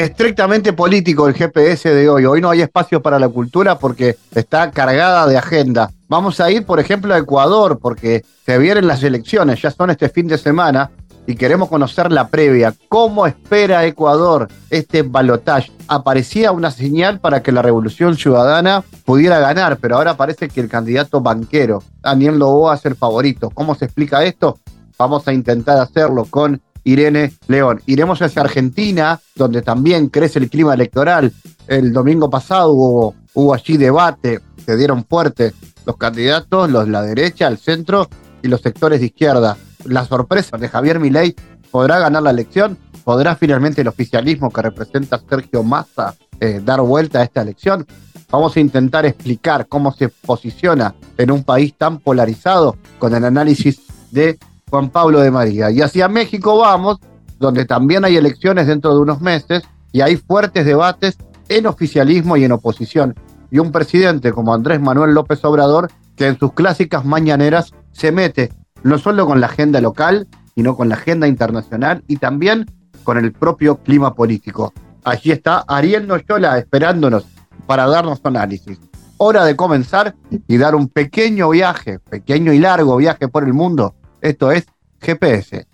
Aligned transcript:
Estrictamente 0.00 0.72
político 0.72 1.28
el 1.28 1.34
GPS 1.34 1.92
de 1.92 2.08
hoy. 2.08 2.24
Hoy 2.24 2.40
no 2.40 2.48
hay 2.48 2.62
espacio 2.62 3.02
para 3.02 3.18
la 3.18 3.28
cultura 3.28 3.78
porque 3.78 4.16
está 4.34 4.70
cargada 4.70 5.26
de 5.26 5.36
agenda. 5.36 5.90
Vamos 6.08 6.40
a 6.40 6.50
ir, 6.50 6.64
por 6.64 6.80
ejemplo, 6.80 7.12
a 7.12 7.18
Ecuador 7.18 7.78
porque 7.78 8.24
se 8.46 8.56
vienen 8.56 8.86
las 8.86 9.02
elecciones, 9.02 9.60
ya 9.60 9.70
son 9.70 9.90
este 9.90 10.08
fin 10.08 10.26
de 10.26 10.38
semana 10.38 10.90
y 11.26 11.34
queremos 11.34 11.68
conocer 11.68 12.10
la 12.10 12.28
previa. 12.28 12.72
¿Cómo 12.88 13.26
espera 13.26 13.84
Ecuador 13.84 14.48
este 14.70 15.02
balotaje? 15.02 15.70
Aparecía 15.86 16.50
una 16.50 16.70
señal 16.70 17.20
para 17.20 17.42
que 17.42 17.52
la 17.52 17.60
Revolución 17.60 18.16
Ciudadana 18.16 18.82
pudiera 19.04 19.38
ganar, 19.38 19.76
pero 19.82 19.96
ahora 19.96 20.16
parece 20.16 20.48
que 20.48 20.62
el 20.62 20.70
candidato 20.70 21.20
banquero, 21.20 21.82
Daniel 22.00 22.38
Lobo, 22.38 22.62
va 22.68 22.72
a 22.72 22.78
ser 22.78 22.94
favorito. 22.94 23.50
¿Cómo 23.50 23.74
se 23.74 23.84
explica 23.84 24.24
esto? 24.24 24.58
Vamos 24.96 25.28
a 25.28 25.34
intentar 25.34 25.78
hacerlo 25.78 26.24
con 26.24 26.62
Irene 26.84 27.32
León. 27.48 27.82
Iremos 27.86 28.20
hacia 28.22 28.42
Argentina, 28.42 29.20
donde 29.34 29.62
también 29.62 30.08
crece 30.08 30.38
el 30.38 30.50
clima 30.50 30.74
electoral. 30.74 31.32
El 31.66 31.92
domingo 31.92 32.30
pasado 32.30 32.72
hubo, 32.72 33.14
hubo 33.34 33.54
allí 33.54 33.76
debate, 33.76 34.40
se 34.64 34.76
dieron 34.76 35.04
fuerte 35.04 35.52
los 35.86 35.96
candidatos, 35.96 36.70
los 36.70 36.86
de 36.86 36.90
la 36.90 37.02
derecha, 37.02 37.48
el 37.48 37.58
centro 37.58 38.08
y 38.42 38.48
los 38.48 38.60
sectores 38.60 39.00
de 39.00 39.06
izquierda 39.06 39.56
la 39.84 40.04
sorpresa 40.04 40.56
de 40.56 40.68
Javier 40.68 41.00
Milei 41.00 41.34
podrá 41.70 41.98
ganar 41.98 42.22
la 42.22 42.30
elección, 42.30 42.76
podrá 43.04 43.36
finalmente 43.36 43.80
el 43.80 43.88
oficialismo 43.88 44.50
que 44.50 44.62
representa 44.62 45.20
Sergio 45.28 45.62
Massa 45.62 46.14
eh, 46.40 46.60
dar 46.64 46.80
vuelta 46.80 47.20
a 47.20 47.24
esta 47.24 47.42
elección. 47.42 47.86
Vamos 48.30 48.56
a 48.56 48.60
intentar 48.60 49.06
explicar 49.06 49.66
cómo 49.66 49.92
se 49.92 50.08
posiciona 50.08 50.94
en 51.18 51.30
un 51.30 51.42
país 51.42 51.74
tan 51.76 51.98
polarizado 51.98 52.76
con 52.98 53.14
el 53.14 53.24
análisis 53.24 53.80
de 54.10 54.38
Juan 54.70 54.90
Pablo 54.90 55.20
de 55.20 55.30
María. 55.30 55.70
Y 55.70 55.82
hacia 55.82 56.08
México 56.08 56.58
vamos, 56.58 56.98
donde 57.38 57.64
también 57.64 58.04
hay 58.04 58.16
elecciones 58.16 58.66
dentro 58.66 58.94
de 58.94 59.00
unos 59.00 59.20
meses 59.20 59.62
y 59.92 60.00
hay 60.00 60.16
fuertes 60.16 60.64
debates 60.64 61.18
en 61.48 61.66
oficialismo 61.66 62.36
y 62.36 62.44
en 62.44 62.52
oposición. 62.52 63.14
Y 63.50 63.58
un 63.58 63.72
presidente 63.72 64.32
como 64.32 64.54
Andrés 64.54 64.80
Manuel 64.80 65.12
López 65.12 65.44
Obrador 65.44 65.90
que 66.16 66.28
en 66.28 66.38
sus 66.38 66.52
clásicas 66.52 67.04
mañaneras 67.04 67.72
se 67.92 68.12
mete 68.12 68.52
no 68.82 68.98
solo 68.98 69.26
con 69.26 69.40
la 69.40 69.46
agenda 69.46 69.80
local, 69.80 70.28
sino 70.54 70.76
con 70.76 70.88
la 70.88 70.94
agenda 70.94 71.26
internacional 71.26 72.04
y 72.06 72.16
también 72.16 72.66
con 73.02 73.18
el 73.18 73.32
propio 73.32 73.76
clima 73.78 74.14
político. 74.14 74.72
Allí 75.04 75.32
está 75.32 75.64
Ariel 75.66 76.06
Noyola 76.06 76.58
esperándonos 76.58 77.26
para 77.66 77.86
darnos 77.86 78.20
análisis. 78.24 78.78
Hora 79.16 79.44
de 79.44 79.56
comenzar 79.56 80.14
y 80.46 80.56
dar 80.56 80.74
un 80.74 80.88
pequeño 80.88 81.50
viaje, 81.50 81.98
pequeño 81.98 82.52
y 82.52 82.58
largo 82.58 82.96
viaje 82.96 83.28
por 83.28 83.44
el 83.44 83.52
mundo. 83.52 83.94
Esto 84.20 84.52
es 84.52 84.66
GPS. 85.00 85.66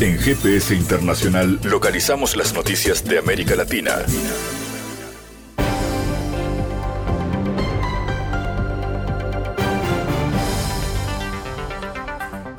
En 0.00 0.18
GPS 0.18 0.74
Internacional 0.74 1.58
localizamos 1.64 2.36
las 2.36 2.54
noticias 2.54 3.02
de 3.04 3.18
América 3.18 3.56
Latina. 3.56 3.92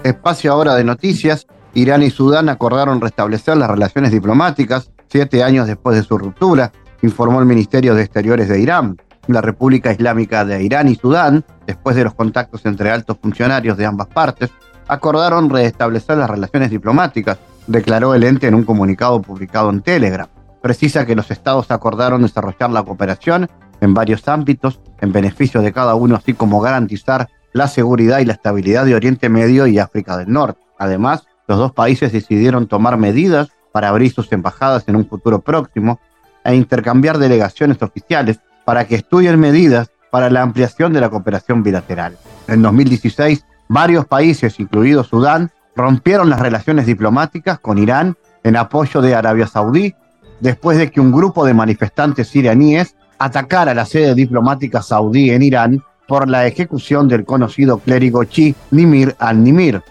Espacio 0.04 0.52
ahora 0.52 0.74
de 0.74 0.84
noticias. 0.84 1.46
Irán 1.76 2.02
y 2.02 2.10
Sudán 2.10 2.50
acordaron 2.50 3.00
restablecer 3.00 3.58
las 3.58 3.70
relaciones 3.70 4.12
diplomáticas 4.12 4.92
siete 5.08 5.44
años 5.44 5.68
después 5.68 5.96
de 5.96 6.04
su 6.04 6.18
ruptura, 6.18 6.72
informó 7.02 7.40
el 7.40 7.46
Ministerio 7.46 7.94
de 7.94 8.02
Exteriores 8.04 8.50
de 8.50 8.60
Irán. 8.60 8.98
La 9.28 9.42
República 9.42 9.92
Islámica 9.92 10.44
de 10.46 10.64
Irán 10.64 10.88
y 10.88 10.96
Sudán, 10.96 11.46
después 11.68 11.96
de 11.96 12.06
los 12.06 12.16
contactos 12.16 12.66
entre 12.66 12.90
altos 12.90 13.18
funcionarios 13.22 13.78
de 13.78 13.86
ambas 13.86 14.08
partes, 14.08 14.50
acordaron 14.88 15.50
restablecer 15.50 16.18
las 16.18 16.30
relaciones 16.30 16.70
diplomáticas, 16.70 17.38
declaró 17.68 18.14
el 18.14 18.24
ente 18.24 18.48
en 18.48 18.56
un 18.56 18.64
comunicado 18.64 19.22
publicado 19.22 19.70
en 19.70 19.82
Telegram. 19.82 20.28
Precisa 20.62 21.06
que 21.06 21.16
los 21.16 21.32
estados 21.32 21.72
acordaron 21.72 22.22
desarrollar 22.22 22.70
la 22.70 22.84
cooperación 22.84 23.50
en 23.82 23.94
varios 23.94 24.28
ámbitos 24.28 24.80
en 25.00 25.12
beneficio 25.12 25.62
de 25.62 25.74
cada 25.74 25.96
uno, 25.96 26.16
así 26.16 26.34
como 26.34 26.62
garantizar 26.62 27.30
la 27.54 27.68
seguridad 27.68 28.20
y 28.20 28.26
la 28.26 28.34
estabilidad 28.34 28.86
de 28.86 28.96
Oriente 28.96 29.30
Medio 29.30 29.68
y 29.68 29.80
África 29.80 30.18
del 30.18 30.32
Norte. 30.32 30.60
Además, 30.78 31.26
los 31.48 31.58
dos 31.58 31.72
países 31.74 32.12
decidieron 32.12 32.68
tomar 32.68 32.98
medidas 32.98 33.50
para 33.72 33.90
abrir 33.90 34.12
sus 34.12 34.32
embajadas 34.32 34.84
en 34.88 34.96
un 34.96 35.08
futuro 35.08 35.42
próximo 35.42 36.00
e 36.44 36.56
intercambiar 36.56 37.18
delegaciones 37.18 37.82
oficiales 37.82 38.40
para 38.66 38.86
que 38.86 38.96
estudien 38.96 39.40
medidas 39.40 39.92
para 40.12 40.30
la 40.30 40.42
ampliación 40.42 40.94
de 40.94 41.02
la 41.02 41.10
cooperación 41.10 41.64
bilateral. 41.64 42.18
En 42.48 42.62
2016, 42.62 43.46
varios 43.72 44.06
países, 44.06 44.60
incluido 44.60 45.06
Sudán, 45.06 45.50
rompieron 45.78 46.30
las 46.30 46.42
relaciones 46.42 46.86
diplomáticas 46.86 47.58
con 47.60 47.78
Irán 47.78 48.18
en 48.44 48.58
apoyo 48.58 49.02
de 49.02 49.16
Arabia 49.16 49.48
Saudí, 49.48 49.96
después 50.42 50.78
de 50.78 50.92
que 50.92 51.00
un 51.00 51.14
grupo 51.14 51.46
de 51.46 51.54
manifestantes 51.54 52.36
iraníes 52.36 52.96
atacara 53.18 53.74
la 53.74 53.86
sede 53.86 54.14
diplomática 54.14 54.82
saudí 54.82 55.30
en 55.30 55.42
Irán 55.42 55.82
por 56.06 56.28
la 56.28 56.46
ejecución 56.48 57.08
del 57.08 57.24
conocido 57.24 57.78
clérigo 57.78 58.26
Chi 58.26 58.56
Nimir 58.72 59.16
al-Nimir. 59.20 59.82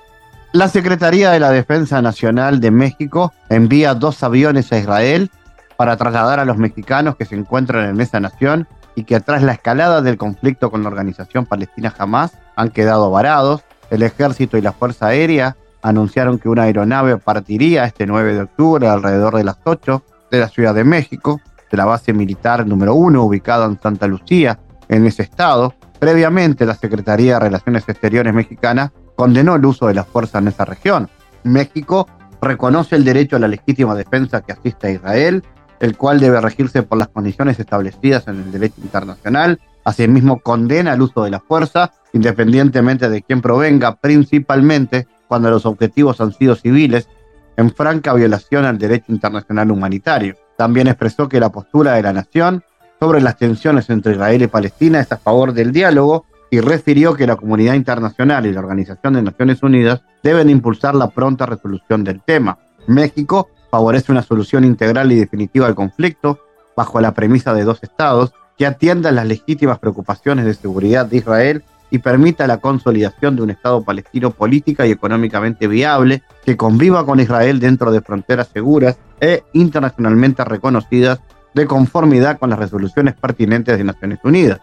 La 0.52 0.68
Secretaría 0.68 1.30
de 1.30 1.40
la 1.40 1.50
Defensa 1.50 2.02
Nacional 2.02 2.60
de 2.60 2.70
México 2.70 3.32
envía 3.48 3.94
dos 3.94 4.22
aviones 4.22 4.70
a 4.72 4.78
Israel 4.78 5.30
para 5.78 5.96
trasladar 5.96 6.38
a 6.38 6.44
los 6.44 6.58
mexicanos 6.58 7.16
que 7.16 7.24
se 7.24 7.36
encuentran 7.36 7.88
en 7.88 8.00
esa 8.02 8.20
nación 8.20 8.68
y 8.94 9.04
que 9.04 9.20
tras 9.20 9.42
la 9.42 9.52
escalada 9.52 10.02
del 10.02 10.18
conflicto 10.18 10.70
con 10.70 10.82
la 10.82 10.90
organización 10.90 11.46
palestina 11.46 11.94
Hamas 11.96 12.32
han 12.56 12.70
quedado 12.70 13.10
varados. 13.10 13.62
El 13.90 14.02
ejército 14.02 14.56
y 14.56 14.62
la 14.62 14.72
Fuerza 14.72 15.08
Aérea 15.08 15.56
anunciaron 15.82 16.38
que 16.38 16.48
una 16.48 16.64
aeronave 16.64 17.16
partiría 17.16 17.84
este 17.84 18.06
9 18.06 18.34
de 18.34 18.42
octubre 18.42 18.88
alrededor 18.88 19.36
de 19.36 19.44
las 19.44 19.58
8 19.64 20.02
de 20.30 20.40
la 20.40 20.48
Ciudad 20.48 20.74
de 20.74 20.84
México, 20.84 21.40
de 21.70 21.76
la 21.76 21.84
base 21.84 22.12
militar 22.12 22.66
número 22.66 22.94
1 22.94 23.22
ubicada 23.22 23.66
en 23.66 23.80
Santa 23.80 24.06
Lucía, 24.06 24.58
en 24.88 25.06
ese 25.06 25.22
estado, 25.22 25.74
Previamente, 26.00 26.64
la 26.64 26.74
Secretaría 26.74 27.34
de 27.34 27.40
Relaciones 27.40 27.86
Exteriores 27.86 28.32
mexicana 28.32 28.90
condenó 29.16 29.56
el 29.56 29.66
uso 29.66 29.86
de 29.86 29.92
la 29.92 30.04
fuerza 30.04 30.38
en 30.38 30.48
esa 30.48 30.64
región. 30.64 31.10
México 31.44 32.08
reconoce 32.40 32.96
el 32.96 33.04
derecho 33.04 33.36
a 33.36 33.38
la 33.38 33.48
legítima 33.48 33.94
defensa 33.94 34.40
que 34.40 34.52
asiste 34.52 34.86
a 34.86 34.90
Israel, 34.92 35.44
el 35.78 35.98
cual 35.98 36.18
debe 36.18 36.40
regirse 36.40 36.82
por 36.82 36.96
las 36.96 37.08
condiciones 37.08 37.60
establecidas 37.60 38.26
en 38.28 38.36
el 38.36 38.50
derecho 38.50 38.80
internacional. 38.82 39.60
Asimismo, 39.84 40.40
condena 40.40 40.94
el 40.94 41.02
uso 41.02 41.24
de 41.24 41.30
la 41.30 41.40
fuerza, 41.40 41.92
independientemente 42.12 43.08
de 43.08 43.22
quién 43.22 43.40
provenga, 43.40 43.96
principalmente 43.96 45.06
cuando 45.28 45.50
los 45.50 45.66
objetivos 45.66 46.20
han 46.20 46.32
sido 46.32 46.56
civiles, 46.56 47.08
en 47.56 47.70
franca 47.70 48.14
violación 48.14 48.64
al 48.64 48.78
derecho 48.78 49.12
internacional 49.12 49.70
humanitario. 49.70 50.34
También 50.56 50.88
expresó 50.88 51.28
que 51.28 51.40
la 51.40 51.50
postura 51.50 51.94
de 51.94 52.02
la 52.02 52.12
nación 52.12 52.64
sobre 52.98 53.20
las 53.20 53.36
tensiones 53.36 53.88
entre 53.90 54.12
Israel 54.12 54.42
y 54.42 54.46
Palestina 54.46 55.00
es 55.00 55.10
a 55.12 55.18
favor 55.18 55.52
del 55.52 55.72
diálogo 55.72 56.26
y 56.50 56.60
refirió 56.60 57.14
que 57.14 57.26
la 57.26 57.36
comunidad 57.36 57.74
internacional 57.74 58.44
y 58.46 58.52
la 58.52 58.60
Organización 58.60 59.14
de 59.14 59.22
Naciones 59.22 59.62
Unidas 59.62 60.02
deben 60.22 60.50
impulsar 60.50 60.94
la 60.94 61.08
pronta 61.08 61.46
resolución 61.46 62.02
del 62.02 62.20
tema. 62.22 62.58
México 62.86 63.48
favorece 63.70 64.10
una 64.10 64.22
solución 64.22 64.64
integral 64.64 65.12
y 65.12 65.16
definitiva 65.16 65.66
al 65.66 65.74
conflicto 65.74 66.40
bajo 66.76 67.00
la 67.00 67.14
premisa 67.14 67.54
de 67.54 67.64
dos 67.64 67.82
estados 67.82 68.32
que 68.60 68.66
atiendan 68.66 69.14
las 69.14 69.26
legítimas 69.26 69.78
preocupaciones 69.78 70.44
de 70.44 70.52
seguridad 70.52 71.06
de 71.06 71.16
Israel 71.16 71.64
y 71.90 72.00
permita 72.00 72.46
la 72.46 72.58
consolidación 72.58 73.34
de 73.34 73.40
un 73.40 73.48
Estado 73.48 73.82
palestino 73.82 74.32
política 74.32 74.86
y 74.86 74.90
económicamente 74.90 75.66
viable 75.66 76.22
que 76.44 76.58
conviva 76.58 77.06
con 77.06 77.20
Israel 77.20 77.58
dentro 77.58 77.90
de 77.90 78.02
fronteras 78.02 78.50
seguras 78.52 78.98
e 79.18 79.44
internacionalmente 79.54 80.44
reconocidas 80.44 81.20
de 81.54 81.64
conformidad 81.64 82.38
con 82.38 82.50
las 82.50 82.58
resoluciones 82.58 83.14
pertinentes 83.14 83.78
de 83.78 83.84
Naciones 83.84 84.18
Unidas. 84.24 84.60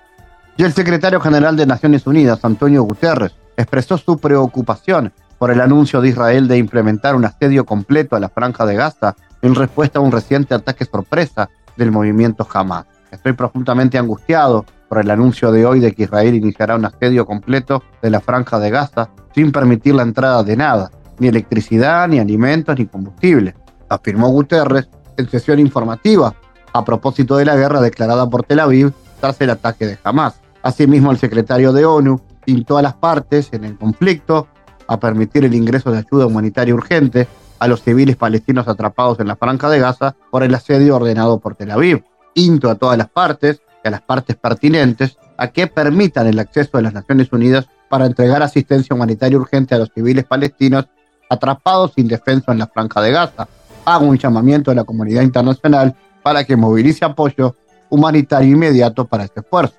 Y 0.58 0.64
el 0.64 0.74
secretario 0.74 1.20
general 1.20 1.58
de 1.58 1.66
Naciones 1.66 2.06
Unidas, 2.06 2.46
Antonio 2.46 2.84
Guterres, 2.84 3.34
expresó 3.58 3.98
su 3.98 4.20
preocupación 4.20 5.12
por 5.40 5.50
el 5.50 5.60
anuncio 5.60 6.02
de 6.02 6.10
Israel 6.10 6.48
de 6.48 6.60
implementar 6.60 7.16
un 7.16 7.26
asedio 7.26 7.66
completo 7.66 8.16
a 8.16 8.20
la 8.20 8.30
franja 8.30 8.64
de 8.68 8.76
Gaza 8.76 9.16
en 9.42 9.56
respuesta 9.56 9.98
a 9.98 10.04
un 10.04 10.12
reciente 10.12 10.54
ataque 10.54 10.86
sorpresa 10.86 11.50
del 11.78 11.90
movimiento 11.90 12.48
Hamas. 12.54 12.86
Estoy 13.12 13.34
profundamente 13.34 13.98
angustiado 13.98 14.66
por 14.90 15.00
el 15.00 15.10
anuncio 15.10 15.52
de 15.52 15.66
hoy 15.66 15.80
de 15.80 15.94
que 15.94 16.04
Israel 16.04 16.36
iniciará 16.36 16.76
un 16.76 16.86
asedio 16.86 17.26
completo 17.26 17.84
de 18.02 18.10
la 18.10 18.20
franja 18.20 18.60
de 18.60 18.70
Gaza 18.70 19.10
sin 19.34 19.52
permitir 19.52 19.96
la 19.96 20.04
entrada 20.04 20.44
de 20.44 20.58
nada, 20.58 20.92
ni 21.20 21.28
electricidad, 21.28 22.08
ni 22.08 22.20
alimentos, 22.20 22.78
ni 22.78 22.86
combustible, 22.86 23.56
afirmó 23.90 24.30
Guterres 24.30 24.90
en 25.18 25.30
sesión 25.30 25.60
informativa 25.60 26.34
a 26.74 26.86
propósito 26.86 27.38
de 27.38 27.46
la 27.46 27.56
guerra 27.56 27.82
declarada 27.82 28.30
por 28.30 28.44
Tel 28.44 28.60
Aviv 28.60 28.92
tras 29.20 29.40
el 29.42 29.50
ataque 29.50 29.88
de 29.88 29.98
Hamas. 30.04 30.40
Asimismo, 30.62 31.12
el 31.12 31.18
secretario 31.18 31.74
de 31.74 31.86
ONU 31.86 32.22
instó 32.46 32.78
a 32.78 32.82
las 32.82 32.94
partes 32.94 33.50
en 33.52 33.64
el 33.64 33.78
conflicto 33.78 34.48
a 34.88 35.00
permitir 35.00 35.46
el 35.46 35.54
ingreso 35.54 35.92
de 35.92 36.00
ayuda 36.00 36.26
humanitaria 36.26 36.74
urgente 36.74 37.28
a 37.60 37.68
los 37.68 37.82
civiles 37.82 38.16
palestinos 38.16 38.68
atrapados 38.68 39.20
en 39.20 39.28
la 39.28 39.36
franja 39.36 39.70
de 39.70 39.80
Gaza 39.80 40.16
por 40.32 40.44
el 40.44 40.54
asedio 40.54 40.96
ordenado 40.96 41.40
por 41.40 41.56
Tel 41.56 41.72
Aviv. 41.72 42.04
Insto 42.38 42.70
a 42.70 42.76
todas 42.76 43.00
las 43.00 43.10
partes 43.10 43.62
y 43.84 43.88
a 43.88 43.92
las 43.92 44.02
partes 44.02 44.36
pertinentes 44.36 45.18
a 45.38 45.48
que 45.48 45.66
permitan 45.66 46.28
el 46.28 46.38
acceso 46.38 46.78
de 46.78 46.84
las 46.84 46.94
Naciones 46.94 47.34
Unidas 47.34 47.68
para 47.90 48.06
entregar 48.06 48.44
asistencia 48.44 48.96
humanitaria 48.96 49.40
urgente 49.40 49.74
a 49.74 49.80
los 49.80 49.90
civiles 49.92 50.24
palestinos 50.24 50.86
atrapados 51.32 51.94
indefensos 51.96 52.50
en 52.50 52.60
la 52.60 52.68
franja 52.68 53.02
de 53.02 53.12
Gaza. 53.12 53.48
Hago 53.86 54.06
un 54.06 54.20
llamamiento 54.20 54.70
a 54.70 54.76
la 54.76 54.84
comunidad 54.84 55.24
internacional 55.24 55.96
para 56.22 56.44
que 56.44 56.56
movilice 56.56 57.06
apoyo 57.06 57.56
humanitario 57.90 58.54
inmediato 58.54 59.06
para 59.06 59.24
este 59.24 59.40
esfuerzo. 59.40 59.76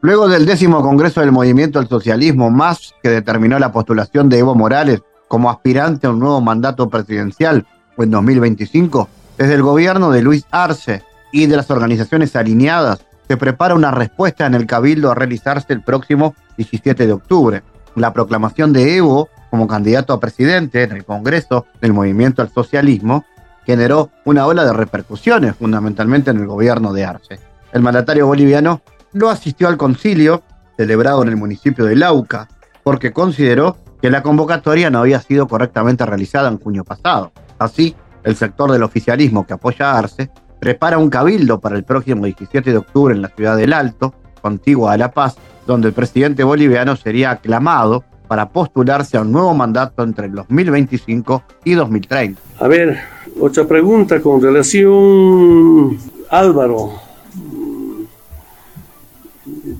Luego 0.00 0.28
del 0.28 0.46
décimo 0.46 0.82
Congreso 0.82 1.20
del 1.20 1.32
Movimiento 1.32 1.80
del 1.80 1.88
Socialismo, 1.88 2.50
más 2.50 2.94
que 3.02 3.08
determinó 3.08 3.58
la 3.58 3.72
postulación 3.72 4.28
de 4.28 4.38
Evo 4.38 4.54
Morales 4.54 5.02
como 5.26 5.50
aspirante 5.50 6.06
a 6.06 6.10
un 6.10 6.20
nuevo 6.20 6.40
mandato 6.40 6.88
presidencial 6.88 7.66
en 7.98 8.10
2025, 8.12 9.08
desde 9.38 9.54
el 9.54 9.62
gobierno 9.62 10.12
de 10.12 10.22
Luis 10.22 10.46
Arce 10.52 11.02
y 11.42 11.46
de 11.46 11.56
las 11.56 11.70
organizaciones 11.70 12.34
alineadas, 12.34 13.04
se 13.28 13.36
prepara 13.36 13.74
una 13.74 13.90
respuesta 13.90 14.46
en 14.46 14.54
el 14.54 14.66
Cabildo 14.66 15.10
a 15.10 15.14
realizarse 15.14 15.74
el 15.74 15.82
próximo 15.82 16.34
17 16.56 17.06
de 17.06 17.12
octubre. 17.12 17.62
La 17.94 18.14
proclamación 18.14 18.72
de 18.72 18.96
Evo 18.96 19.28
como 19.50 19.66
candidato 19.66 20.14
a 20.14 20.20
presidente 20.20 20.82
en 20.82 20.92
el 20.92 21.04
Congreso 21.04 21.66
del 21.82 21.92
Movimiento 21.92 22.40
al 22.40 22.50
Socialismo 22.50 23.26
generó 23.66 24.10
una 24.24 24.46
ola 24.46 24.64
de 24.64 24.72
repercusiones, 24.72 25.56
fundamentalmente 25.56 26.30
en 26.30 26.38
el 26.38 26.46
gobierno 26.46 26.94
de 26.94 27.04
Arce. 27.04 27.38
El 27.70 27.82
mandatario 27.82 28.26
boliviano 28.26 28.80
no 29.12 29.28
asistió 29.28 29.68
al 29.68 29.76
concilio 29.76 30.42
celebrado 30.78 31.22
en 31.22 31.28
el 31.28 31.36
municipio 31.36 31.84
de 31.84 31.96
Lauca 31.96 32.48
porque 32.82 33.12
consideró 33.12 33.76
que 34.00 34.10
la 34.10 34.22
convocatoria 34.22 34.88
no 34.88 35.00
había 35.00 35.20
sido 35.20 35.46
correctamente 35.48 36.06
realizada 36.06 36.48
en 36.48 36.58
junio 36.58 36.82
pasado. 36.82 37.32
Así, 37.58 37.94
el 38.24 38.36
sector 38.36 38.72
del 38.72 38.84
oficialismo 38.84 39.46
que 39.46 39.52
apoya 39.52 39.92
a 39.92 39.98
Arce 39.98 40.30
prepara 40.58 40.98
un 40.98 41.10
cabildo 41.10 41.60
para 41.60 41.76
el 41.76 41.84
próximo 41.84 42.24
17 42.24 42.70
de 42.70 42.78
octubre 42.78 43.14
en 43.14 43.22
la 43.22 43.28
ciudad 43.28 43.56
del 43.56 43.72
Alto, 43.72 44.14
contigua 44.40 44.92
a 44.92 44.96
La 44.96 45.10
Paz, 45.10 45.36
donde 45.66 45.88
el 45.88 45.94
presidente 45.94 46.44
boliviano 46.44 46.96
sería 46.96 47.30
aclamado 47.30 48.04
para 48.28 48.48
postularse 48.48 49.16
a 49.16 49.22
un 49.22 49.32
nuevo 49.32 49.54
mandato 49.54 50.02
entre 50.02 50.26
el 50.26 50.34
2025 50.34 51.42
y 51.64 51.74
2030. 51.74 52.40
A 52.58 52.68
ver, 52.68 52.98
otra 53.40 53.64
pregunta 53.66 54.20
con 54.20 54.40
relación 54.40 55.98
Álvaro. 56.30 56.92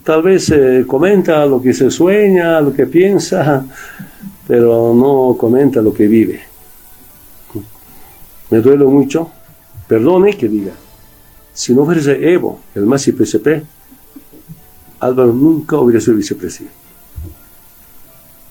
Tal 0.05 0.23
vez 0.23 0.53
comenta 0.87 1.45
lo 1.47 1.61
que 1.61 1.75
se 1.75 1.91
sueña, 1.91 2.61
lo 2.61 2.73
que 2.73 2.87
piensa, 2.87 3.65
pero 4.47 4.95
no 4.95 5.37
comenta 5.37 5.81
lo 5.83 5.93
que 5.93 6.07
vive. 6.07 6.41
Me 8.51 8.61
duele 8.61 8.85
mucho, 8.85 9.31
perdone 9.87 10.37
que 10.37 10.49
diga, 10.49 10.73
si 11.53 11.75
no 11.75 11.85
fuese 11.85 12.33
Evo, 12.33 12.61
el 12.75 12.85
más 12.87 13.05
PCP, 13.05 13.63
Álvaro 15.01 15.33
nunca 15.33 15.79
hubiera 15.79 16.01
sido 16.01 16.17
vicepresidente. 16.17 16.75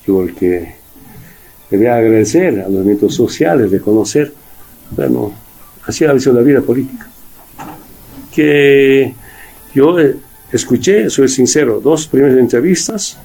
Yo 0.06 0.22
el 0.22 0.34
que 0.34 0.74
debe 1.70 1.88
agradecer 1.88 2.60
a 2.60 2.64
los 2.64 2.72
movimientos 2.72 3.14
sociales, 3.14 3.70
reconocer, 3.70 4.32
bueno, 4.90 5.32
así 5.86 6.04
ha 6.04 6.18
sido 6.18 6.34
la 6.34 6.42
vida 6.42 6.60
política. 6.60 7.08
Que 8.32 9.14
yo 9.74 9.98
eh, 9.98 10.16
escuché, 10.52 11.10
soy 11.10 11.28
sincero, 11.28 11.80
dos 11.80 12.06
primeras 12.06 12.38
entrevistas, 12.38 13.18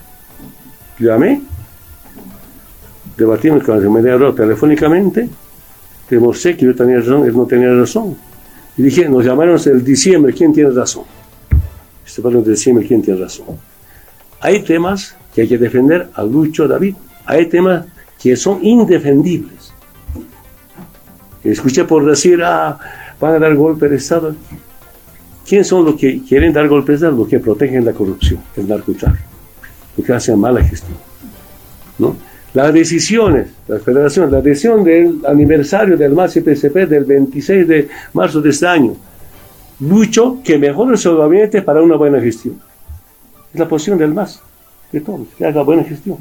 llamé, 1.00 1.42
debatimos 3.18 3.63
con 3.63 3.81
la 3.84 3.90
media 3.90 4.34
telefónicamente, 4.36 5.30
demostré 6.16 6.56
que 6.56 6.66
yo 6.66 6.75
tenía 6.75 6.98
razón, 6.98 7.25
él 7.25 7.36
no 7.36 7.46
tenía 7.46 7.74
razón. 7.74 8.16
Y 8.78 8.84
dije, 8.84 9.08
nos 9.10 9.25
llamaron 9.25 9.60
el 9.66 9.84
diciembre, 9.84 10.34
¿quién 10.34 10.54
tiene 10.54 10.69
razón? 10.72 11.04
Este 12.06 12.22
de 12.22 12.52
diciembre, 12.52 12.86
¿quién 12.86 13.02
tiene 13.02 13.22
razón? 13.22 13.58
Hay 14.42 14.63
temas 14.63 15.16
que 15.34 15.42
hay 15.42 15.48
que 15.48 15.58
defender 15.58 16.10
a 16.13 16.24
Lucho 16.24 16.68
David. 16.68 16.96
Hay 17.25 17.46
temas 17.46 17.86
que 18.22 18.36
son 18.36 18.63
indefendibles. 18.63 19.74
Escuché 21.44 21.86
por 21.86 22.06
decir, 22.06 22.42
ah, 22.44 22.78
van 23.19 23.36
a 23.36 23.40
dar 23.40 23.56
golpe 23.56 23.88
de 23.88 23.96
Estado. 23.96 24.36
¿Quién 25.48 25.63
son 25.63 25.86
los 25.86 25.96
que 25.96 26.22
quieren 26.24 26.54
dar 26.54 26.68
golpes 26.68 27.00
de 27.00 27.08
Estado? 27.08 27.18
Los 27.18 27.28
que 27.28 27.40
protegen 27.40 27.86
la 27.86 27.94
corrupción, 27.94 28.42
el 28.58 28.68
narcotráfico, 28.68 29.30
los 29.98 30.06
que 30.06 30.13
hacen 30.13 30.40
mala 30.40 30.63
gestión. 30.63 31.11
Las 32.53 32.74
decisiones, 32.74 33.48
la 33.68 33.80
federación, 33.80 34.30
la 34.30 34.42
decisión 34.42 34.83
del 34.83 35.21
aniversario 35.25 35.95
del 35.95 36.12
MAS 36.12 36.36
y 36.36 36.42
PCP 36.42 36.89
del 36.89 37.06
26 37.06 37.68
de 37.68 37.88
marzo 38.13 38.42
de 38.42 38.50
este 38.50 38.68
año, 38.68 38.95
Lucho 39.80 40.39
que 40.44 40.59
mejore 40.59 40.98
su 40.98 41.18
gabinete 41.18 41.62
para 41.62 41.81
una 41.81 41.95
buena 41.95 42.19
gestión. 42.19 42.62
Es 43.53 43.59
la 43.59 43.68
posición 43.68 43.98
del 43.98 44.13
MAS 44.13 44.42
de 44.92 45.00
todos, 45.00 45.27
que 45.38 45.45
haga 45.45 45.63
buena 45.63 45.83
gestión. 45.83 46.18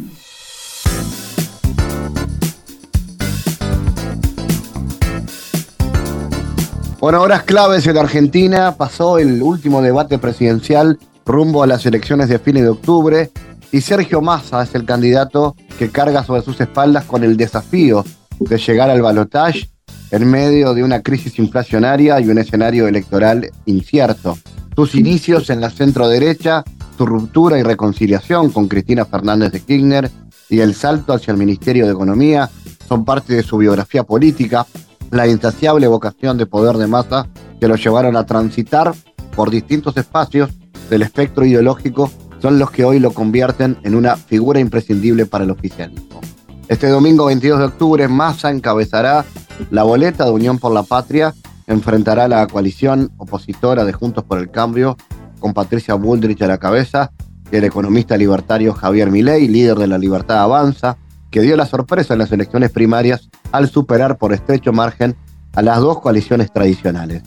Bueno, 7.01 7.23
horas 7.23 7.43
claves 7.43 7.87
en 7.87 7.99
Argentina. 7.99 8.77
Pasó 8.77 9.19
el 9.19 9.43
último 9.43 9.83
debate 9.83 10.19
presidencial 10.19 10.99
rumbo 11.27 11.63
a 11.63 11.67
las 11.67 11.85
elecciones 11.87 12.29
de 12.29 12.39
fines 12.39 12.63
de 12.63 12.69
octubre 12.69 13.31
y 13.73 13.81
Sergio 13.81 14.21
Massa 14.21 14.63
es 14.63 14.75
el 14.75 14.85
candidato 14.85 15.55
que 15.81 15.89
carga 15.89 16.23
sobre 16.23 16.43
sus 16.43 16.61
espaldas 16.61 17.07
con 17.07 17.25
el 17.25 17.39
desafío 17.39 18.05
de 18.39 18.59
llegar 18.59 18.91
al 18.91 19.01
balotaje 19.01 19.71
en 20.11 20.31
medio 20.31 20.75
de 20.75 20.85
una 20.85 21.01
crisis 21.01 21.39
inflacionaria 21.39 22.21
y 22.21 22.29
un 22.29 22.37
escenario 22.37 22.87
electoral 22.87 23.51
incierto. 23.65 24.37
Sus 24.77 24.95
inicios 24.95 25.49
en 25.49 25.63
la 25.63 25.71
centro 25.71 26.07
derecha 26.07 26.65
su 26.99 27.07
ruptura 27.07 27.59
y 27.59 27.63
reconciliación 27.63 28.51
con 28.51 28.69
Cristina 28.69 29.07
Fernández 29.07 29.53
de 29.53 29.61
Kirchner 29.61 30.11
y 30.51 30.61
el 30.61 30.75
salto 30.75 31.15
hacia 31.15 31.33
el 31.33 31.39
Ministerio 31.39 31.87
de 31.87 31.93
Economía 31.93 32.51
son 32.87 33.07
parte 33.07 33.33
de 33.33 33.43
su 33.43 33.57
biografía 33.57 34.05
política, 34.05 34.67
la 35.11 35.29
insaciable 35.29 35.87
vocación 35.87 36.37
de 36.37 36.45
poder 36.45 36.77
de 36.77 36.89
masa 36.89 37.27
que 37.59 37.69
lo 37.69 37.77
llevaron 37.77 38.19
a 38.19 38.27
transitar 38.27 38.93
por 39.35 39.49
distintos 39.49 39.97
espacios 39.97 40.51
del 40.91 41.01
espectro 41.01 41.47
ideológico 41.47 42.13
son 42.41 42.59
los 42.59 42.71
que 42.71 42.85
hoy 42.85 42.99
lo 42.99 43.13
convierten 43.13 43.77
en 43.83 43.95
una 43.95 44.17
figura 44.17 44.61
imprescindible 44.61 45.27
para 45.27 45.45
el 45.45 45.51
oficialismo. 45.51 46.21
Este 46.69 46.89
domingo 46.89 47.27
22 47.27 47.59
de 47.59 47.65
octubre, 47.65 48.09
Massa 48.09 48.51
encabezará 48.51 49.25
la 49.71 49.83
boleta 49.83 50.25
de 50.25 50.31
Unión 50.31 50.59
por 50.59 50.73
la 50.73 50.83
Patria, 50.83 51.35
enfrentará 51.67 52.25
a 52.25 52.29
la 52.29 52.47
coalición 52.47 53.11
opositora 53.17 53.85
de 53.85 53.93
Juntos 53.93 54.25
por 54.25 54.39
el 54.39 54.51
Cambio 54.51 54.97
con 55.39 55.55
Patricia 55.55 55.95
Bullrich 55.95 56.43
a 56.43 56.47
la 56.47 56.59
cabeza, 56.59 57.11
y 57.51 57.57
el 57.57 57.65
economista 57.65 58.17
libertario 58.17 58.73
Javier 58.73 59.11
Milei, 59.11 59.49
líder 59.49 59.79
de 59.79 59.87
la 59.89 59.99
Libertad 59.99 60.41
Avanza, 60.43 60.97
que 61.31 61.41
dio 61.41 61.57
la 61.57 61.67
sorpresa 61.67 62.15
en 62.15 62.21
las 62.21 62.33
elecciones 62.33 62.71
primarias 62.71 63.29
al 63.53 63.69
superar 63.69 64.19
por 64.19 64.33
estrecho 64.33 64.73
margen 64.73 65.17
a 65.55 65.63
las 65.63 65.79
dos 65.81 66.01
coaliciones 66.01 66.53
tradicionales. 66.53 67.23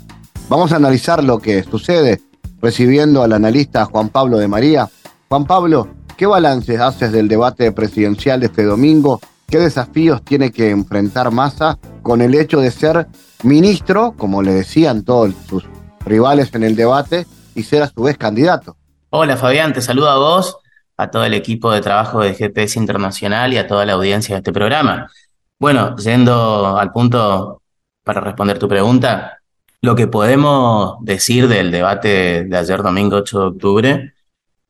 Vamos 0.49 0.71
a 0.71 0.77
analizar 0.77 1.23
lo 1.23 1.39
que 1.39 1.63
sucede 1.63 2.21
recibiendo 2.61 3.23
al 3.23 3.33
analista 3.33 3.85
Juan 3.85 4.09
Pablo 4.09 4.37
de 4.37 4.47
María. 4.47 4.89
Juan 5.33 5.45
Pablo, 5.45 5.87
¿qué 6.15 6.27
balances 6.27 6.79
haces 6.79 7.11
del 7.11 7.27
debate 7.27 7.71
presidencial 7.71 8.39
de 8.39 8.45
este 8.45 8.65
domingo? 8.65 9.19
¿Qué 9.49 9.57
desafíos 9.57 10.21
tiene 10.23 10.51
que 10.51 10.69
enfrentar 10.69 11.31
Massa 11.31 11.79
con 12.03 12.21
el 12.21 12.35
hecho 12.35 12.59
de 12.59 12.69
ser 12.69 13.07
ministro, 13.41 14.13
como 14.15 14.43
le 14.43 14.53
decían 14.53 15.03
todos 15.03 15.33
sus 15.49 15.65
rivales 16.05 16.53
en 16.53 16.61
el 16.61 16.75
debate, 16.75 17.25
y 17.55 17.63
ser 17.63 17.81
a 17.81 17.87
su 17.87 18.03
vez 18.03 18.15
candidato. 18.15 18.77
Hola 19.09 19.35
Fabián, 19.35 19.73
te 19.73 19.81
saludo 19.81 20.11
a 20.11 20.19
vos, 20.19 20.55
a 20.97 21.09
todo 21.09 21.25
el 21.25 21.33
equipo 21.33 21.71
de 21.71 21.81
trabajo 21.81 22.21
de 22.21 22.35
GPS 22.35 22.77
Internacional 22.77 23.53
y 23.53 23.57
a 23.57 23.65
toda 23.65 23.87
la 23.87 23.93
audiencia 23.93 24.35
de 24.35 24.37
este 24.37 24.53
programa. 24.53 25.09
Bueno, 25.57 25.95
yendo 25.95 26.77
al 26.77 26.91
punto 26.91 27.63
para 28.03 28.21
responder 28.21 28.59
tu 28.59 28.67
pregunta, 28.67 29.39
lo 29.81 29.95
que 29.95 30.05
podemos 30.05 30.97
decir 31.01 31.47
del 31.47 31.71
debate 31.71 32.43
de 32.43 32.55
ayer 32.55 32.83
domingo 32.83 33.15
8 33.15 33.39
de 33.39 33.45
octubre 33.47 34.13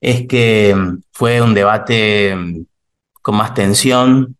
es 0.03 0.27
que 0.27 0.75
fue 1.13 1.41
un 1.41 1.53
debate 1.53 2.35
con 3.21 3.37
más 3.37 3.53
tensión, 3.53 4.35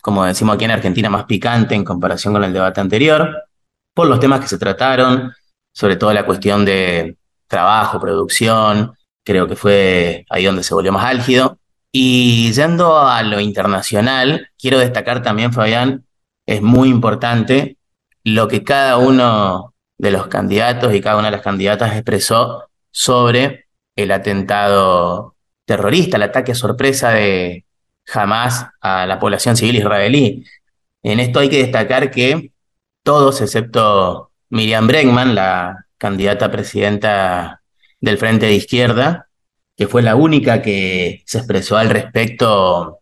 como 0.00 0.24
decimos 0.24 0.54
aquí 0.54 0.64
en 0.64 0.70
Argentina, 0.70 1.10
más 1.10 1.24
picante 1.24 1.74
en 1.74 1.84
comparación 1.84 2.34
con 2.34 2.44
el 2.44 2.52
debate 2.52 2.80
anterior, 2.80 3.36
por 3.94 4.06
los 4.06 4.20
temas 4.20 4.38
que 4.38 4.46
se 4.46 4.58
trataron, 4.58 5.32
sobre 5.72 5.96
todo 5.96 6.12
la 6.12 6.24
cuestión 6.24 6.64
de 6.64 7.16
trabajo, 7.48 7.98
producción, 7.98 8.92
creo 9.24 9.48
que 9.48 9.56
fue 9.56 10.24
ahí 10.30 10.44
donde 10.44 10.62
se 10.62 10.72
volvió 10.72 10.92
más 10.92 11.06
álgido. 11.06 11.58
Y 11.90 12.52
yendo 12.52 13.00
a 13.00 13.20
lo 13.24 13.40
internacional, 13.40 14.48
quiero 14.56 14.78
destacar 14.78 15.20
también, 15.20 15.52
Fabián, 15.52 16.06
es 16.46 16.62
muy 16.62 16.90
importante 16.90 17.76
lo 18.22 18.46
que 18.46 18.62
cada 18.62 18.98
uno 18.98 19.74
de 19.98 20.12
los 20.12 20.28
candidatos 20.28 20.94
y 20.94 21.00
cada 21.00 21.16
una 21.16 21.26
de 21.26 21.32
las 21.38 21.42
candidatas 21.42 21.94
expresó 21.94 22.68
sobre 22.92 23.67
el 24.02 24.12
atentado 24.12 25.36
terrorista, 25.64 26.16
el 26.16 26.22
ataque 26.22 26.54
sorpresa 26.54 27.10
de 27.10 27.64
Hamas 28.12 28.66
a 28.80 29.06
la 29.06 29.18
población 29.18 29.56
civil 29.56 29.76
israelí. 29.76 30.44
En 31.02 31.20
esto 31.20 31.40
hay 31.40 31.48
que 31.48 31.58
destacar 31.58 32.10
que 32.10 32.52
todos, 33.02 33.40
excepto 33.40 34.30
Miriam 34.50 34.86
Bregman, 34.86 35.34
la 35.34 35.86
candidata 35.98 36.50
presidenta 36.50 37.62
del 38.00 38.18
Frente 38.18 38.46
de 38.46 38.54
Izquierda, 38.54 39.28
que 39.76 39.88
fue 39.88 40.02
la 40.02 40.14
única 40.14 40.62
que 40.62 41.22
se 41.26 41.38
expresó 41.38 41.76
al 41.76 41.90
respecto 41.90 43.00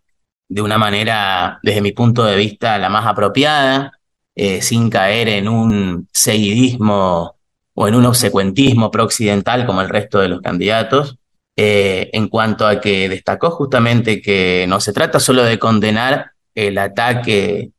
de 0.48 0.62
una 0.62 0.78
manera, 0.78 1.58
desde 1.62 1.82
mi 1.82 1.92
punto 1.92 2.24
de 2.24 2.36
vista, 2.36 2.78
la 2.78 2.88
más 2.88 3.06
apropiada, 3.06 4.00
eh, 4.34 4.62
sin 4.62 4.88
caer 4.88 5.28
en 5.28 5.48
un 5.48 6.08
seguidismo 6.12 7.35
o 7.76 7.86
en 7.86 7.94
un 7.94 8.06
obsecuentismo 8.06 8.90
pro-occidental 8.90 9.66
como 9.66 9.82
el 9.82 9.90
resto 9.90 10.18
de 10.18 10.28
los 10.28 10.40
candidatos, 10.40 11.18
eh, 11.56 12.08
en 12.12 12.28
cuanto 12.28 12.66
a 12.66 12.80
que 12.80 13.08
destacó 13.08 13.50
justamente 13.50 14.22
que 14.22 14.64
no 14.66 14.80
se 14.80 14.94
trata 14.94 15.20
solo 15.20 15.44
de 15.44 15.58
condenar 15.58 16.32
el 16.54 16.78
ataque 16.78 17.70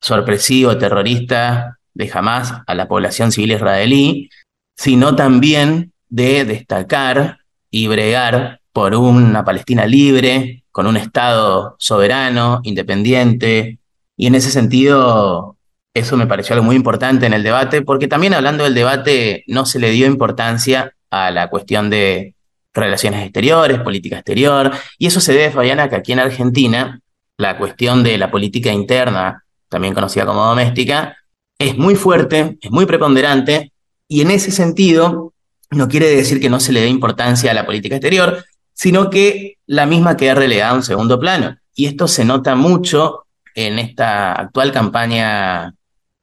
sorpresivo 0.00 0.76
terrorista 0.76 1.78
de 1.94 2.10
Hamas 2.12 2.52
a 2.66 2.74
la 2.74 2.88
población 2.88 3.30
civil 3.30 3.52
israelí, 3.52 4.28
sino 4.76 5.14
también 5.14 5.92
de 6.08 6.44
destacar 6.44 7.38
y 7.70 7.86
bregar 7.86 8.60
por 8.72 8.96
una 8.96 9.44
Palestina 9.44 9.86
libre, 9.86 10.64
con 10.72 10.88
un 10.88 10.96
Estado 10.96 11.76
soberano, 11.78 12.60
independiente, 12.64 13.78
y 14.16 14.26
en 14.26 14.34
ese 14.34 14.50
sentido 14.50 15.53
eso 15.94 16.16
me 16.16 16.26
pareció 16.26 16.54
algo 16.54 16.66
muy 16.66 16.76
importante 16.76 17.26
en 17.26 17.32
el 17.32 17.44
debate, 17.44 17.82
porque 17.82 18.08
también 18.08 18.34
hablando 18.34 18.64
del 18.64 18.74
debate 18.74 19.44
no 19.46 19.64
se 19.64 19.78
le 19.78 19.90
dio 19.90 20.06
importancia 20.06 20.92
a 21.10 21.30
la 21.30 21.48
cuestión 21.48 21.88
de 21.88 22.34
relaciones 22.74 23.22
exteriores, 23.22 23.78
política 23.78 24.16
exterior, 24.16 24.72
y 24.98 25.06
eso 25.06 25.20
se 25.20 25.32
debe, 25.32 25.52
Fabiana, 25.52 25.88
que 25.88 25.96
aquí 25.96 26.12
en 26.12 26.18
Argentina 26.18 27.00
la 27.38 27.56
cuestión 27.56 28.02
de 28.02 28.18
la 28.18 28.30
política 28.30 28.72
interna, 28.72 29.44
también 29.68 29.94
conocida 29.94 30.26
como 30.26 30.44
doméstica, 30.44 31.16
es 31.58 31.78
muy 31.78 31.94
fuerte, 31.94 32.58
es 32.60 32.70
muy 32.70 32.86
preponderante, 32.86 33.72
y 34.08 34.20
en 34.20 34.32
ese 34.32 34.50
sentido 34.50 35.32
no 35.70 35.88
quiere 35.88 36.06
decir 36.08 36.40
que 36.40 36.50
no 36.50 36.60
se 36.60 36.72
le 36.72 36.80
dé 36.80 36.88
importancia 36.88 37.50
a 37.50 37.54
la 37.54 37.66
política 37.66 37.96
exterior, 37.96 38.44
sino 38.72 39.10
que 39.10 39.58
la 39.66 39.86
misma 39.86 40.16
queda 40.16 40.34
relegada 40.34 40.72
a 40.72 40.74
un 40.74 40.82
segundo 40.82 41.18
plano. 41.18 41.56
Y 41.74 41.86
esto 41.86 42.06
se 42.08 42.24
nota 42.24 42.54
mucho 42.54 43.26
en 43.54 43.78
esta 43.78 44.32
actual 44.32 44.72
campaña 44.72 45.74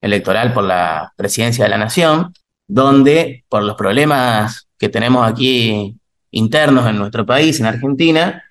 electoral 0.01 0.53
por 0.53 0.63
la 0.63 1.13
presidencia 1.15 1.63
de 1.63 1.69
la 1.69 1.77
nación, 1.77 2.33
donde 2.67 3.45
por 3.47 3.63
los 3.63 3.75
problemas 3.75 4.67
que 4.77 4.89
tenemos 4.89 5.27
aquí 5.29 5.97
internos 6.31 6.87
en 6.87 6.97
nuestro 6.97 7.25
país, 7.25 7.59
en 7.59 7.67
Argentina, 7.67 8.43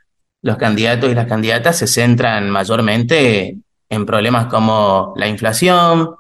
los 0.43 0.57
candidatos 0.57 1.11
y 1.11 1.15
las 1.15 1.27
candidatas 1.27 1.79
se 1.79 1.87
centran 1.87 2.51
mayormente 2.51 3.59
en 3.89 4.07
problemas 4.07 4.47
como 4.47 5.13
la 5.17 5.27
inflación, 5.27 6.15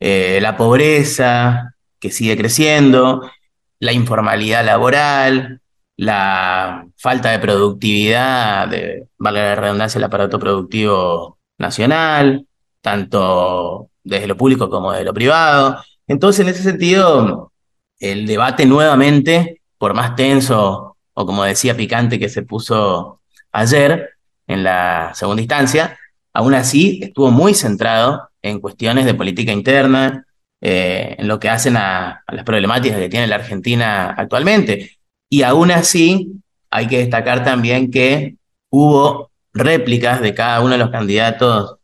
eh, 0.00 0.40
la 0.42 0.56
pobreza, 0.56 1.74
que 2.00 2.10
sigue 2.10 2.36
creciendo, 2.36 3.30
la 3.78 3.92
informalidad 3.92 4.64
laboral, 4.64 5.60
la 5.96 6.84
falta 6.96 7.30
de 7.30 7.38
productividad, 7.38 8.68
de, 8.68 9.06
vale 9.18 9.40
la 9.40 9.54
redundancia, 9.54 9.98
el 9.98 10.04
aparato 10.04 10.38
productivo 10.40 11.38
nacional, 11.58 12.46
tanto 12.80 13.91
desde 14.04 14.26
lo 14.26 14.36
público 14.36 14.68
como 14.70 14.92
desde 14.92 15.04
lo 15.04 15.14
privado. 15.14 15.82
Entonces, 16.06 16.40
en 16.40 16.48
ese 16.52 16.62
sentido, 16.62 17.52
el 17.98 18.26
debate 18.26 18.66
nuevamente, 18.66 19.62
por 19.78 19.94
más 19.94 20.16
tenso 20.16 20.96
o 21.14 21.26
como 21.26 21.44
decía 21.44 21.76
picante 21.76 22.18
que 22.18 22.28
se 22.28 22.42
puso 22.42 23.20
ayer 23.52 24.10
en 24.46 24.64
la 24.64 25.12
segunda 25.14 25.42
instancia, 25.42 25.98
aún 26.32 26.54
así 26.54 27.00
estuvo 27.02 27.30
muy 27.30 27.54
centrado 27.54 28.30
en 28.42 28.60
cuestiones 28.60 29.04
de 29.04 29.14
política 29.14 29.52
interna, 29.52 30.26
eh, 30.60 31.16
en 31.18 31.28
lo 31.28 31.38
que 31.40 31.48
hacen 31.48 31.76
a, 31.76 32.22
las 32.28 32.44
problemáticas 32.44 32.98
que 32.98 33.08
tiene 33.08 33.26
la 33.26 33.36
Argentina 33.36 34.14
actualmente. 34.16 34.98
Y 35.28 35.42
aún 35.42 35.70
así, 35.70 36.32
hay 36.70 36.86
que 36.88 36.98
destacar 36.98 37.44
también 37.44 37.90
que 37.90 38.36
hubo 38.70 39.30
réplicas 39.52 40.20
de 40.20 40.34
cada 40.34 40.60
uno 40.60 40.70
de 40.70 40.78
los 40.78 40.90
candidatos 40.90 41.76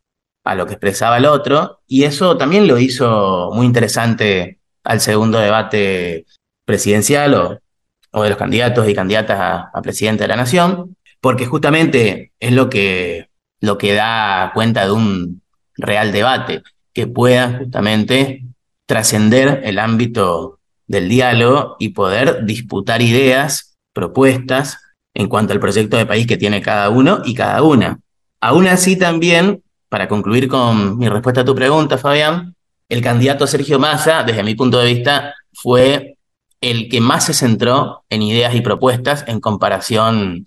a 0.48 0.54
lo 0.54 0.64
que 0.64 0.72
expresaba 0.72 1.18
el 1.18 1.26
otro, 1.26 1.80
y 1.86 2.04
eso 2.04 2.38
también 2.38 2.66
lo 2.66 2.78
hizo 2.78 3.50
muy 3.52 3.66
interesante 3.66 4.60
al 4.82 5.02
segundo 5.02 5.38
debate 5.38 6.24
presidencial 6.64 7.34
o, 7.34 8.22
de 8.22 8.30
los 8.30 8.38
candidatos 8.38 8.88
y 8.88 8.94
candidatas 8.94 9.38
a, 9.38 9.70
a, 9.74 9.82
presidente 9.82 10.24
de 10.24 10.28
la 10.28 10.36
nación, 10.36 10.96
porque 11.20 11.44
justamente 11.44 12.32
es 12.40 12.52
lo 12.52 12.70
que, 12.70 13.28
lo 13.60 13.76
que 13.76 13.92
da 13.92 14.50
cuenta 14.54 14.86
de 14.86 14.92
un 14.92 15.42
real 15.76 16.12
debate, 16.12 16.62
que 16.94 17.06
pueda 17.06 17.58
justamente 17.58 18.46
trascender 18.86 19.60
el 19.64 19.78
ámbito 19.78 20.60
del 20.86 21.10
diálogo 21.10 21.76
y 21.78 21.90
poder 21.90 22.46
disputar 22.46 23.02
ideas, 23.02 23.76
propuestas 23.92 24.78
en 25.12 25.28
cuanto 25.28 25.52
al 25.52 25.60
proyecto 25.60 25.98
de 25.98 26.06
país 26.06 26.26
que 26.26 26.38
tiene 26.38 26.62
cada 26.62 26.88
uno 26.88 27.20
y 27.22 27.34
cada 27.34 27.62
una. 27.62 28.00
Aún 28.40 28.66
así 28.66 28.96
también 28.96 29.62
para 29.88 30.08
concluir 30.08 30.48
con 30.48 30.98
mi 30.98 31.08
respuesta 31.08 31.42
a 31.42 31.44
tu 31.44 31.54
pregunta, 31.54 31.98
Fabián, 31.98 32.54
el 32.88 33.02
candidato 33.02 33.46
Sergio 33.46 33.78
Massa, 33.78 34.22
desde 34.22 34.42
mi 34.42 34.54
punto 34.54 34.78
de 34.78 34.94
vista, 34.94 35.34
fue 35.52 36.16
el 36.60 36.88
que 36.88 37.00
más 37.00 37.26
se 37.26 37.34
centró 37.34 38.04
en 38.08 38.22
ideas 38.22 38.54
y 38.54 38.60
propuestas 38.60 39.24
en 39.28 39.40
comparación 39.40 40.46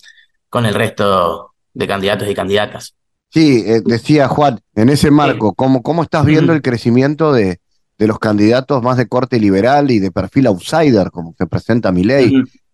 con 0.50 0.66
el 0.66 0.74
resto 0.74 1.52
de 1.74 1.88
candidatos 1.88 2.28
y 2.30 2.36
candidatas. 2.36 2.96
Sí, 3.30 3.64
eh, 3.66 3.82
decía 3.86 4.28
Juan, 4.28 4.60
en 4.76 4.90
ese 4.90 5.10
marco, 5.10 5.54
¿cómo, 5.54 5.82
cómo 5.82 6.04
estás 6.04 6.26
viendo 6.26 6.52
el 6.52 6.62
crecimiento 6.62 7.32
de, 7.32 7.60
de, 7.98 8.08
los 8.08 8.20
candidatos 8.20 8.84
más 8.84 8.98
de 8.98 9.08
corte 9.08 9.40
liberal 9.40 9.90
y 9.90 10.00
de 10.00 10.12
perfil 10.12 10.48
outsider, 10.48 11.12
como 11.12 11.34
se 11.38 11.48
presenta 11.48 11.94
mi 11.94 12.04
ley? 12.04 12.34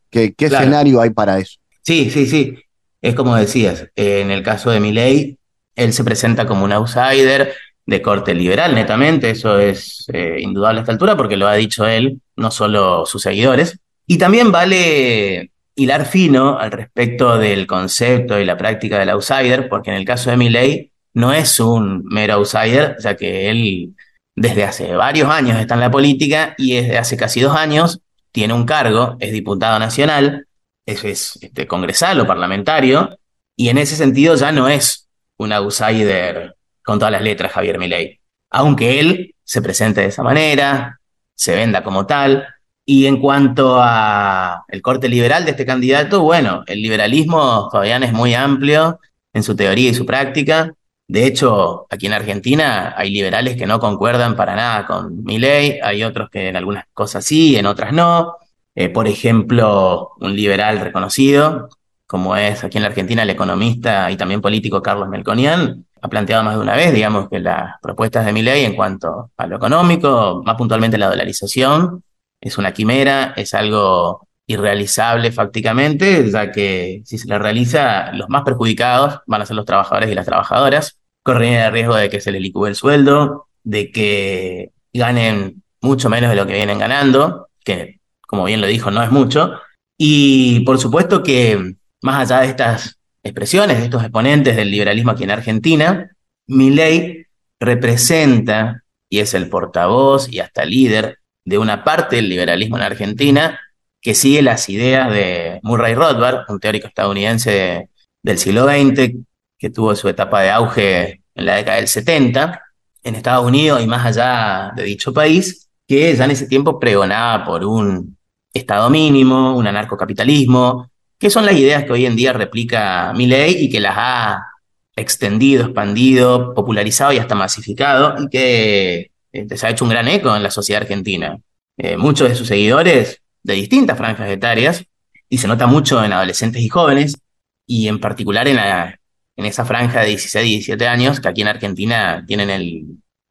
¿Qué, 0.09 0.33
qué 0.33 0.45
escenario 0.47 0.99
hay 0.99 1.11
para 1.11 1.37
eso? 1.37 1.59
Sí, 1.83 2.09
sí, 2.09 2.25
sí. 2.25 2.55
Es 3.01 3.13
como 3.13 3.35
decías, 3.35 3.87
en 3.95 4.31
el 4.31 4.41
caso 4.41 4.71
de 4.71 4.79
mi 4.79 4.91
ley, 4.91 5.37
él 5.77 5.93
se 5.93 6.03
presenta 6.03 6.45
como 6.45 6.65
un 6.65 6.73
outsider 6.73 7.53
de 7.85 8.01
corte 8.01 8.33
liberal, 8.33 8.75
netamente, 8.75 9.29
eso 9.29 9.59
es 9.59 10.05
eh, 10.11 10.35
indudable 10.39 10.79
a 10.79 10.81
esta 10.81 10.91
altura 10.91 11.15
porque 11.15 11.37
lo 11.37 11.47
ha 11.47 11.53
dicho 11.53 11.87
él, 11.87 12.19
no 12.35 12.51
solo 12.51 13.05
sus 13.05 13.21
seguidores. 13.21 13.79
Y 14.05 14.17
también 14.17 14.51
vale 14.51 15.51
hilar 15.75 16.05
fino 16.05 16.57
al 16.59 16.71
respecto 16.71 17.37
del 17.37 17.65
concepto 17.65 18.39
y 18.39 18.45
la 18.45 18.57
práctica 18.57 18.99
del 18.99 19.09
outsider, 19.09 19.69
porque 19.69 19.91
en 19.91 19.97
el 19.97 20.05
caso 20.05 20.29
de 20.29 20.37
Milley 20.37 20.91
no 21.13 21.31
es 21.31 21.59
un 21.59 22.03
mero 22.05 22.33
outsider, 22.33 22.97
ya 22.99 23.15
que 23.15 23.49
él 23.49 23.95
desde 24.35 24.65
hace 24.65 24.95
varios 24.95 25.29
años 25.29 25.59
está 25.59 25.75
en 25.75 25.81
la 25.81 25.91
política 25.91 26.55
y 26.57 26.75
desde 26.75 26.97
hace 26.97 27.15
casi 27.15 27.39
dos 27.39 27.55
años 27.55 28.01
tiene 28.31 28.53
un 28.53 28.65
cargo, 28.65 29.15
es 29.19 29.31
diputado 29.31 29.79
nacional, 29.79 30.47
es, 30.85 31.03
es 31.05 31.39
este, 31.41 31.67
congresal 31.67 32.19
o 32.19 32.27
parlamentario, 32.27 33.17
y 33.55 33.69
en 33.69 33.77
ese 33.77 33.95
sentido 33.95 34.35
ya 34.35 34.51
no 34.51 34.67
es 34.67 35.06
un 35.37 35.53
outsider 35.53 36.55
con 36.83 36.99
todas 36.99 37.11
las 37.11 37.21
letras, 37.21 37.51
Javier 37.51 37.79
Milei. 37.79 38.19
Aunque 38.49 38.99
él 38.99 39.35
se 39.43 39.61
presente 39.61 40.01
de 40.01 40.07
esa 40.07 40.23
manera, 40.23 40.99
se 41.35 41.55
venda 41.55 41.83
como 41.83 42.05
tal. 42.05 42.47
Y 42.85 43.05
en 43.05 43.19
cuanto 43.19 43.79
a 43.81 44.63
el 44.69 44.81
corte 44.81 45.09
liberal 45.09 45.45
de 45.45 45.51
este 45.51 45.65
candidato, 45.65 46.21
bueno, 46.21 46.63
el 46.67 46.81
liberalismo, 46.81 47.69
Fabián, 47.71 48.03
es 48.03 48.13
muy 48.13 48.33
amplio 48.33 48.99
en 49.33 49.43
su 49.43 49.55
teoría 49.55 49.89
y 49.89 49.93
su 49.93 50.05
práctica. 50.05 50.73
De 51.07 51.25
hecho, 51.25 51.85
aquí 51.89 52.07
en 52.07 52.13
Argentina 52.13 52.93
hay 52.97 53.09
liberales 53.11 53.55
que 53.57 53.65
no 53.65 53.79
concuerdan 53.79 54.35
para 54.35 54.55
nada 54.55 54.85
con 54.85 55.23
Milei, 55.23 55.79
hay 55.81 56.03
otros 56.03 56.29
que 56.29 56.49
en 56.49 56.55
algunas 56.57 56.85
cosas 56.93 57.25
sí, 57.25 57.57
en 57.57 57.65
otras 57.65 57.93
no. 57.93 58.37
Eh, 58.75 58.89
por 58.89 59.07
ejemplo, 59.07 60.11
un 60.19 60.35
liberal 60.35 60.79
reconocido, 60.79 61.69
como 62.07 62.35
es 62.37 62.63
aquí 62.63 62.77
en 62.77 62.83
la 62.83 62.89
Argentina 62.89 63.23
el 63.23 63.29
economista 63.29 64.09
y 64.09 64.17
también 64.17 64.41
político 64.41 64.81
Carlos 64.81 65.09
Melconian, 65.09 65.85
ha 66.01 66.07
planteado 66.07 66.43
más 66.43 66.55
de 66.55 66.61
una 66.61 66.75
vez, 66.75 66.93
digamos, 66.93 67.29
que 67.29 67.39
las 67.39 67.75
propuestas 67.81 68.25
de 68.25 68.33
mi 68.33 68.41
ley 68.41 68.63
en 68.65 68.75
cuanto 68.75 69.31
a 69.35 69.47
lo 69.47 69.57
económico, 69.57 70.41
más 70.45 70.55
puntualmente 70.55 70.97
la 70.97 71.09
dolarización, 71.09 72.03
es 72.39 72.57
una 72.57 72.71
quimera, 72.71 73.33
es 73.35 73.53
algo 73.53 74.27
irrealizable 74.47 75.31
fácticamente, 75.31 76.29
ya 76.31 76.51
que 76.51 77.01
si 77.05 77.17
se 77.17 77.27
la 77.27 77.37
realiza, 77.37 78.13
los 78.13 78.29
más 78.29 78.43
perjudicados 78.43 79.19
van 79.27 79.41
a 79.41 79.45
ser 79.45 79.57
los 79.57 79.65
trabajadores 79.65 80.09
y 80.09 80.15
las 80.15 80.25
trabajadoras, 80.25 80.99
corren 81.23 81.53
el 81.53 81.71
riesgo 81.73 81.95
de 81.95 82.09
que 82.09 82.21
se 82.21 82.31
les 82.31 82.41
licúe 82.41 82.67
el 82.67 82.75
sueldo, 82.75 83.47
de 83.63 83.91
que 83.91 84.71
ganen 84.93 85.63
mucho 85.81 86.09
menos 86.09 86.29
de 86.29 86.37
lo 86.37 86.47
que 86.47 86.53
vienen 86.53 86.79
ganando, 86.79 87.49
que 87.65 87.99
como 88.21 88.45
bien 88.45 88.61
lo 88.61 88.67
dijo, 88.67 88.91
no 88.91 89.03
es 89.03 89.11
mucho, 89.11 89.59
y 89.97 90.61
por 90.61 90.79
supuesto 90.79 91.23
que 91.23 91.75
más 92.01 92.29
allá 92.31 92.41
de 92.41 92.47
estas 92.49 92.99
expresiones, 93.23 93.77
de 93.77 93.85
estos 93.85 94.03
exponentes 94.03 94.55
del 94.55 94.71
liberalismo 94.71 95.11
aquí 95.11 95.23
en 95.23 95.31
Argentina, 95.31 96.11
mi 96.47 96.69
ley 96.69 97.25
representa 97.59 98.83
y 99.09 99.19
es 99.19 99.33
el 99.33 99.49
portavoz 99.49 100.31
y 100.31 100.39
hasta 100.39 100.65
líder 100.65 101.19
de 101.45 101.57
una 101.57 101.83
parte 101.83 102.17
del 102.17 102.29
liberalismo 102.29 102.77
en 102.77 102.83
Argentina 102.83 103.59
que 104.01 104.13
sigue 104.13 104.41
las 104.41 104.69
ideas 104.69 105.11
de 105.11 105.59
Murray 105.63 105.95
Rothbard, 105.95 106.45
un 106.49 106.59
teórico 106.59 106.87
estadounidense 106.87 107.89
del 108.21 108.37
siglo 108.37 108.65
XX, 108.65 109.15
que 109.57 109.69
tuvo 109.69 109.95
su 109.95 110.07
etapa 110.07 110.41
de 110.41 110.51
auge 110.51 111.23
en 111.35 111.45
la 111.45 111.55
década 111.55 111.77
del 111.77 111.87
70, 111.87 112.61
en 113.03 113.15
Estados 113.15 113.45
Unidos 113.45 113.81
y 113.81 113.87
más 113.87 114.05
allá 114.05 114.71
de 114.75 114.83
dicho 114.83 115.13
país, 115.13 115.69
que 115.87 116.15
ya 116.15 116.25
en 116.25 116.31
ese 116.31 116.47
tiempo 116.47 116.79
pregonaba 116.79 117.45
por 117.45 117.63
un 117.65 118.17
Estado 118.53 118.89
mínimo, 118.89 119.55
un 119.55 119.67
anarcocapitalismo, 119.67 120.89
que 121.19 121.29
son 121.29 121.45
las 121.45 121.55
ideas 121.55 121.83
que 121.85 121.91
hoy 121.91 122.05
en 122.05 122.15
día 122.15 122.33
replica 122.33 123.13
Milley 123.15 123.65
y 123.65 123.69
que 123.69 123.79
las 123.79 123.95
ha 123.97 124.47
extendido, 124.95 125.65
expandido, 125.65 126.53
popularizado 126.53 127.13
y 127.13 127.17
hasta 127.17 127.35
masificado, 127.35 128.15
y 128.21 128.29
que 128.29 129.11
este, 129.31 129.57
se 129.57 129.67
ha 129.67 129.69
hecho 129.69 129.85
un 129.85 129.91
gran 129.91 130.07
eco 130.07 130.35
en 130.35 130.43
la 130.43 130.51
sociedad 130.51 130.81
argentina. 130.81 131.39
Eh, 131.77 131.97
muchos 131.97 132.29
de 132.29 132.35
sus 132.35 132.47
seguidores 132.47 133.21
de 133.43 133.53
distintas 133.53 133.97
franjas 133.97 134.29
etarias, 134.29 134.83
y 135.29 135.37
se 135.37 135.47
nota 135.47 135.67
mucho 135.67 136.03
en 136.03 136.13
adolescentes 136.13 136.61
y 136.61 136.69
jóvenes, 136.69 137.17
y 137.65 137.87
en 137.87 137.99
particular 137.99 138.47
en, 138.47 138.57
en 138.57 139.45
esa 139.45 139.65
franja 139.65 140.01
de 140.01 140.07
16 140.07 140.45
y 140.45 140.49
17 140.49 140.87
años, 140.87 141.19
que 141.19 141.27
aquí 141.27 141.41
en 141.41 141.47
Argentina 141.49 142.23
tienen 142.27 142.49
el, 142.49 142.85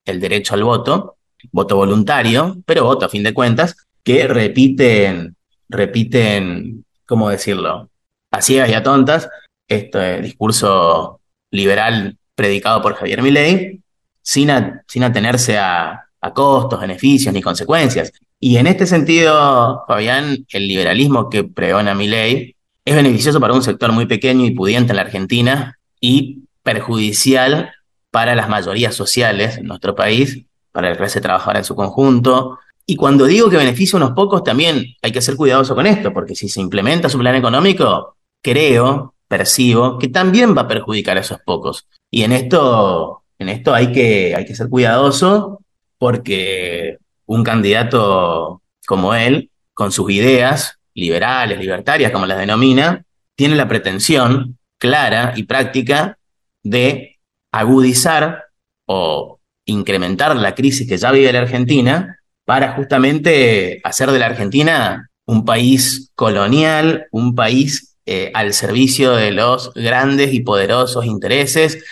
el 0.04 0.20
derecho 0.20 0.54
al 0.54 0.62
voto, 0.62 1.16
voto 1.52 1.76
voluntario, 1.76 2.56
pero 2.64 2.84
voto 2.84 3.06
a 3.06 3.08
fin 3.08 3.22
de 3.22 3.34
cuentas, 3.34 3.76
que 4.04 4.28
repiten, 4.28 5.36
repiten, 5.68 6.85
¿cómo 7.06 7.30
decirlo? 7.30 7.90
A 8.30 8.42
ciegas 8.42 8.68
y 8.70 8.74
a 8.74 8.82
tontas, 8.82 9.28
este 9.68 10.20
discurso 10.20 11.20
liberal 11.50 12.18
predicado 12.34 12.82
por 12.82 12.94
Javier 12.94 13.22
Milei, 13.22 13.80
sin, 14.22 14.50
atenerse 14.50 15.58
a, 15.58 16.02
costos, 16.34 16.80
beneficios 16.80 17.32
ni 17.32 17.40
consecuencias. 17.40 18.12
Y 18.40 18.56
en 18.56 18.66
este 18.66 18.84
sentido, 18.84 19.84
Fabián, 19.86 20.44
el 20.48 20.66
liberalismo 20.66 21.30
que 21.30 21.44
pregona 21.44 21.94
Milei 21.94 22.56
es 22.84 22.96
beneficioso 22.96 23.38
para 23.38 23.54
un 23.54 23.62
sector 23.62 23.92
muy 23.92 24.06
pequeño 24.06 24.44
y 24.44 24.50
pudiente 24.50 24.90
en 24.90 24.96
la 24.96 25.02
Argentina 25.02 25.78
y 26.00 26.42
perjudicial 26.64 27.72
para 28.10 28.34
las 28.34 28.48
mayorías 28.48 28.94
sociales 28.94 29.56
en 29.56 29.66
nuestro 29.66 29.94
país, 29.94 30.46
para 30.72 30.90
el 30.90 30.96
clase 30.96 31.20
trabajadora 31.20 31.60
en 31.60 31.64
su 31.64 31.76
conjunto. 31.76 32.58
Y 32.88 32.94
cuando 32.94 33.26
digo 33.26 33.50
que 33.50 33.56
beneficia 33.56 33.98
a 33.98 34.02
unos 34.02 34.14
pocos, 34.14 34.44
también 34.44 34.84
hay 35.02 35.10
que 35.10 35.20
ser 35.20 35.34
cuidadoso 35.34 35.74
con 35.74 35.86
esto, 35.86 36.12
porque 36.12 36.36
si 36.36 36.48
se 36.48 36.60
implementa 36.60 37.08
su 37.08 37.18
plan 37.18 37.34
económico, 37.34 38.16
creo, 38.40 39.14
percibo, 39.26 39.98
que 39.98 40.08
también 40.08 40.56
va 40.56 40.62
a 40.62 40.68
perjudicar 40.68 41.16
a 41.16 41.20
esos 41.20 41.38
pocos. 41.44 41.88
Y 42.12 42.22
en 42.22 42.30
esto, 42.30 43.24
en 43.40 43.48
esto 43.48 43.74
hay, 43.74 43.90
que, 43.90 44.34
hay 44.36 44.46
que 44.46 44.54
ser 44.54 44.68
cuidadoso 44.68 45.60
porque 45.98 46.98
un 47.26 47.42
candidato 47.42 48.62
como 48.86 49.14
él, 49.14 49.50
con 49.74 49.90
sus 49.90 50.10
ideas 50.12 50.78
liberales, 50.94 51.58
libertarias, 51.58 52.12
como 52.12 52.26
las 52.26 52.38
denomina, 52.38 53.04
tiene 53.34 53.56
la 53.56 53.66
pretensión 53.66 54.58
clara 54.78 55.32
y 55.36 55.42
práctica 55.42 56.18
de 56.62 57.18
agudizar 57.50 58.44
o 58.86 59.40
incrementar 59.64 60.36
la 60.36 60.54
crisis 60.54 60.88
que 60.88 60.96
ya 60.96 61.10
vive 61.10 61.32
la 61.32 61.40
Argentina 61.40 62.20
para 62.46 62.72
justamente 62.72 63.80
hacer 63.84 64.10
de 64.10 64.18
la 64.18 64.26
Argentina 64.26 65.10
un 65.26 65.44
país 65.44 66.12
colonial, 66.14 67.08
un 67.10 67.34
país 67.34 67.96
eh, 68.06 68.30
al 68.32 68.54
servicio 68.54 69.12
de 69.16 69.32
los 69.32 69.74
grandes 69.74 70.32
y 70.32 70.40
poderosos 70.40 71.04
intereses 71.04 71.84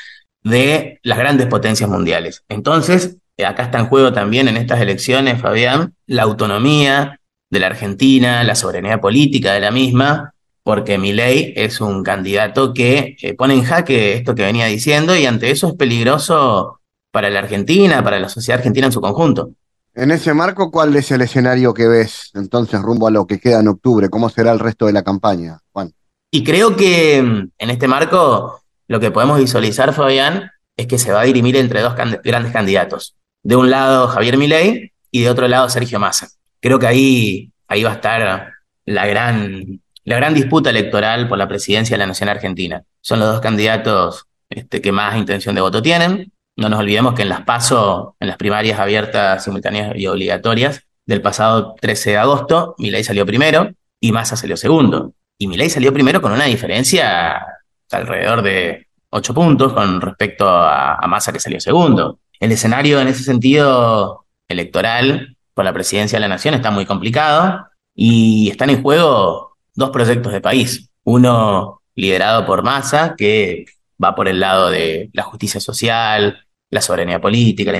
de 0.43 1.01
las 1.03 1.19
grandes 1.19 1.49
potencias 1.49 1.91
mundiales. 1.91 2.45
Entonces, 2.49 3.17
eh, 3.37 3.45
acá 3.45 3.65
está 3.65 3.81
en 3.81 3.87
juego 3.87 4.13
también 4.13 4.47
en 4.47 4.57
estas 4.57 4.81
elecciones, 4.81 5.41
Fabián, 5.41 5.95
la 6.07 6.23
autonomía 6.23 7.19
de 7.51 7.61
la 7.61 7.67
Argentina, 7.67 8.45
la 8.45 8.55
soberanía 8.55 9.01
política 9.01 9.53
de 9.55 9.61
la 9.61 9.73
misma, 9.73 10.35
porque 10.63 10.99
Milei 10.99 11.53
es 11.57 11.81
un 11.81 12.05
candidato 12.05 12.73
que 12.73 13.17
eh, 13.21 13.35
pone 13.35 13.55
en 13.55 13.65
jaque 13.65 14.15
esto 14.15 14.37
que 14.37 14.45
venía 14.45 14.67
diciendo 14.67 15.17
y 15.17 15.27
ante 15.27 15.51
eso 15.51 15.69
es 15.69 15.75
peligroso 15.75 16.81
para 17.11 17.29
la 17.29 17.41
Argentina, 17.41 18.05
para 18.05 18.21
la 18.21 18.29
sociedad 18.29 18.59
argentina 18.59 18.87
en 18.87 18.93
su 18.93 19.01
conjunto. 19.01 19.51
En 19.97 20.11
ese 20.11 20.35
marco, 20.35 20.73
¿cuál 20.73 20.95
es 20.97 21.11
el 21.13 21.21
escenario 21.21 21.73
que 21.73 21.87
ves 21.87 22.33
entonces 22.35 22.81
rumbo 22.83 23.07
a 23.07 23.13
lo 23.13 23.27
que 23.27 23.39
queda 23.39 23.61
en 23.61 23.69
octubre? 23.69 24.09
¿Cómo 24.09 24.29
será 24.29 24.51
el 24.51 24.59
resto 24.59 24.87
de 24.87 24.93
la 24.93 25.05
campaña, 25.05 25.61
Juan? 25.73 25.93
Y 26.33 26.43
creo 26.43 26.75
que 26.75 27.23
mm, 27.23 27.51
en 27.59 27.71
este 27.71 27.87
marco 27.87 28.61
lo 28.89 28.99
que 28.99 29.13
podemos 29.13 29.39
visualizar, 29.39 29.93
Fabián, 29.95 30.51
es 30.77 30.89
que 30.89 30.99
se 30.99 31.13
va 31.13 31.21
a 31.21 31.25
dirimir 31.25 31.57
entre 31.57 31.81
dos 31.81 31.95
grandes 31.95 32.53
candidatos. 32.53 33.15
De 33.43 33.55
un 33.55 33.71
lado, 33.71 34.09
Javier 34.09 34.37
Milei 34.37 34.93
y 35.13 35.23
de 35.23 35.31
otro 35.31 35.47
lado, 35.47 35.69
Sergio 35.69 36.01
Massa. 36.01 36.29
Creo 36.61 36.79
que 36.79 36.87
ahí, 36.89 37.53
ahí 37.69 37.85
va 37.85 37.91
a 37.91 37.95
estar 37.95 38.53
la 38.85 39.07
gran, 39.07 39.81
la 40.05 40.17
gran 40.17 40.35
disputa 40.35 40.71
electoral 40.71 41.29
por 41.29 41.39
la 41.39 41.47
presidencia 41.47 41.95
de 41.95 41.99
la 41.99 42.07
Nación 42.07 42.29
Argentina. 42.29 42.83
Son 43.01 43.21
los 43.21 43.29
dos 43.29 43.41
candidatos 43.41 44.27
este, 44.51 44.81
que 44.81 44.91
más 44.91 45.17
intención 45.17 45.55
de 45.55 45.61
voto 45.61 45.81
tienen. 45.81 46.33
No 46.57 46.69
nos 46.69 46.81
olvidemos 46.81 47.15
que 47.15 47.23
en 47.23 47.29
las 47.29 47.43
PASO, 47.43 48.17
en 48.21 48.29
las 48.29 48.37
primarias 48.37 48.79
abiertas, 48.79 49.43
simultáneas 49.45 49.97
y 49.97 50.07
obligatorias 50.07 50.83
del 51.05 51.21
pasado 51.21 51.75
13 51.81 52.11
de 52.11 52.19
agosto, 52.19 52.75
Milei 52.79 53.03
salió 53.03 53.27
primero 53.27 53.71
y 54.01 54.13
Massa 54.13 54.37
salió 54.37 54.57
segundo. 54.57 55.15
Y 55.39 55.49
Milei 55.49 55.69
salió 55.69 55.93
primero 55.93 56.23
con 56.23 56.33
una 56.33 56.45
diferencia 56.45 57.45
alrededor 57.91 58.43
de 58.43 58.87
8 59.11 59.35
puntos 59.35 59.73
con 59.73 60.01
respecto 60.01 60.49
a, 60.49 60.95
a 60.95 61.07
Massa 61.07 61.33
que 61.33 61.41
salió 61.41 61.61
segundo. 61.61 62.21
El 62.39 62.53
escenario 62.53 63.01
en 63.01 63.09
ese 63.09 63.25
sentido 63.25 64.27
electoral 64.49 65.37
por 65.55 65.65
la 65.65 65.73
presidencia 65.73 66.17
de 66.17 66.21
la 66.21 66.29
nación 66.29 66.55
está 66.55 66.71
muy 66.71 66.87
complicado 66.87 67.67
y 67.95 68.51
están 68.51 68.71
en 68.71 68.83
juego 68.83 69.57
dos 69.75 69.91
proyectos 69.91 70.33
de 70.33 70.41
país. 70.41 70.91
Uno 71.05 71.83
liderado 71.95 72.45
por 72.47 72.63
Massa, 72.63 73.15
que 73.17 73.67
va 74.03 74.15
por 74.15 74.29
el 74.29 74.41
lado 74.41 74.71
de 74.71 75.11
la 75.13 75.23
justicia 75.23 75.61
social, 75.61 76.44
la 76.75 76.81
soberanía 76.81 77.21
política, 77.21 77.71
la 77.71 77.79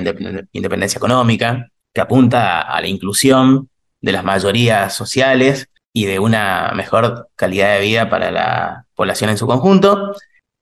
independencia 0.53 0.99
económica, 0.99 1.69
que 1.93 2.01
apunta 2.01 2.61
a 2.61 2.81
la 2.81 2.87
inclusión 2.87 3.69
de 4.01 4.13
las 4.13 4.23
mayorías 4.23 4.95
sociales 4.95 5.69
y 5.93 6.05
de 6.05 6.21
una 6.21 6.71
mejor 6.77 7.29
calidad 7.35 7.75
de 7.75 7.81
vida 7.81 8.09
para 8.09 8.31
la 8.31 8.87
población 8.95 9.31
en 9.31 9.37
su 9.37 9.49
conjunto, 9.49 10.15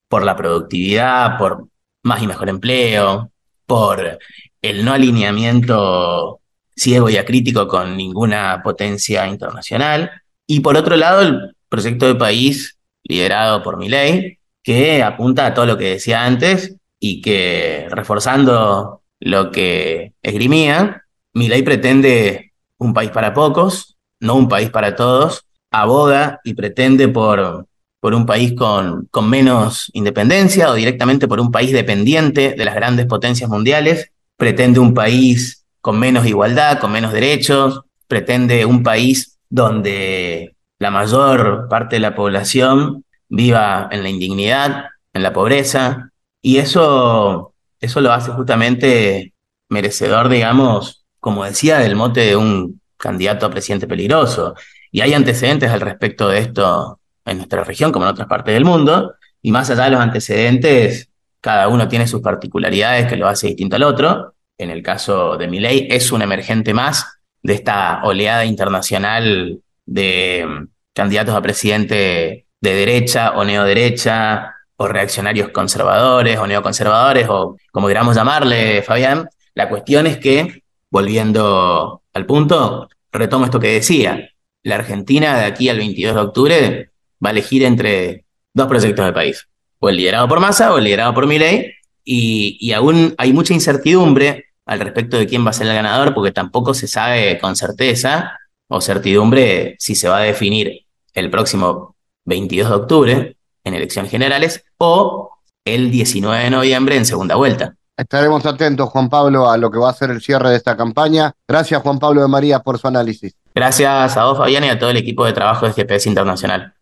por 0.07 0.23
la 0.23 0.35
productividad, 0.35 1.37
por 1.37 1.67
más 2.01 2.23
y 2.23 2.27
mejor 2.27 2.49
empleo, 2.49 3.31
por 3.67 4.17
el 4.63 4.83
no 4.83 4.93
alineamiento 4.93 6.39
ciego 6.75 7.11
y 7.11 7.17
acrítico 7.17 7.67
con 7.67 7.95
ninguna 7.95 8.61
potencia 8.63 9.27
internacional. 9.27 10.09
Y 10.47 10.61
por 10.61 10.75
otro 10.75 10.95
lado, 10.95 11.21
el 11.21 11.55
proyecto 11.69 12.07
de 12.07 12.15
país 12.15 12.79
liderado 13.03 13.61
por 13.61 13.77
Milei, 13.77 14.39
que 14.63 15.03
apunta 15.03 15.45
a 15.45 15.53
todo 15.53 15.67
lo 15.67 15.77
que 15.77 15.91
decía 15.91 16.25
antes 16.25 16.77
y 17.05 17.19
que 17.19 17.87
reforzando 17.91 19.01
lo 19.19 19.51
que 19.51 20.13
esgrimía, 20.23 21.03
Milei 21.33 21.61
pretende 21.61 22.53
un 22.77 22.93
país 22.93 23.11
para 23.11 23.33
pocos, 23.33 23.97
no 24.21 24.35
un 24.35 24.47
país 24.47 24.69
para 24.69 24.95
todos, 24.95 25.43
aboga 25.69 26.39
y 26.45 26.53
pretende 26.53 27.09
por, 27.09 27.67
por 27.99 28.13
un 28.13 28.25
país 28.25 28.53
con, 28.53 29.09
con 29.11 29.29
menos 29.29 29.91
independencia 29.91 30.69
o 30.71 30.75
directamente 30.75 31.27
por 31.27 31.41
un 31.41 31.51
país 31.51 31.73
dependiente 31.73 32.55
de 32.57 32.63
las 32.63 32.75
grandes 32.75 33.05
potencias 33.05 33.49
mundiales, 33.49 34.09
pretende 34.37 34.79
un 34.79 34.93
país 34.93 35.65
con 35.81 35.99
menos 35.99 36.25
igualdad, 36.25 36.79
con 36.79 36.93
menos 36.93 37.11
derechos, 37.11 37.81
pretende 38.07 38.65
un 38.65 38.81
país 38.81 39.37
donde 39.49 40.55
la 40.79 40.89
mayor 40.89 41.67
parte 41.69 41.97
de 41.97 41.99
la 41.99 42.15
población 42.15 43.03
viva 43.27 43.89
en 43.91 44.03
la 44.03 44.09
indignidad, 44.09 44.85
en 45.11 45.21
la 45.21 45.33
pobreza, 45.33 46.12
y 46.43 46.57
eso, 46.57 47.55
eso 47.79 48.01
lo 48.01 48.11
hace 48.11 48.31
justamente 48.31 49.33
merecedor, 49.69 50.27
digamos, 50.27 51.05
como 51.19 51.45
decía, 51.45 51.79
del 51.79 51.95
mote 51.95 52.19
de 52.19 52.35
un 52.35 52.81
candidato 52.97 53.45
a 53.45 53.49
presidente 53.49 53.87
peligroso. 53.87 54.53
Y 54.91 54.99
hay 54.99 55.13
antecedentes 55.13 55.71
al 55.71 55.79
respecto 55.79 56.27
de 56.27 56.39
esto 56.39 56.99
en 57.25 57.37
nuestra 57.37 57.63
región 57.63 57.93
como 57.93 58.05
en 58.05 58.11
otras 58.11 58.27
partes 58.27 58.53
del 58.53 58.65
mundo, 58.65 59.15
y 59.41 59.51
más 59.51 59.69
allá 59.69 59.85
de 59.85 59.91
los 59.91 60.01
antecedentes, 60.01 61.09
cada 61.39 61.69
uno 61.69 61.87
tiene 61.87 62.07
sus 62.07 62.21
particularidades 62.21 63.07
que 63.07 63.15
lo 63.15 63.29
hace 63.29 63.47
distinto 63.47 63.77
al 63.77 63.83
otro. 63.83 64.35
En 64.57 64.69
el 64.69 64.83
caso 64.83 65.37
de 65.37 65.47
Milei 65.47 65.87
es 65.89 66.11
un 66.11 66.21
emergente 66.21 66.73
más 66.73 67.19
de 67.41 67.53
esta 67.53 68.01
oleada 68.03 68.43
internacional 68.43 69.61
de 69.85 70.45
mm, 70.45 70.67
candidatos 70.93 71.35
a 71.35 71.41
presidente 71.41 72.47
de 72.59 72.73
derecha 72.73 73.31
o 73.31 73.45
neoderecha, 73.45 74.52
reaccionarios 74.89 75.49
conservadores 75.49 76.37
o 76.37 76.47
neoconservadores, 76.47 77.27
o 77.29 77.57
como 77.71 77.87
queramos 77.87 78.15
llamarle, 78.15 78.81
Fabián. 78.81 79.29
La 79.55 79.69
cuestión 79.69 80.07
es 80.07 80.17
que, 80.17 80.63
volviendo 80.89 82.01
al 82.13 82.25
punto, 82.25 82.89
retomo 83.11 83.45
esto 83.45 83.59
que 83.59 83.73
decía. 83.73 84.29
La 84.63 84.75
Argentina 84.75 85.37
de 85.37 85.45
aquí 85.45 85.69
al 85.69 85.77
22 85.77 86.15
de 86.15 86.21
octubre 86.21 86.89
va 87.23 87.29
a 87.29 87.31
elegir 87.31 87.63
entre 87.63 88.25
dos 88.53 88.67
proyectos 88.67 89.05
de 89.05 89.13
país, 89.13 89.47
o 89.79 89.89
el 89.89 89.97
liderado 89.97 90.27
por 90.27 90.39
Massa 90.39 90.73
o 90.73 90.77
el 90.77 90.83
liderado 90.85 91.13
por 91.13 91.27
Milei, 91.27 91.73
y, 92.03 92.57
y 92.59 92.71
aún 92.73 93.15
hay 93.17 93.33
mucha 93.33 93.53
incertidumbre 93.53 94.45
al 94.65 94.79
respecto 94.79 95.17
de 95.17 95.27
quién 95.27 95.45
va 95.45 95.49
a 95.49 95.53
ser 95.53 95.67
el 95.67 95.73
ganador, 95.73 96.13
porque 96.13 96.31
tampoco 96.31 96.73
se 96.73 96.87
sabe 96.87 97.37
con 97.39 97.55
certeza 97.55 98.39
o 98.67 98.81
certidumbre 98.81 99.75
si 99.79 99.95
se 99.95 100.07
va 100.07 100.19
a 100.19 100.21
definir 100.21 100.85
el 101.13 101.29
próximo 101.29 101.95
22 102.25 102.69
de 102.69 102.75
octubre 102.75 103.37
en 103.63 103.73
elecciones 103.73 104.11
generales 104.11 104.63
o 104.77 105.37
el 105.65 105.91
19 105.91 106.43
de 106.43 106.49
noviembre 106.49 106.97
en 106.97 107.05
segunda 107.05 107.35
vuelta. 107.35 107.75
Estaremos 107.95 108.45
atentos, 108.45 108.89
Juan 108.89 109.07
Pablo, 109.07 109.49
a 109.49 109.57
lo 109.57 109.69
que 109.69 109.77
va 109.77 109.89
a 109.89 109.93
ser 109.93 110.09
el 110.09 110.21
cierre 110.21 110.49
de 110.49 110.55
esta 110.55 110.75
campaña. 110.75 111.31
Gracias, 111.47 111.81
Juan 111.81 111.99
Pablo 111.99 112.21
de 112.21 112.27
María, 112.27 112.59
por 112.59 112.79
su 112.79 112.87
análisis. 112.87 113.35
Gracias 113.53 114.17
a 114.17 114.25
vos, 114.25 114.37
Fabián, 114.37 114.63
y 114.63 114.69
a 114.69 114.79
todo 114.79 114.89
el 114.89 114.97
equipo 114.97 115.25
de 115.25 115.33
trabajo 115.33 115.67
de 115.67 115.73
GPS 115.73 116.09
Internacional. 116.09 116.73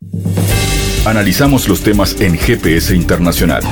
Analizamos 1.05 1.67
los 1.67 1.81
temas 1.81 2.19
en 2.21 2.37
GPS 2.37 2.95
Internacional. 2.95 3.63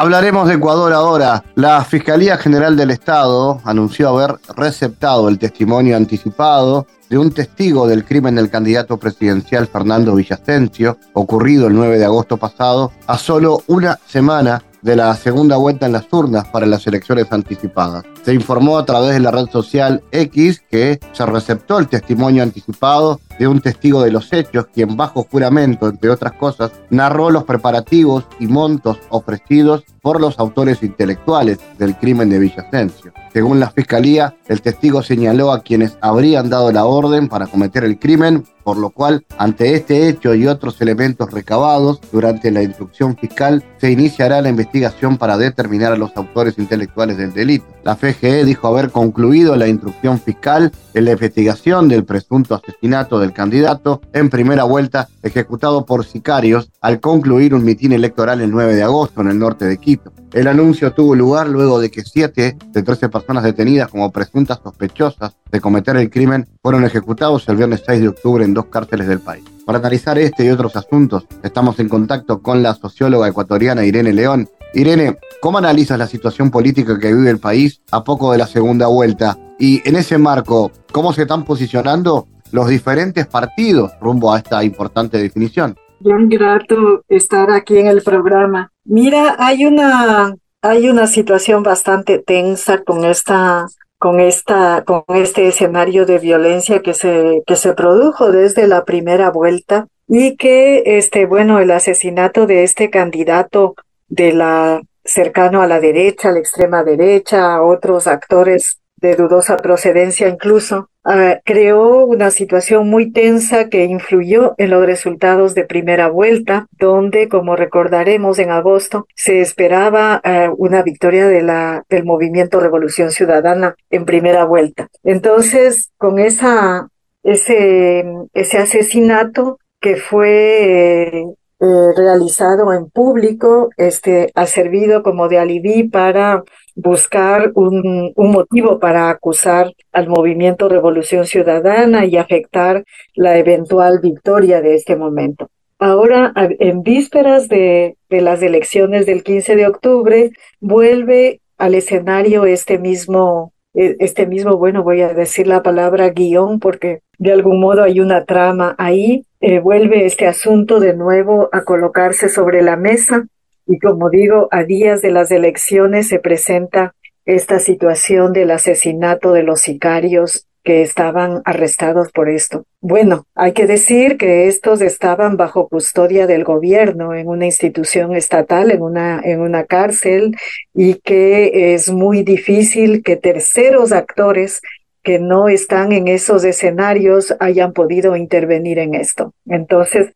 Hablaremos 0.00 0.48
de 0.48 0.54
Ecuador 0.54 0.94
ahora. 0.94 1.44
La 1.56 1.84
Fiscalía 1.84 2.38
General 2.38 2.74
del 2.74 2.90
Estado 2.90 3.60
anunció 3.64 4.08
haber 4.08 4.40
receptado 4.56 5.28
el 5.28 5.38
testimonio 5.38 5.94
anticipado 5.94 6.86
de 7.10 7.18
un 7.18 7.32
testigo 7.32 7.86
del 7.86 8.06
crimen 8.06 8.36
del 8.36 8.48
candidato 8.48 8.96
presidencial 8.96 9.66
Fernando 9.66 10.14
Villasencio, 10.14 10.96
ocurrido 11.12 11.66
el 11.66 11.74
9 11.74 11.98
de 11.98 12.06
agosto 12.06 12.38
pasado, 12.38 12.92
a 13.06 13.18
solo 13.18 13.62
una 13.66 13.98
semana 14.06 14.62
de 14.80 14.96
la 14.96 15.14
segunda 15.16 15.58
vuelta 15.58 15.84
en 15.84 15.92
las 15.92 16.06
urnas 16.10 16.48
para 16.48 16.64
las 16.64 16.86
elecciones 16.86 17.26
anticipadas. 17.30 18.02
Se 18.24 18.32
informó 18.32 18.78
a 18.78 18.86
través 18.86 19.12
de 19.12 19.20
la 19.20 19.30
red 19.30 19.50
social 19.50 20.02
X 20.12 20.62
que 20.70 20.98
se 21.12 21.26
receptó 21.26 21.78
el 21.78 21.88
testimonio 21.88 22.42
anticipado 22.42 23.20
de 23.40 23.48
un 23.48 23.62
testigo 23.62 24.02
de 24.02 24.12
los 24.12 24.34
hechos, 24.34 24.66
quien 24.66 24.98
bajo 24.98 25.26
juramento, 25.28 25.88
entre 25.88 26.10
otras 26.10 26.34
cosas, 26.34 26.72
narró 26.90 27.30
los 27.30 27.44
preparativos 27.44 28.26
y 28.38 28.46
montos 28.46 28.98
ofrecidos 29.08 29.82
por 30.02 30.20
los 30.20 30.38
autores 30.38 30.82
intelectuales 30.82 31.58
del 31.78 31.96
crimen 31.96 32.28
de 32.28 32.38
Villasencio. 32.38 33.12
Según 33.32 33.60
la 33.60 33.70
fiscalía, 33.70 34.34
el 34.48 34.60
testigo 34.60 35.02
señaló 35.02 35.52
a 35.52 35.62
quienes 35.62 35.96
habrían 36.00 36.50
dado 36.50 36.72
la 36.72 36.84
orden 36.84 37.28
para 37.28 37.46
cometer 37.46 37.84
el 37.84 37.98
crimen, 37.98 38.44
por 38.64 38.76
lo 38.76 38.90
cual, 38.90 39.24
ante 39.38 39.74
este 39.74 40.08
hecho 40.08 40.34
y 40.34 40.46
otros 40.46 40.80
elementos 40.80 41.30
recabados 41.30 42.00
durante 42.12 42.50
la 42.50 42.62
instrucción 42.62 43.16
fiscal, 43.16 43.64
se 43.78 43.90
iniciará 43.90 44.42
la 44.42 44.48
investigación 44.48 45.16
para 45.16 45.38
determinar 45.38 45.92
a 45.92 45.96
los 45.96 46.16
autores 46.16 46.58
intelectuales 46.58 47.16
del 47.18 47.32
delito. 47.32 47.66
La 47.84 47.96
FGE 47.96 48.44
dijo 48.44 48.66
haber 48.66 48.90
concluido 48.90 49.56
la 49.56 49.68
instrucción 49.68 50.20
fiscal 50.20 50.72
en 50.94 51.04
la 51.04 51.12
investigación 51.12 51.88
del 51.88 52.04
presunto 52.04 52.54
asesinato 52.54 53.18
del 53.18 53.29
candidato 53.32 54.00
en 54.12 54.30
primera 54.30 54.64
vuelta 54.64 55.08
ejecutado 55.22 55.86
por 55.86 56.04
sicarios 56.04 56.70
al 56.80 57.00
concluir 57.00 57.54
un 57.54 57.64
mitin 57.64 57.92
electoral 57.92 58.40
el 58.40 58.50
9 58.50 58.74
de 58.74 58.82
agosto 58.82 59.20
en 59.20 59.28
el 59.28 59.38
norte 59.38 59.64
de 59.64 59.78
Quito. 59.78 60.12
El 60.32 60.46
anuncio 60.46 60.92
tuvo 60.92 61.16
lugar 61.16 61.48
luego 61.48 61.80
de 61.80 61.90
que 61.90 62.02
siete 62.02 62.56
de 62.72 62.82
13 62.82 63.08
personas 63.08 63.42
detenidas 63.42 63.88
como 63.88 64.12
presuntas 64.12 64.60
sospechosas 64.62 65.34
de 65.50 65.60
cometer 65.60 65.96
el 65.96 66.08
crimen 66.08 66.48
fueron 66.62 66.84
ejecutados 66.84 67.48
el 67.48 67.56
viernes 67.56 67.82
6 67.84 68.00
de 68.00 68.08
octubre 68.08 68.44
en 68.44 68.54
dos 68.54 68.66
cárceles 68.66 69.08
del 69.08 69.18
país. 69.18 69.44
Para 69.66 69.78
analizar 69.78 70.18
este 70.18 70.44
y 70.44 70.50
otros 70.50 70.76
asuntos, 70.76 71.26
estamos 71.42 71.78
en 71.80 71.88
contacto 71.88 72.42
con 72.42 72.62
la 72.62 72.74
socióloga 72.74 73.28
ecuatoriana 73.28 73.84
Irene 73.84 74.12
León. 74.12 74.48
Irene, 74.72 75.18
¿cómo 75.40 75.58
analizas 75.58 75.98
la 75.98 76.06
situación 76.06 76.50
política 76.50 76.98
que 76.98 77.12
vive 77.12 77.30
el 77.30 77.40
país 77.40 77.80
a 77.90 78.04
poco 78.04 78.30
de 78.30 78.38
la 78.38 78.46
segunda 78.46 78.86
vuelta? 78.86 79.36
Y 79.58 79.86
en 79.88 79.96
ese 79.96 80.16
marco, 80.16 80.70
¿cómo 80.92 81.12
se 81.12 81.22
están 81.22 81.44
posicionando 81.44 82.28
los 82.52 82.68
diferentes 82.68 83.26
partidos 83.26 83.92
rumbo 84.00 84.32
a 84.32 84.38
esta 84.38 84.62
importante 84.64 85.18
definición? 85.18 85.76
Bien 86.00 86.28
grato 86.28 87.04
estar 87.08 87.50
aquí 87.50 87.78
en 87.78 87.86
el 87.86 88.02
programa. 88.02 88.72
Mira, 88.84 89.36
hay 89.38 89.66
una, 89.66 90.34
hay 90.62 90.88
una 90.88 91.06
situación 91.06 91.62
bastante 91.62 92.18
tensa 92.18 92.82
con 92.82 93.04
esta 93.04 93.66
con 93.98 94.18
esta 94.18 94.82
con 94.86 95.04
este 95.08 95.46
escenario 95.46 96.06
de 96.06 96.18
violencia 96.18 96.80
que 96.80 96.94
se 96.94 97.42
que 97.46 97.56
se 97.56 97.74
produjo 97.74 98.32
desde 98.32 98.66
la 98.66 98.86
primera 98.86 99.30
vuelta 99.30 99.88
y 100.08 100.36
que 100.36 100.82
este 100.98 101.26
bueno 101.26 101.58
el 101.58 101.70
asesinato 101.70 102.46
de 102.46 102.64
este 102.64 102.88
candidato 102.88 103.74
de 104.08 104.32
la 104.32 104.80
cercano 105.04 105.62
a 105.62 105.66
la 105.66 105.80
derecha, 105.80 106.28
a 106.28 106.32
la 106.32 106.38
extrema 106.38 106.82
derecha, 106.82 107.54
a 107.54 107.62
otros 107.62 108.06
actores 108.06 108.80
de 108.96 109.16
dudosa 109.16 109.56
procedencia 109.56 110.28
incluso, 110.28 110.89
uh, 111.04 111.40
creó 111.44 112.04
una 112.04 112.30
situación 112.30 112.88
muy 112.88 113.10
tensa 113.12 113.68
que 113.68 113.84
influyó 113.84 114.54
en 114.58 114.70
los 114.70 114.84
resultados 114.84 115.54
de 115.54 115.64
primera 115.64 116.08
vuelta, 116.08 116.66
donde, 116.78 117.28
como 117.28 117.56
recordaremos, 117.56 118.38
en 118.38 118.50
agosto 118.50 119.06
se 119.14 119.40
esperaba 119.40 120.20
uh, 120.24 120.54
una 120.56 120.82
victoria 120.82 121.28
de 121.28 121.42
la, 121.42 121.84
del 121.88 122.04
movimiento 122.04 122.60
Revolución 122.60 123.10
Ciudadana 123.10 123.74
en 123.90 124.04
primera 124.04 124.44
vuelta. 124.44 124.88
Entonces, 125.04 125.90
con 125.96 126.18
esa, 126.18 126.88
ese, 127.22 128.04
ese 128.34 128.58
asesinato 128.58 129.58
que 129.80 129.96
fue 129.96 131.24
eh, 131.62 131.92
realizado 131.96 132.72
en 132.72 132.88
público, 132.88 133.68
este, 133.76 134.30
ha 134.34 134.46
servido 134.46 135.02
como 135.02 135.28
de 135.28 135.38
alibi 135.38 135.88
para 135.88 136.42
buscar 136.74 137.52
un, 137.54 138.12
un, 138.14 138.30
motivo 138.30 138.78
para 138.78 139.10
acusar 139.10 139.72
al 139.92 140.08
movimiento 140.08 140.68
Revolución 140.68 141.26
Ciudadana 141.26 142.06
y 142.06 142.16
afectar 142.16 142.84
la 143.14 143.38
eventual 143.38 144.00
victoria 144.00 144.60
de 144.60 144.74
este 144.74 144.96
momento. 144.96 145.48
Ahora, 145.78 146.32
en 146.36 146.82
vísperas 146.82 147.48
de, 147.48 147.96
de 148.10 148.20
las 148.20 148.42
elecciones 148.42 149.06
del 149.06 149.22
15 149.22 149.56
de 149.56 149.66
octubre, 149.66 150.30
vuelve 150.60 151.40
al 151.56 151.74
escenario 151.74 152.44
este 152.44 152.78
mismo, 152.78 153.52
e, 153.72 153.96
este 154.00 154.26
mismo, 154.26 154.56
bueno, 154.56 154.82
voy 154.82 155.00
a 155.00 155.14
decir 155.14 155.46
la 155.46 155.62
palabra 155.62 156.10
guion 156.10 156.58
porque 156.60 157.00
de 157.18 157.32
algún 157.32 157.60
modo 157.60 157.82
hay 157.82 158.00
una 158.00 158.24
trama 158.24 158.74
ahí, 158.78 159.24
eh, 159.40 159.58
vuelve 159.60 160.06
este 160.06 160.26
asunto 160.26 160.80
de 160.80 160.94
nuevo 160.94 161.48
a 161.52 161.64
colocarse 161.64 162.28
sobre 162.28 162.62
la 162.62 162.76
mesa 162.76 163.26
y 163.70 163.78
como 163.78 164.10
digo, 164.10 164.48
a 164.50 164.64
días 164.64 165.00
de 165.00 165.12
las 165.12 165.30
elecciones 165.30 166.08
se 166.08 166.18
presenta 166.18 166.96
esta 167.24 167.60
situación 167.60 168.32
del 168.32 168.50
asesinato 168.50 169.32
de 169.32 169.44
los 169.44 169.60
sicarios 169.60 170.48
que 170.64 170.82
estaban 170.82 171.40
arrestados 171.44 172.10
por 172.10 172.28
esto. 172.28 172.64
Bueno, 172.80 173.26
hay 173.36 173.52
que 173.52 173.68
decir 173.68 174.18
que 174.18 174.48
estos 174.48 174.80
estaban 174.80 175.36
bajo 175.36 175.68
custodia 175.68 176.26
del 176.26 176.42
gobierno 176.42 177.14
en 177.14 177.28
una 177.28 177.46
institución 177.46 178.16
estatal, 178.16 178.72
en 178.72 178.82
una, 178.82 179.20
en 179.22 179.40
una 179.40 179.64
cárcel, 179.64 180.34
y 180.74 180.94
que 180.94 181.72
es 181.74 181.92
muy 181.92 182.24
difícil 182.24 183.04
que 183.04 183.14
terceros 183.14 183.92
actores 183.92 184.60
que 185.04 185.20
no 185.20 185.48
están 185.48 185.92
en 185.92 186.08
esos 186.08 186.42
escenarios 186.42 187.36
hayan 187.38 187.72
podido 187.72 188.16
intervenir 188.16 188.80
en 188.80 188.94
esto. 188.94 189.32
Entonces, 189.46 190.12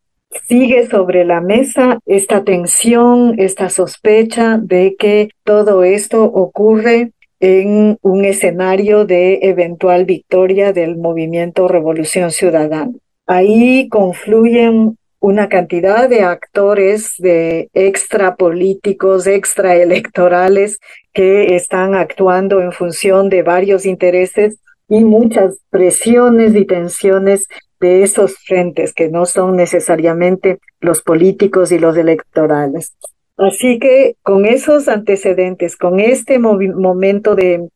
sigue 0.47 0.87
sobre 0.87 1.25
la 1.25 1.41
mesa 1.41 1.99
esta 2.07 2.45
tensión, 2.45 3.35
esta 3.39 3.69
sospecha 3.71 4.59
de 4.59 4.97
que 4.99 5.31
todo 5.45 5.85
esto 5.85 6.25
ocurre 6.25 7.13
en 7.41 7.99
un 8.03 8.25
escenario 8.25 9.05
de 9.05 9.41
eventual 9.43 10.05
victoria 10.05 10.73
del 10.73 10.97
movimiento 10.97 11.69
Revolución 11.69 12.31
Ciudadana. 12.31 12.93
Ahí 13.27 13.89
confluyen 13.89 14.97
una 15.21 15.49
cantidad 15.49 16.09
de 16.09 16.21
actores, 16.21 17.15
de 17.19 17.71
extra 17.73 18.37
políticos, 18.37 19.27
extra 19.27 19.75
electorales 19.77 20.81
que 21.15 21.57
están 21.57 21.95
actuando 21.95 22.61
en 22.61 22.73
función 22.73 23.31
de 23.31 23.43
varios 23.43 23.87
intereses 23.87 24.59
y 24.89 25.03
muchas 25.03 25.57
presiones 25.71 26.55
y 26.55 26.67
tensiones 26.67 27.47
de 27.85 28.03
esos 28.03 28.39
frentes 28.39 28.95
que 28.95 29.11
no 29.11 29.27
son 29.27 29.57
necesariamente 29.57 30.59
los 30.81 31.03
políticos 31.03 31.71
y 31.71 31.79
los 31.79 31.99
electorales. 31.99 32.95
Así 33.37 33.79
que 33.79 34.17
con 34.23 34.47
esos 34.47 34.89
antecedentes, 34.89 35.77
con 35.77 36.01
este 36.01 36.39
momento 36.39 37.35
de, 37.35 37.69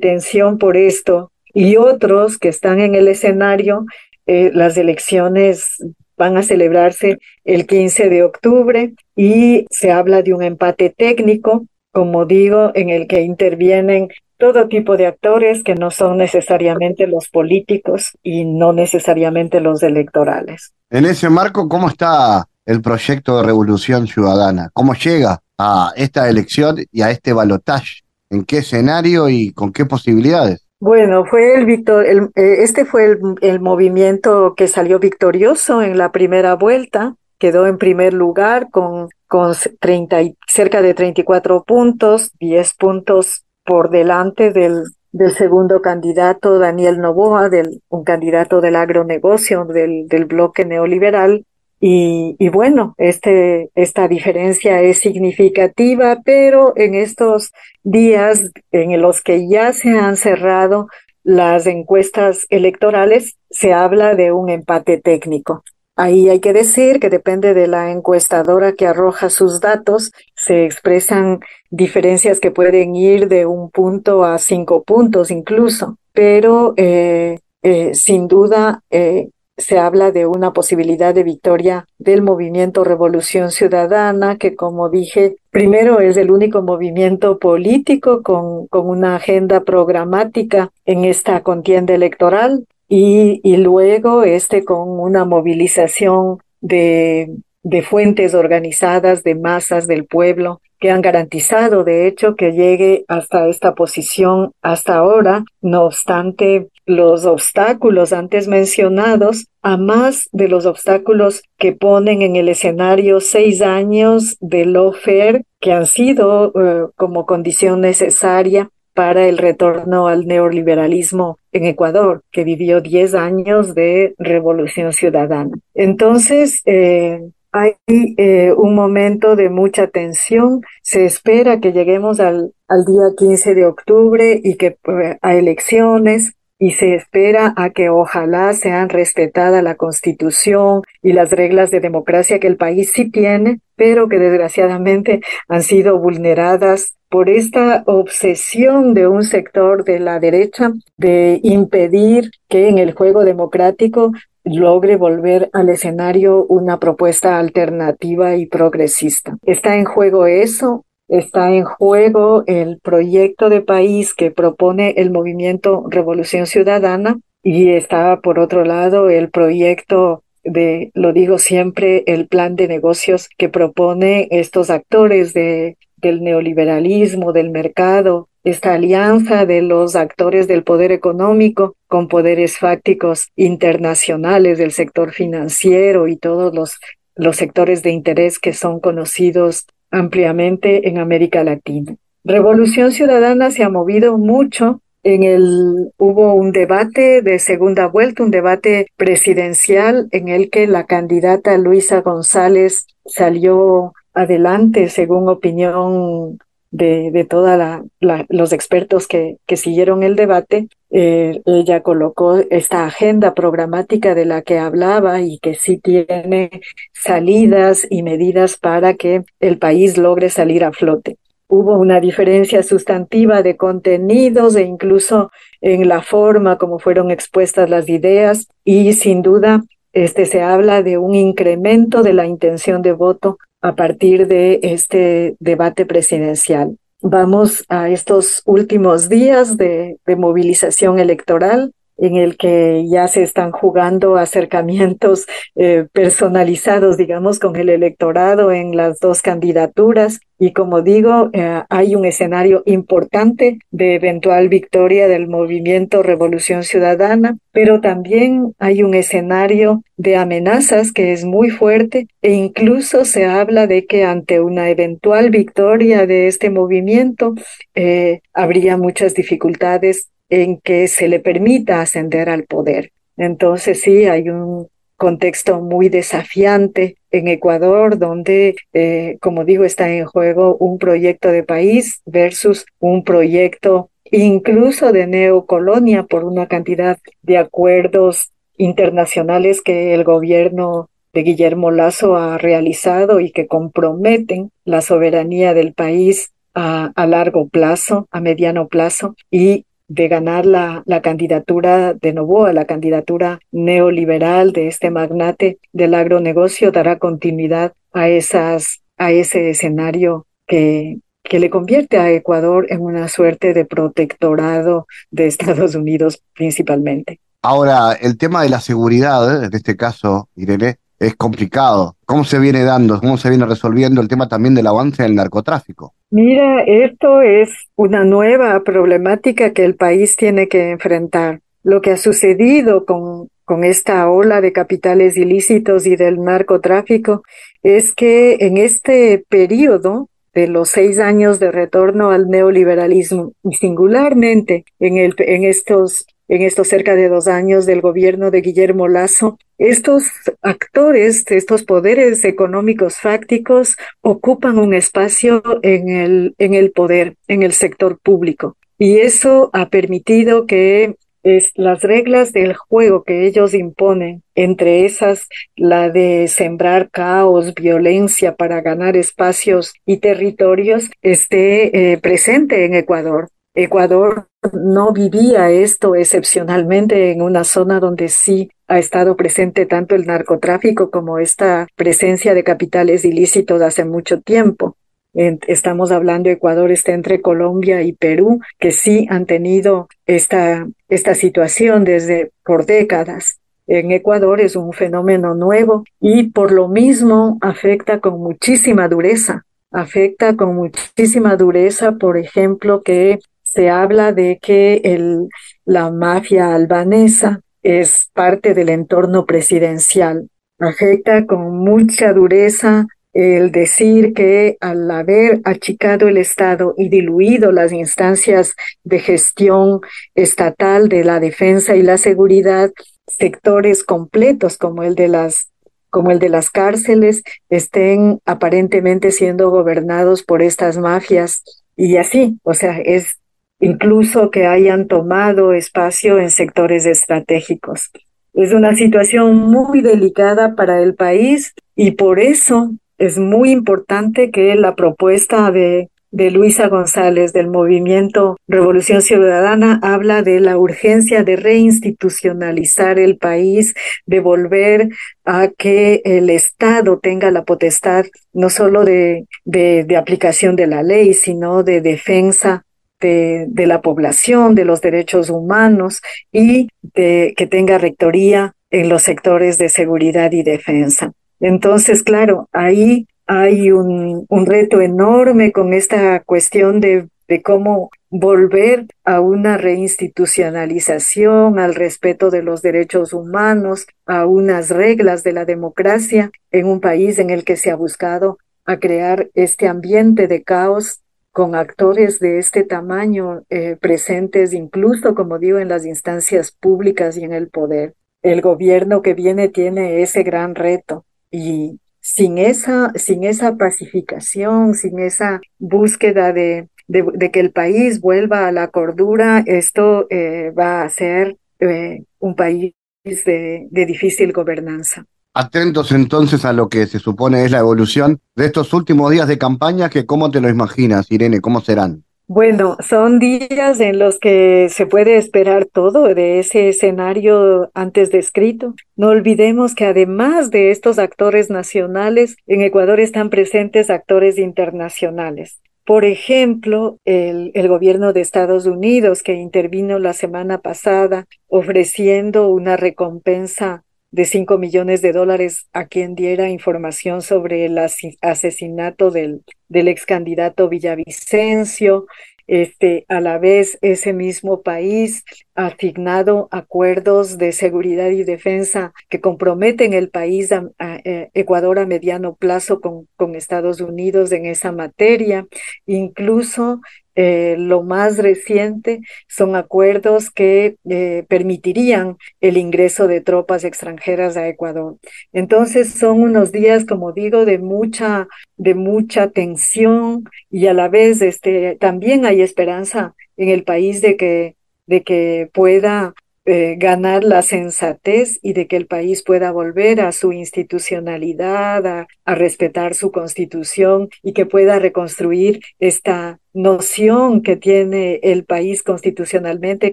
tensión 0.00 0.58
por 0.58 0.76
esto 0.76 1.30
y 1.54 1.76
otros 1.76 2.38
que 2.38 2.48
están 2.48 2.80
en 2.80 2.96
el 2.96 3.06
escenario, 3.06 3.86
eh, 4.26 4.50
las 4.52 4.76
elecciones 4.76 5.78
van 6.16 6.36
a 6.36 6.42
celebrarse 6.42 7.18
el 7.44 7.64
15 7.64 8.08
de 8.08 8.24
octubre 8.24 8.94
y 9.14 9.66
se 9.70 9.92
habla 9.92 10.22
de 10.22 10.34
un 10.34 10.42
empate 10.42 10.90
técnico, 10.90 11.66
como 11.92 12.24
digo, 12.24 12.72
en 12.74 12.90
el 12.90 13.06
que 13.06 13.20
intervienen 13.20 14.08
todo 14.42 14.66
tipo 14.66 14.96
de 14.96 15.06
actores 15.06 15.62
que 15.62 15.76
no 15.76 15.92
son 15.92 16.16
necesariamente 16.16 17.06
los 17.06 17.28
políticos 17.28 18.18
y 18.24 18.44
no 18.44 18.72
necesariamente 18.72 19.60
los 19.60 19.84
electorales. 19.84 20.72
En 20.90 21.04
ese 21.04 21.30
marco, 21.30 21.68
¿cómo 21.68 21.88
está 21.88 22.48
el 22.66 22.82
proyecto 22.82 23.36
de 23.36 23.44
Revolución 23.44 24.08
Ciudadana? 24.08 24.68
¿Cómo 24.72 24.94
llega 24.94 25.38
a 25.58 25.92
esta 25.94 26.28
elección 26.28 26.78
y 26.90 27.02
a 27.02 27.12
este 27.12 27.32
balotaje? 27.32 28.00
¿En 28.30 28.44
qué 28.44 28.58
escenario 28.58 29.28
y 29.28 29.52
con 29.52 29.72
qué 29.72 29.84
posibilidades? 29.84 30.66
Bueno, 30.80 31.24
fue 31.24 31.54
el, 31.54 31.64
victor, 31.64 32.04
el 32.04 32.30
este 32.34 32.84
fue 32.84 33.04
el, 33.04 33.18
el 33.42 33.60
movimiento 33.60 34.54
que 34.56 34.66
salió 34.66 34.98
victorioso 34.98 35.82
en 35.82 35.96
la 35.96 36.10
primera 36.10 36.56
vuelta 36.56 37.14
quedó 37.38 37.68
en 37.68 37.78
primer 37.78 38.12
lugar 38.12 38.70
con, 38.70 39.08
con 39.28 39.54
30 39.80 40.16
cerca 40.48 40.80
de 40.80 40.94
34 40.94 41.64
puntos, 41.64 42.30
10 42.38 42.74
puntos 42.74 43.44
por 43.64 43.90
delante 43.90 44.52
del, 44.52 44.84
del 45.12 45.32
segundo 45.32 45.80
candidato, 45.80 46.58
Daniel 46.58 47.00
Novoa, 47.00 47.48
del, 47.48 47.82
un 47.88 48.04
candidato 48.04 48.60
del 48.60 48.76
agronegocio 48.76 49.64
del, 49.64 50.08
del 50.08 50.24
bloque 50.24 50.64
neoliberal. 50.64 51.44
Y, 51.80 52.36
y, 52.38 52.48
bueno, 52.48 52.94
este, 52.96 53.70
esta 53.74 54.06
diferencia 54.06 54.80
es 54.82 54.98
significativa, 54.98 56.20
pero 56.24 56.74
en 56.76 56.94
estos 56.94 57.52
días 57.82 58.50
en 58.70 59.02
los 59.02 59.20
que 59.20 59.48
ya 59.48 59.72
se 59.72 59.98
han 59.98 60.16
cerrado 60.16 60.86
las 61.24 61.66
encuestas 61.66 62.46
electorales, 62.50 63.36
se 63.50 63.72
habla 63.72 64.14
de 64.14 64.32
un 64.32 64.48
empate 64.48 65.00
técnico. 65.00 65.64
Ahí 65.94 66.30
hay 66.30 66.40
que 66.40 66.52
decir 66.52 67.00
que 67.00 67.10
depende 67.10 67.52
de 67.52 67.66
la 67.66 67.90
encuestadora 67.90 68.72
que 68.72 68.86
arroja 68.86 69.28
sus 69.28 69.60
datos, 69.60 70.10
se 70.42 70.64
expresan 70.64 71.40
diferencias 71.70 72.40
que 72.40 72.50
pueden 72.50 72.96
ir 72.96 73.28
de 73.28 73.46
un 73.46 73.70
punto 73.70 74.24
a 74.24 74.38
cinco 74.38 74.82
puntos 74.82 75.30
incluso, 75.30 75.98
pero 76.12 76.74
eh, 76.76 77.38
eh, 77.62 77.94
sin 77.94 78.26
duda 78.26 78.82
eh, 78.90 79.28
se 79.56 79.78
habla 79.78 80.10
de 80.10 80.26
una 80.26 80.52
posibilidad 80.52 81.14
de 81.14 81.22
victoria 81.22 81.86
del 81.98 82.22
movimiento 82.22 82.82
Revolución 82.82 83.52
Ciudadana, 83.52 84.36
que 84.36 84.56
como 84.56 84.88
dije, 84.88 85.36
primero 85.50 86.00
es 86.00 86.16
el 86.16 86.32
único 86.32 86.60
movimiento 86.60 87.38
político 87.38 88.22
con, 88.22 88.66
con 88.66 88.88
una 88.88 89.16
agenda 89.16 89.60
programática 89.60 90.72
en 90.84 91.04
esta 91.04 91.42
contienda 91.42 91.94
electoral 91.94 92.66
y, 92.88 93.40
y 93.44 93.58
luego 93.58 94.24
este 94.24 94.64
con 94.64 94.88
una 94.88 95.24
movilización 95.24 96.38
de, 96.60 97.30
de 97.62 97.82
fuentes 97.82 98.34
organizadas, 98.34 99.22
de 99.22 99.34
masas 99.34 99.86
del 99.86 100.06
pueblo, 100.06 100.60
que 100.82 100.90
han 100.90 101.00
garantizado, 101.00 101.84
de 101.84 102.08
hecho, 102.08 102.34
que 102.34 102.50
llegue 102.50 103.04
hasta 103.06 103.46
esta 103.46 103.74
posición 103.74 104.50
hasta 104.62 104.96
ahora. 104.96 105.44
No 105.60 105.84
obstante, 105.84 106.68
los 106.86 107.24
obstáculos 107.24 108.12
antes 108.12 108.48
mencionados, 108.48 109.46
a 109.62 109.76
más 109.76 110.28
de 110.32 110.48
los 110.48 110.66
obstáculos 110.66 111.42
que 111.56 111.72
ponen 111.72 112.22
en 112.22 112.34
el 112.34 112.48
escenario 112.48 113.20
seis 113.20 113.62
años 113.62 114.36
de 114.40 114.66
lawfare, 114.66 115.44
que 115.60 115.72
han 115.72 115.86
sido 115.86 116.48
uh, 116.48 116.90
como 116.96 117.26
condición 117.26 117.80
necesaria 117.80 118.68
para 118.94 119.28
el 119.28 119.38
retorno 119.38 120.08
al 120.08 120.26
neoliberalismo 120.26 121.38
en 121.52 121.66
Ecuador, 121.66 122.22
que 122.30 122.44
vivió 122.44 122.80
10 122.80 123.14
años 123.14 123.74
de 123.74 124.14
revolución 124.18 124.92
ciudadana. 124.92 125.52
Entonces, 125.74 126.60
eh, 126.66 127.20
hay 127.52 127.74
eh, 127.86 128.52
un 128.56 128.74
momento 128.74 129.36
de 129.36 129.50
mucha 129.50 129.86
tensión. 129.86 130.62
Se 130.82 131.04
espera 131.04 131.60
que 131.60 131.72
lleguemos 131.72 132.18
al, 132.18 132.54
al 132.66 132.84
día 132.84 133.02
15 133.16 133.54
de 133.54 133.66
octubre 133.66 134.40
y 134.42 134.56
que 134.56 134.78
eh, 134.88 135.18
a 135.20 135.34
elecciones 135.34 136.34
y 136.58 136.70
se 136.72 136.94
espera 136.94 137.52
a 137.56 137.70
que 137.70 137.88
ojalá 137.88 138.52
sean 138.52 138.88
respetadas 138.88 139.64
la 139.64 139.74
constitución 139.74 140.82
y 141.02 141.12
las 141.12 141.30
reglas 141.32 141.72
de 141.72 141.80
democracia 141.80 142.38
que 142.38 142.46
el 142.46 142.56
país 142.56 142.92
sí 142.92 143.10
tiene, 143.10 143.58
pero 143.74 144.08
que 144.08 144.20
desgraciadamente 144.20 145.20
han 145.48 145.64
sido 145.64 145.98
vulneradas 145.98 146.94
por 147.08 147.28
esta 147.28 147.82
obsesión 147.86 148.94
de 148.94 149.08
un 149.08 149.24
sector 149.24 149.84
de 149.84 149.98
la 149.98 150.20
derecha 150.20 150.72
de 150.96 151.40
impedir 151.42 152.30
que 152.48 152.68
en 152.68 152.78
el 152.78 152.94
juego 152.94 153.24
democrático 153.24 154.12
logre 154.44 154.96
volver 154.96 155.50
al 155.52 155.68
escenario 155.68 156.44
una 156.46 156.78
propuesta 156.78 157.38
alternativa 157.38 158.36
y 158.36 158.46
progresista. 158.46 159.36
Está 159.44 159.76
en 159.76 159.84
juego 159.84 160.26
eso, 160.26 160.84
está 161.08 161.52
en 161.52 161.64
juego 161.64 162.42
el 162.46 162.78
proyecto 162.80 163.48
de 163.48 163.60
país 163.60 164.14
que 164.14 164.30
propone 164.30 164.94
el 164.96 165.10
movimiento 165.10 165.84
Revolución 165.88 166.46
Ciudadana 166.46 167.18
y 167.42 167.70
está 167.70 168.20
por 168.20 168.38
otro 168.38 168.64
lado 168.64 169.10
el 169.10 169.30
proyecto 169.30 170.22
de, 170.44 170.90
lo 170.94 171.12
digo 171.12 171.38
siempre, 171.38 172.02
el 172.06 172.26
plan 172.26 172.56
de 172.56 172.68
negocios 172.68 173.28
que 173.36 173.48
propone 173.48 174.28
estos 174.30 174.70
actores 174.70 175.34
de, 175.34 175.76
del 175.96 176.22
neoliberalismo, 176.22 177.32
del 177.32 177.50
mercado, 177.50 178.28
esta 178.44 178.74
alianza 178.74 179.46
de 179.46 179.62
los 179.62 179.94
actores 179.94 180.48
del 180.48 180.64
poder 180.64 180.92
económico 180.92 181.76
con 181.86 182.08
poderes 182.08 182.58
fácticos 182.58 183.28
internacionales 183.36 184.58
del 184.58 184.72
sector 184.72 185.12
financiero 185.12 186.08
y 186.08 186.16
todos 186.16 186.54
los, 186.54 186.78
los 187.14 187.36
sectores 187.36 187.82
de 187.82 187.90
interés 187.90 188.38
que 188.38 188.52
son 188.52 188.80
conocidos 188.80 189.66
ampliamente 189.90 190.88
en 190.88 190.98
América 190.98 191.44
Latina. 191.44 191.94
Revolución 192.24 192.92
Ciudadana 192.92 193.50
se 193.50 193.62
ha 193.62 193.68
movido 193.68 194.16
mucho. 194.18 194.80
En 195.04 195.24
el 195.24 195.90
hubo 195.98 196.34
un 196.34 196.52
debate 196.52 197.22
de 197.22 197.40
segunda 197.40 197.88
vuelta, 197.88 198.22
un 198.22 198.30
debate 198.30 198.86
presidencial 198.96 200.06
en 200.12 200.28
el 200.28 200.48
que 200.48 200.68
la 200.68 200.86
candidata 200.86 201.58
Luisa 201.58 202.02
González 202.02 202.86
salió 203.04 203.92
adelante 204.14 204.88
según 204.88 205.28
opinión 205.28 206.38
de, 206.72 207.10
de 207.12 207.24
todos 207.24 207.82
los 208.00 208.52
expertos 208.52 209.06
que, 209.06 209.36
que, 209.46 209.56
siguieron 209.56 210.02
el 210.02 210.16
debate, 210.16 210.68
eh, 210.90 211.40
ella 211.44 211.82
colocó 211.82 212.38
esta 212.50 212.86
agenda 212.86 213.34
programática 213.34 214.14
de 214.14 214.24
la 214.24 214.40
que 214.40 214.58
hablaba 214.58 215.20
y 215.20 215.38
que 215.38 215.54
sí 215.54 215.76
tiene 215.76 216.62
salidas 216.94 217.86
y 217.88 218.02
medidas 218.02 218.56
para 218.56 218.94
que 218.94 219.22
el 219.38 219.58
país 219.58 219.98
logre 219.98 220.30
salir 220.30 220.64
a 220.64 220.72
flote. 220.72 221.18
Hubo 221.46 221.76
una 221.76 222.00
diferencia 222.00 222.62
sustantiva 222.62 223.42
de 223.42 223.58
contenidos 223.58 224.56
e 224.56 224.62
incluso 224.62 225.30
en 225.60 225.86
la 225.88 226.00
forma 226.00 226.56
como 226.56 226.78
fueron 226.78 227.10
expuestas 227.10 227.68
las 227.68 227.86
ideas 227.90 228.48
y 228.64 228.94
sin 228.94 229.20
duda 229.20 229.62
este 229.92 230.24
se 230.24 230.40
habla 230.40 230.82
de 230.82 230.96
un 230.96 231.14
incremento 231.14 232.02
de 232.02 232.14
la 232.14 232.24
intención 232.24 232.80
de 232.80 232.92
voto 232.92 233.36
a 233.62 233.74
partir 233.74 234.26
de 234.26 234.60
este 234.62 235.36
debate 235.38 235.86
presidencial. 235.86 236.76
Vamos 237.00 237.64
a 237.68 237.88
estos 237.88 238.42
últimos 238.44 239.08
días 239.08 239.56
de, 239.56 239.96
movilización 240.16 240.98
electoral 240.98 241.72
en 241.98 242.16
el 242.16 242.36
que 242.36 242.86
ya 242.88 243.08
se 243.08 243.22
están 243.22 243.52
jugando 243.52 244.16
acercamientos 244.16 245.26
eh, 245.54 245.86
personalizados, 245.92 246.96
digamos, 246.96 247.38
con 247.38 247.56
el 247.56 247.68
electorado 247.68 248.52
en 248.52 248.76
las 248.76 248.98
dos 249.00 249.22
candidaturas. 249.22 250.20
Y 250.38 250.52
como 250.52 250.82
digo, 250.82 251.30
eh, 251.32 251.62
hay 251.68 251.94
un 251.94 252.04
escenario 252.04 252.62
importante 252.66 253.58
de 253.70 253.94
eventual 253.94 254.48
victoria 254.48 255.06
del 255.06 255.28
movimiento 255.28 256.02
Revolución 256.02 256.64
Ciudadana, 256.64 257.38
pero 257.52 257.80
también 257.80 258.52
hay 258.58 258.82
un 258.82 258.94
escenario 258.94 259.84
de 259.96 260.16
amenazas 260.16 260.90
que 260.90 261.12
es 261.12 261.24
muy 261.24 261.50
fuerte 261.50 262.08
e 262.22 262.32
incluso 262.32 263.04
se 263.04 263.24
habla 263.26 263.68
de 263.68 263.86
que 263.86 264.04
ante 264.04 264.40
una 264.40 264.68
eventual 264.68 265.30
victoria 265.30 266.06
de 266.06 266.26
este 266.26 266.50
movimiento 266.50 267.34
eh, 267.76 268.20
habría 268.32 268.76
muchas 268.76 269.14
dificultades 269.14 270.08
en 270.32 270.58
que 270.60 270.88
se 270.88 271.08
le 271.08 271.20
permita 271.20 271.82
ascender 271.82 272.30
al 272.30 272.44
poder. 272.44 272.90
Entonces 273.18 273.82
sí, 273.82 274.06
hay 274.06 274.30
un 274.30 274.66
contexto 274.96 275.60
muy 275.60 275.90
desafiante 275.90 276.96
en 277.10 277.28
Ecuador, 277.28 277.98
donde, 277.98 278.56
eh, 278.72 279.18
como 279.20 279.44
digo, 279.44 279.64
está 279.64 279.90
en 279.90 280.06
juego 280.06 280.56
un 280.56 280.78
proyecto 280.78 281.28
de 281.28 281.42
país 281.42 282.00
versus 282.06 282.64
un 282.78 283.04
proyecto 283.04 283.90
incluso 284.10 284.90
de 284.90 285.06
neocolonia 285.06 286.04
por 286.04 286.24
una 286.24 286.46
cantidad 286.46 286.96
de 287.20 287.36
acuerdos 287.36 288.30
internacionales 288.56 289.60
que 289.60 289.92
el 289.92 290.02
gobierno 290.02 290.88
de 291.12 291.24
Guillermo 291.24 291.70
Lazo 291.70 292.16
ha 292.16 292.38
realizado 292.38 293.20
y 293.20 293.32
que 293.32 293.46
comprometen 293.46 294.50
la 294.64 294.80
soberanía 294.80 295.52
del 295.52 295.74
país 295.74 296.32
a, 296.54 296.90
a 296.94 297.06
largo 297.06 297.48
plazo, 297.48 298.08
a 298.10 298.22
mediano 298.22 298.68
plazo, 298.68 299.14
y 299.30 299.66
de 299.92 300.08
ganar 300.08 300.46
la, 300.46 300.82
la 300.86 301.02
candidatura 301.02 301.92
de 301.92 302.12
Novoa, 302.14 302.52
la 302.52 302.64
candidatura 302.64 303.40
neoliberal 303.50 304.52
de 304.52 304.68
este 304.68 304.90
magnate 304.90 305.58
del 305.72 305.94
agronegocio, 305.94 306.72
dará 306.72 306.98
continuidad 306.98 307.74
a, 307.92 308.08
esas, 308.08 308.80
a 308.96 309.10
ese 309.10 309.50
escenario 309.50 310.26
que, 310.46 310.98
que 311.22 311.38
le 311.38 311.50
convierte 311.50 311.98
a 311.98 312.10
Ecuador 312.10 312.66
en 312.70 312.80
una 312.80 313.06
suerte 313.08 313.52
de 313.52 313.66
protectorado 313.66 314.86
de 315.10 315.26
Estados 315.26 315.74
Unidos 315.74 316.22
principalmente. 316.34 317.20
Ahora, 317.42 317.92
el 317.92 318.16
tema 318.16 318.42
de 318.42 318.48
la 318.48 318.60
seguridad, 318.60 319.44
en 319.44 319.52
este 319.52 319.76
caso, 319.76 320.28
Irene, 320.36 320.76
es 321.02 321.16
complicado. 321.16 321.96
¿Cómo 322.06 322.24
se 322.24 322.38
viene 322.38 322.62
dando, 322.62 323.00
cómo 323.00 323.16
se 323.16 323.28
viene 323.28 323.44
resolviendo 323.44 324.00
el 324.00 324.08
tema 324.08 324.28
también 324.28 324.54
del 324.54 324.66
avance 324.66 325.02
del 325.02 325.14
narcotráfico? 325.14 325.94
Mira, 326.10 326.62
esto 326.62 327.22
es 327.22 327.50
una 327.74 328.04
nueva 328.04 328.62
problemática 328.62 329.52
que 329.52 329.64
el 329.64 329.74
país 329.74 330.16
tiene 330.16 330.48
que 330.48 330.70
enfrentar. 330.70 331.40
Lo 331.64 331.80
que 331.80 331.92
ha 331.92 331.96
sucedido 331.96 332.84
con, 332.84 333.28
con 333.44 333.64
esta 333.64 334.08
ola 334.10 334.40
de 334.40 334.52
capitales 334.52 335.16
ilícitos 335.16 335.86
y 335.86 335.96
del 335.96 336.22
narcotráfico 336.22 337.22
es 337.62 337.94
que 337.94 338.36
en 338.40 338.56
este 338.56 339.24
periodo 339.28 340.08
de 340.34 340.48
los 340.48 340.70
seis 340.70 340.98
años 340.98 341.38
de 341.40 341.50
retorno 341.50 342.10
al 342.10 342.28
neoliberalismo 342.28 343.32
y 343.44 343.54
singularmente 343.56 344.64
en, 344.78 344.96
el, 344.96 345.14
en 345.18 345.44
estos 345.44 346.06
en 346.32 346.40
estos 346.40 346.68
cerca 346.68 346.96
de 346.96 347.10
dos 347.10 347.28
años 347.28 347.66
del 347.66 347.82
gobierno 347.82 348.30
de 348.30 348.40
Guillermo 348.40 348.88
Lazo, 348.88 349.38
estos 349.58 350.04
actores, 350.40 351.30
estos 351.30 351.62
poderes 351.62 352.24
económicos 352.24 352.96
fácticos 352.96 353.76
ocupan 354.00 354.58
un 354.58 354.72
espacio 354.72 355.42
en 355.62 355.90
el, 355.90 356.34
en 356.38 356.54
el 356.54 356.72
poder, 356.72 357.16
en 357.28 357.42
el 357.42 357.52
sector 357.52 357.98
público. 357.98 358.56
Y 358.78 359.00
eso 359.00 359.50
ha 359.52 359.68
permitido 359.68 360.46
que 360.46 360.96
es 361.22 361.52
las 361.54 361.82
reglas 361.82 362.32
del 362.32 362.54
juego 362.54 363.04
que 363.04 363.26
ellos 363.26 363.52
imponen, 363.52 364.22
entre 364.34 364.86
esas 364.86 365.28
la 365.54 365.90
de 365.90 366.28
sembrar 366.28 366.88
caos, 366.90 367.52
violencia 367.52 368.36
para 368.36 368.62
ganar 368.62 368.96
espacios 368.96 369.74
y 369.84 369.98
territorios, 369.98 370.88
esté 371.02 371.92
eh, 371.92 371.98
presente 371.98 372.64
en 372.64 372.72
Ecuador. 372.72 373.28
Ecuador 373.54 374.28
no 374.52 374.92
vivía 374.92 375.50
esto 375.50 375.94
excepcionalmente 375.94 377.12
en 377.12 377.20
una 377.20 377.44
zona 377.44 377.80
donde 377.80 378.08
sí 378.08 378.50
ha 378.66 378.78
estado 378.78 379.14
presente 379.14 379.66
tanto 379.66 379.94
el 379.94 380.06
narcotráfico 380.06 380.90
como 380.90 381.18
esta 381.18 381.66
presencia 381.76 382.32
de 382.32 382.44
capitales 382.44 383.04
ilícitos 383.04 383.60
hace 383.60 383.84
mucho 383.84 384.20
tiempo. 384.22 384.76
Estamos 385.14 385.92
hablando, 385.92 386.30
Ecuador 386.30 386.72
está 386.72 386.92
entre 386.92 387.20
Colombia 387.20 387.82
y 387.82 387.92
Perú, 387.92 388.40
que 388.58 388.72
sí 388.72 389.06
han 389.10 389.26
tenido 389.26 389.88
esta, 390.06 390.66
esta 390.88 391.14
situación 391.14 391.84
desde 391.84 392.30
por 392.42 392.64
décadas. 392.64 393.38
En 393.66 393.90
Ecuador 393.92 394.40
es 394.40 394.56
un 394.56 394.72
fenómeno 394.72 395.34
nuevo 395.34 395.84
y 396.00 396.30
por 396.30 396.50
lo 396.50 396.68
mismo 396.68 397.36
afecta 397.42 398.00
con 398.00 398.18
muchísima 398.18 398.88
dureza. 398.88 399.44
Afecta 399.70 400.34
con 400.36 400.54
muchísima 400.54 401.36
dureza, 401.36 401.92
por 401.92 402.16
ejemplo, 402.16 402.82
que 402.82 403.18
se 403.52 403.70
habla 403.70 404.12
de 404.12 404.38
que 404.40 404.80
el, 404.84 405.28
la 405.64 405.90
mafia 405.90 406.54
albanesa 406.54 407.40
es 407.62 408.08
parte 408.12 408.54
del 408.54 408.68
entorno 408.68 409.26
presidencial. 409.26 410.28
Afecta 410.58 411.26
con 411.26 411.58
mucha 411.58 412.12
dureza 412.12 412.86
el 413.12 413.52
decir 413.52 414.14
que 414.14 414.56
al 414.60 414.90
haber 414.90 415.40
achicado 415.44 416.08
el 416.08 416.16
Estado 416.16 416.74
y 416.78 416.88
diluido 416.88 417.52
las 417.52 417.72
instancias 417.72 418.54
de 418.84 419.00
gestión 419.00 419.80
estatal 420.14 420.88
de 420.88 421.04
la 421.04 421.20
defensa 421.20 421.76
y 421.76 421.82
la 421.82 421.98
seguridad, 421.98 422.70
sectores 423.06 423.84
completos 423.84 424.56
como 424.56 424.82
el 424.82 424.94
de 424.94 425.08
las 425.08 425.48
como 425.90 426.10
el 426.10 426.18
de 426.18 426.30
las 426.30 426.48
cárceles 426.48 427.22
estén 427.50 428.18
aparentemente 428.24 429.10
siendo 429.10 429.50
gobernados 429.50 430.22
por 430.22 430.40
estas 430.40 430.78
mafias 430.78 431.42
y 431.76 431.98
así, 431.98 432.38
o 432.44 432.54
sea, 432.54 432.78
es 432.80 433.18
incluso 433.62 434.30
que 434.30 434.44
hayan 434.44 434.88
tomado 434.88 435.54
espacio 435.54 436.18
en 436.18 436.30
sectores 436.30 436.84
estratégicos. 436.84 437.90
Es 438.34 438.52
una 438.52 438.74
situación 438.74 439.36
muy 439.36 439.82
delicada 439.82 440.56
para 440.56 440.82
el 440.82 440.94
país 440.96 441.54
y 441.76 441.92
por 441.92 442.18
eso 442.18 442.72
es 442.98 443.18
muy 443.18 443.52
importante 443.52 444.32
que 444.32 444.56
la 444.56 444.74
propuesta 444.74 445.52
de, 445.52 445.90
de 446.10 446.32
Luisa 446.32 446.66
González 446.66 447.32
del 447.32 447.48
movimiento 447.48 448.36
Revolución 448.48 449.00
Ciudadana 449.00 449.78
habla 449.80 450.22
de 450.22 450.40
la 450.40 450.58
urgencia 450.58 451.22
de 451.22 451.36
reinstitucionalizar 451.36 452.98
el 452.98 453.16
país, 453.16 453.74
de 454.06 454.18
volver 454.18 454.88
a 455.24 455.48
que 455.56 456.02
el 456.04 456.30
Estado 456.30 456.98
tenga 456.98 457.30
la 457.30 457.44
potestad 457.44 458.06
no 458.32 458.50
solo 458.50 458.84
de, 458.84 459.26
de, 459.44 459.84
de 459.84 459.96
aplicación 459.96 460.56
de 460.56 460.66
la 460.66 460.82
ley, 460.82 461.14
sino 461.14 461.62
de 461.62 461.80
defensa 461.80 462.64
de, 463.02 463.66
la 463.66 463.82
población, 463.82 464.54
de 464.54 464.64
los 464.64 464.80
derechos 464.80 465.28
humanos 465.28 466.00
y 466.30 466.68
de 466.82 467.34
que 467.36 467.46
tenga 467.46 467.78
rectoría 467.78 468.54
en 468.70 468.88
los 468.88 469.02
sectores 469.02 469.58
de 469.58 469.68
seguridad 469.68 470.32
y 470.32 470.42
defensa. 470.42 471.12
Entonces, 471.40 472.02
claro, 472.02 472.48
ahí 472.52 473.06
hay 473.26 473.70
un, 473.70 474.24
un 474.28 474.46
reto 474.46 474.80
enorme 474.80 475.52
con 475.52 475.74
esta 475.74 476.20
cuestión 476.20 476.80
de, 476.80 477.08
de 477.28 477.42
cómo 477.42 477.90
volver 478.08 478.86
a 479.04 479.20
una 479.20 479.56
reinstitucionalización, 479.56 481.58
al 481.58 481.74
respeto 481.74 482.30
de 482.30 482.42
los 482.42 482.62
derechos 482.62 483.12
humanos, 483.12 483.86
a 484.06 484.26
unas 484.26 484.70
reglas 484.70 485.24
de 485.24 485.32
la 485.32 485.44
democracia 485.44 486.30
en 486.50 486.66
un 486.66 486.80
país 486.80 487.18
en 487.18 487.30
el 487.30 487.44
que 487.44 487.56
se 487.56 487.70
ha 487.70 487.76
buscado 487.76 488.38
a 488.64 488.78
crear 488.78 489.28
este 489.34 489.66
ambiente 489.66 490.28
de 490.28 490.42
caos 490.42 491.02
con 491.32 491.54
actores 491.54 492.20
de 492.20 492.38
este 492.38 492.62
tamaño 492.62 493.42
eh, 493.48 493.76
presentes 493.80 494.52
incluso, 494.52 495.14
como 495.14 495.38
digo, 495.38 495.58
en 495.58 495.68
las 495.68 495.86
instancias 495.86 496.52
públicas 496.52 497.16
y 497.16 497.24
en 497.24 497.32
el 497.32 497.48
poder. 497.48 497.94
El 498.20 498.42
gobierno 498.42 499.02
que 499.02 499.14
viene 499.14 499.48
tiene 499.48 500.02
ese 500.02 500.22
gran 500.22 500.54
reto 500.54 501.04
y 501.30 501.80
sin 502.00 502.36
esa, 502.36 502.92
sin 502.96 503.24
esa 503.24 503.56
pacificación, 503.56 504.74
sin 504.74 504.98
esa 504.98 505.40
búsqueda 505.58 506.32
de, 506.32 506.68
de, 506.86 507.30
que 507.30 507.40
el 507.40 507.52
país 507.52 508.00
vuelva 508.00 508.46
a 508.46 508.52
la 508.52 508.68
cordura, 508.68 509.42
esto 509.46 510.06
eh, 510.10 510.50
va 510.50 510.82
a 510.82 510.88
ser 510.90 511.36
eh, 511.60 512.04
un 512.18 512.36
país 512.36 512.74
de, 513.04 513.68
de 513.70 513.86
difícil 513.86 514.32
gobernanza. 514.32 515.06
Atentos 515.34 515.92
entonces 515.92 516.44
a 516.44 516.52
lo 516.52 516.68
que 516.68 516.86
se 516.86 516.98
supone 516.98 517.44
es 517.44 517.50
la 517.50 517.60
evolución 517.60 518.20
de 518.36 518.44
estos 518.44 518.74
últimos 518.74 519.10
días 519.10 519.26
de 519.26 519.38
campaña, 519.38 519.88
que 519.88 520.04
cómo 520.04 520.30
te 520.30 520.42
lo 520.42 520.50
imaginas, 520.50 521.10
Irene, 521.10 521.40
cómo 521.40 521.62
serán. 521.62 522.04
Bueno, 522.26 522.76
son 522.86 523.18
días 523.18 523.80
en 523.80 523.98
los 523.98 524.18
que 524.18 524.68
se 524.68 524.84
puede 524.84 525.16
esperar 525.16 525.64
todo 525.64 526.14
de 526.14 526.38
ese 526.38 526.68
escenario 526.68 527.70
antes 527.72 528.10
descrito. 528.10 528.74
No 528.94 529.08
olvidemos 529.08 529.74
que 529.74 529.86
además 529.86 530.50
de 530.50 530.70
estos 530.70 530.98
actores 530.98 531.48
nacionales, 531.48 532.36
en 532.46 532.60
Ecuador 532.60 533.00
están 533.00 533.30
presentes 533.30 533.88
actores 533.88 534.38
internacionales. 534.38 535.60
Por 535.86 536.04
ejemplo, 536.04 536.98
el, 537.06 537.52
el, 537.54 537.68
gobierno 537.68 538.12
de 538.12 538.20
Estados 538.20 538.66
Unidos 538.66 539.22
que 539.22 539.32
intervino 539.32 539.98
la 539.98 540.12
semana 540.12 540.58
pasada 540.58 541.24
ofreciendo 541.48 542.48
una 542.48 542.76
recompensa 542.76 543.82
de 544.12 544.24
5 544.24 544.58
millones 544.58 545.02
de 545.02 545.12
dólares 545.12 545.66
a 545.72 545.86
quien 545.86 546.14
diera 546.14 546.48
información 546.48 547.22
sobre 547.22 547.66
el 547.66 547.78
asesinato 548.20 549.10
del 549.10 549.42
del 549.72 549.88
ex 549.88 550.04
candidato 550.06 550.68
Villavicencio, 550.68 552.06
este, 552.46 553.06
a 553.08 553.20
la 553.20 553.38
vez 553.38 553.78
ese 553.80 554.12
mismo 554.12 554.62
país 554.62 555.24
ha 555.54 555.66
asignado 555.66 556.48
acuerdos 556.50 557.38
de 557.38 557.52
seguridad 557.52 558.10
y 558.10 558.24
defensa 558.24 558.92
que 559.08 559.20
comprometen 559.20 559.94
el 559.94 560.10
país 560.10 560.50
eh, 560.78 561.30
Ecuador 561.34 561.78
a 561.78 561.86
mediano 561.86 562.34
plazo 562.34 562.80
con, 562.80 563.08
con 563.16 563.36
Estados 563.36 563.80
Unidos 563.80 564.32
en 564.32 564.44
esa 564.44 564.72
materia. 564.72 565.46
Incluso 565.86 566.80
eh, 567.14 567.56
lo 567.58 567.82
más 567.82 568.18
reciente 568.18 569.00
son 569.28 569.54
acuerdos 569.56 570.30
que 570.30 570.76
eh, 570.88 571.24
permitirían 571.28 572.16
el 572.40 572.56
ingreso 572.56 573.06
de 573.06 573.20
tropas 573.20 573.64
extranjeras 573.64 574.36
a 574.36 574.48
Ecuador. 574.48 574.96
Entonces 575.32 575.92
son 575.92 576.22
unos 576.22 576.52
días, 576.52 576.84
como 576.84 577.12
digo, 577.12 577.44
de 577.44 577.58
mucha, 577.58 578.28
de 578.56 578.74
mucha 578.74 579.30
tensión 579.30 580.24
y 580.50 580.66
a 580.66 580.74
la 580.74 580.88
vez 580.88 581.20
este, 581.22 581.76
también 581.76 582.24
hay 582.24 582.40
esperanza 582.40 583.14
en 583.36 583.48
el 583.50 583.64
país 583.64 584.00
de 584.00 584.16
que, 584.16 584.56
de 584.86 585.02
que 585.02 585.50
pueda 585.52 586.14
eh, 586.44 586.74
ganar 586.76 587.22
la 587.22 587.42
sensatez 587.42 588.40
y 588.42 588.52
de 588.52 588.66
que 588.66 588.76
el 588.76 588.86
país 588.86 589.22
pueda 589.22 589.52
volver 589.52 590.00
a 590.00 590.10
su 590.10 590.32
institucionalidad, 590.32 591.86
a, 591.86 592.08
a, 592.24 592.34
respetar 592.34 592.94
su 592.94 593.12
constitución 593.12 594.08
y 594.24 594.32
que 594.32 594.44
pueda 594.44 594.80
reconstruir 594.80 595.60
esta 595.78 596.40
noción 596.52 597.42
que 597.42 597.54
tiene 597.54 598.18
el 598.24 598.44
país 598.44 598.82
constitucionalmente, 598.82 599.92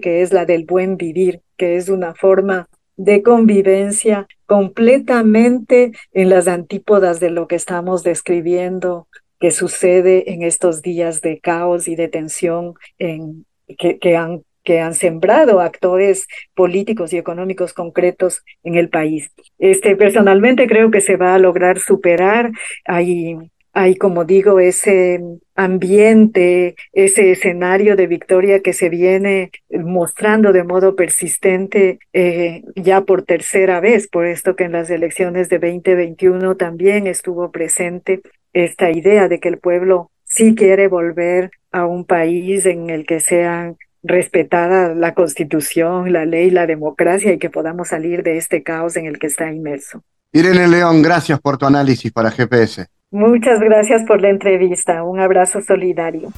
que 0.00 0.22
es 0.22 0.32
la 0.32 0.44
del 0.44 0.64
buen 0.64 0.96
vivir, 0.96 1.40
que 1.56 1.76
es 1.76 1.88
una 1.88 2.14
forma 2.14 2.68
de 2.96 3.22
convivencia 3.22 4.26
completamente 4.44 5.92
en 6.12 6.28
las 6.28 6.48
antípodas 6.48 7.20
de 7.20 7.30
lo 7.30 7.46
que 7.46 7.54
estamos 7.54 8.02
describiendo 8.02 9.06
que 9.38 9.52
sucede 9.52 10.32
en 10.32 10.42
estos 10.42 10.82
días 10.82 11.22
de 11.22 11.40
caos 11.40 11.88
y 11.88 11.94
de 11.94 12.08
tensión 12.08 12.74
en, 12.98 13.46
que, 13.78 13.98
que 13.98 14.16
han 14.16 14.42
que 14.64 14.80
han 14.80 14.94
sembrado 14.94 15.60
actores 15.60 16.26
políticos 16.54 17.12
y 17.12 17.18
económicos 17.18 17.72
concretos 17.72 18.42
en 18.62 18.74
el 18.74 18.88
país. 18.88 19.30
Este, 19.58 19.96
personalmente 19.96 20.66
creo 20.66 20.90
que 20.90 21.00
se 21.00 21.16
va 21.16 21.34
a 21.34 21.38
lograr 21.38 21.78
superar. 21.78 22.50
Hay, 22.84 23.36
hay, 23.72 23.96
como 23.96 24.24
digo, 24.24 24.60
ese 24.60 25.20
ambiente, 25.54 26.74
ese 26.92 27.30
escenario 27.30 27.96
de 27.96 28.06
victoria 28.06 28.60
que 28.60 28.72
se 28.72 28.88
viene 28.88 29.50
mostrando 29.70 30.52
de 30.52 30.64
modo 30.64 30.96
persistente 30.96 31.98
eh, 32.12 32.62
ya 32.76 33.02
por 33.02 33.22
tercera 33.22 33.80
vez, 33.80 34.08
por 34.08 34.26
esto 34.26 34.56
que 34.56 34.64
en 34.64 34.72
las 34.72 34.90
elecciones 34.90 35.48
de 35.48 35.58
2021 35.58 36.56
también 36.56 37.06
estuvo 37.06 37.50
presente 37.50 38.22
esta 38.52 38.90
idea 38.90 39.28
de 39.28 39.38
que 39.38 39.48
el 39.48 39.58
pueblo 39.58 40.10
sí 40.24 40.54
quiere 40.54 40.88
volver 40.88 41.50
a 41.70 41.86
un 41.86 42.04
país 42.04 42.66
en 42.66 42.90
el 42.90 43.06
que 43.06 43.20
sean 43.20 43.76
respetada 44.02 44.94
la 44.94 45.14
constitución, 45.14 46.12
la 46.12 46.24
ley, 46.24 46.50
la 46.50 46.66
democracia 46.66 47.32
y 47.32 47.38
que 47.38 47.50
podamos 47.50 47.88
salir 47.88 48.22
de 48.22 48.36
este 48.36 48.62
caos 48.62 48.96
en 48.96 49.06
el 49.06 49.18
que 49.18 49.26
está 49.26 49.52
inmerso. 49.52 50.02
Irene 50.32 50.68
León, 50.68 51.02
gracias 51.02 51.40
por 51.40 51.58
tu 51.58 51.66
análisis 51.66 52.12
para 52.12 52.30
GPS. 52.30 52.86
Muchas 53.10 53.58
gracias 53.58 54.04
por 54.04 54.20
la 54.22 54.30
entrevista. 54.30 55.02
Un 55.02 55.18
abrazo 55.18 55.60
solidario. 55.60 56.30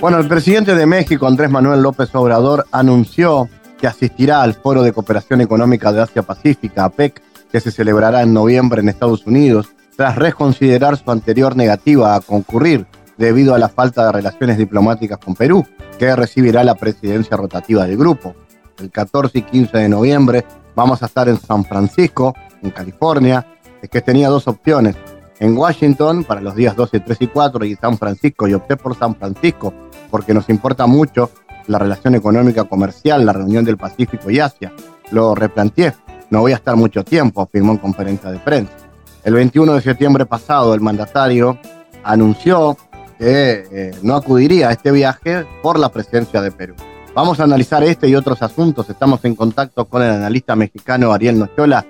Bueno, 0.00 0.18
el 0.18 0.28
presidente 0.28 0.74
de 0.74 0.86
México, 0.86 1.26
Andrés 1.26 1.50
Manuel 1.50 1.82
López 1.82 2.14
Obrador, 2.14 2.66
anunció 2.72 3.48
que 3.78 3.86
asistirá 3.86 4.42
al 4.42 4.54
Foro 4.54 4.82
de 4.82 4.92
Cooperación 4.92 5.40
Económica 5.40 5.92
de 5.92 6.02
Asia-Pacífica, 6.02 6.84
APEC, 6.84 7.22
que 7.50 7.60
se 7.60 7.70
celebrará 7.70 8.22
en 8.22 8.32
noviembre 8.32 8.80
en 8.80 8.88
Estados 8.88 9.26
Unidos, 9.26 9.75
tras 9.96 10.16
reconsiderar 10.16 10.96
su 10.96 11.10
anterior 11.10 11.56
negativa 11.56 12.14
a 12.14 12.20
concurrir 12.20 12.86
debido 13.16 13.54
a 13.54 13.58
la 13.58 13.68
falta 13.68 14.04
de 14.06 14.12
relaciones 14.12 14.58
diplomáticas 14.58 15.18
con 15.18 15.34
Perú, 15.34 15.66
que 15.98 16.14
recibirá 16.14 16.62
la 16.64 16.74
presidencia 16.74 17.36
rotativa 17.36 17.86
del 17.86 17.96
grupo. 17.96 18.34
El 18.78 18.90
14 18.90 19.38
y 19.38 19.42
15 19.42 19.78
de 19.78 19.88
noviembre 19.88 20.44
vamos 20.74 21.02
a 21.02 21.06
estar 21.06 21.28
en 21.28 21.40
San 21.40 21.64
Francisco, 21.64 22.34
en 22.62 22.70
California. 22.70 23.46
Es 23.80 23.88
que 23.88 24.02
tenía 24.02 24.28
dos 24.28 24.46
opciones. 24.48 24.96
En 25.38 25.56
Washington 25.56 26.24
para 26.24 26.40
los 26.40 26.54
días 26.54 26.76
12, 26.76 27.00
3 27.00 27.18
y 27.20 27.26
4 27.28 27.64
y 27.64 27.74
San 27.76 27.96
Francisco. 27.96 28.46
Y 28.46 28.54
opté 28.54 28.76
por 28.76 28.96
San 28.96 29.14
Francisco 29.14 29.72
porque 30.10 30.34
nos 30.34 30.48
importa 30.50 30.86
mucho 30.86 31.30
la 31.68 31.78
relación 31.78 32.14
económica 32.14 32.64
comercial, 32.64 33.24
la 33.24 33.32
reunión 33.32 33.64
del 33.64 33.78
Pacífico 33.78 34.30
y 34.30 34.40
Asia. 34.40 34.72
Lo 35.10 35.34
replanteé. 35.34 35.94
No 36.28 36.40
voy 36.40 36.52
a 36.52 36.56
estar 36.56 36.76
mucho 36.76 37.04
tiempo, 37.04 37.40
afirmó 37.40 37.72
en 37.72 37.78
conferencia 37.78 38.30
de 38.30 38.38
prensa. 38.38 38.85
El 39.26 39.34
21 39.34 39.74
de 39.74 39.80
septiembre 39.80 40.24
pasado, 40.24 40.72
el 40.72 40.80
mandatario 40.80 41.58
anunció 42.04 42.76
que 43.18 43.64
eh, 43.72 43.90
no 44.04 44.14
acudiría 44.14 44.68
a 44.68 44.70
este 44.70 44.92
viaje 44.92 45.44
por 45.64 45.80
la 45.80 45.88
presencia 45.88 46.40
de 46.40 46.52
Perú. 46.52 46.76
Vamos 47.12 47.40
a 47.40 47.42
analizar 47.42 47.82
este 47.82 48.06
y 48.06 48.14
otros 48.14 48.40
asuntos. 48.40 48.88
Estamos 48.88 49.24
en 49.24 49.34
contacto 49.34 49.86
con 49.86 50.04
el 50.04 50.12
analista 50.12 50.54
mexicano 50.54 51.12
Ariel 51.12 51.40
Nochola. 51.40 51.84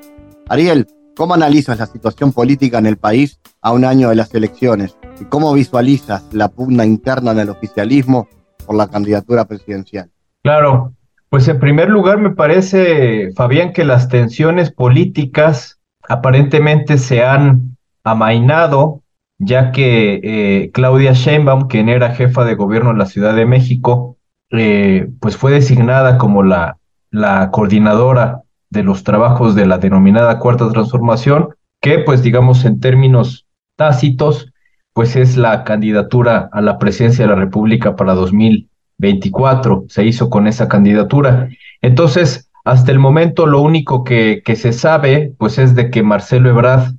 Ariel, 0.48 0.86
¿cómo 1.14 1.34
analizas 1.34 1.78
la 1.78 1.84
situación 1.84 2.32
política 2.32 2.78
en 2.78 2.86
el 2.86 2.96
país 2.96 3.38
a 3.60 3.70
un 3.72 3.84
año 3.84 4.08
de 4.08 4.16
las 4.16 4.34
elecciones? 4.34 4.96
¿Y 5.20 5.26
cómo 5.26 5.52
visualizas 5.52 6.24
la 6.32 6.48
pugna 6.48 6.86
interna 6.86 7.32
en 7.32 7.40
el 7.40 7.50
oficialismo 7.50 8.28
por 8.64 8.76
la 8.76 8.88
candidatura 8.88 9.44
presidencial? 9.44 10.10
Claro, 10.42 10.94
pues 11.28 11.46
en 11.48 11.60
primer 11.60 11.90
lugar 11.90 12.16
me 12.16 12.30
parece, 12.30 13.30
Fabián, 13.36 13.74
que 13.74 13.84
las 13.84 14.08
tensiones 14.08 14.72
políticas 14.72 15.75
aparentemente 16.08 16.98
se 16.98 17.24
han 17.24 17.76
amainado, 18.04 19.02
ya 19.38 19.72
que 19.72 20.20
eh, 20.22 20.70
Claudia 20.72 21.12
Sheinbaum, 21.12 21.68
quien 21.68 21.88
era 21.88 22.14
jefa 22.14 22.44
de 22.44 22.54
gobierno 22.54 22.90
en 22.90 22.98
la 22.98 23.06
Ciudad 23.06 23.34
de 23.34 23.46
México, 23.46 24.16
eh, 24.50 25.08
pues 25.20 25.36
fue 25.36 25.52
designada 25.52 26.18
como 26.18 26.42
la, 26.42 26.78
la 27.10 27.50
coordinadora 27.50 28.42
de 28.70 28.82
los 28.82 29.04
trabajos 29.04 29.54
de 29.54 29.66
la 29.66 29.78
denominada 29.78 30.38
Cuarta 30.38 30.68
Transformación, 30.70 31.48
que 31.80 31.98
pues 31.98 32.22
digamos 32.22 32.64
en 32.64 32.80
términos 32.80 33.46
tácitos, 33.76 34.52
pues 34.92 35.16
es 35.16 35.36
la 35.36 35.64
candidatura 35.64 36.48
a 36.52 36.60
la 36.60 36.78
presidencia 36.78 37.24
de 37.24 37.30
la 37.30 37.38
República 37.38 37.96
para 37.96 38.14
2024, 38.14 39.84
se 39.88 40.04
hizo 40.04 40.30
con 40.30 40.46
esa 40.46 40.68
candidatura. 40.68 41.48
Entonces, 41.82 42.45
hasta 42.66 42.90
el 42.90 42.98
momento 42.98 43.46
lo 43.46 43.62
único 43.62 44.02
que, 44.02 44.42
se 44.56 44.72
sabe, 44.72 45.32
pues 45.38 45.56
es 45.56 45.76
de 45.76 45.88
que 45.88 46.02
Marcelo 46.02 46.50
Ebrard, 46.50 46.94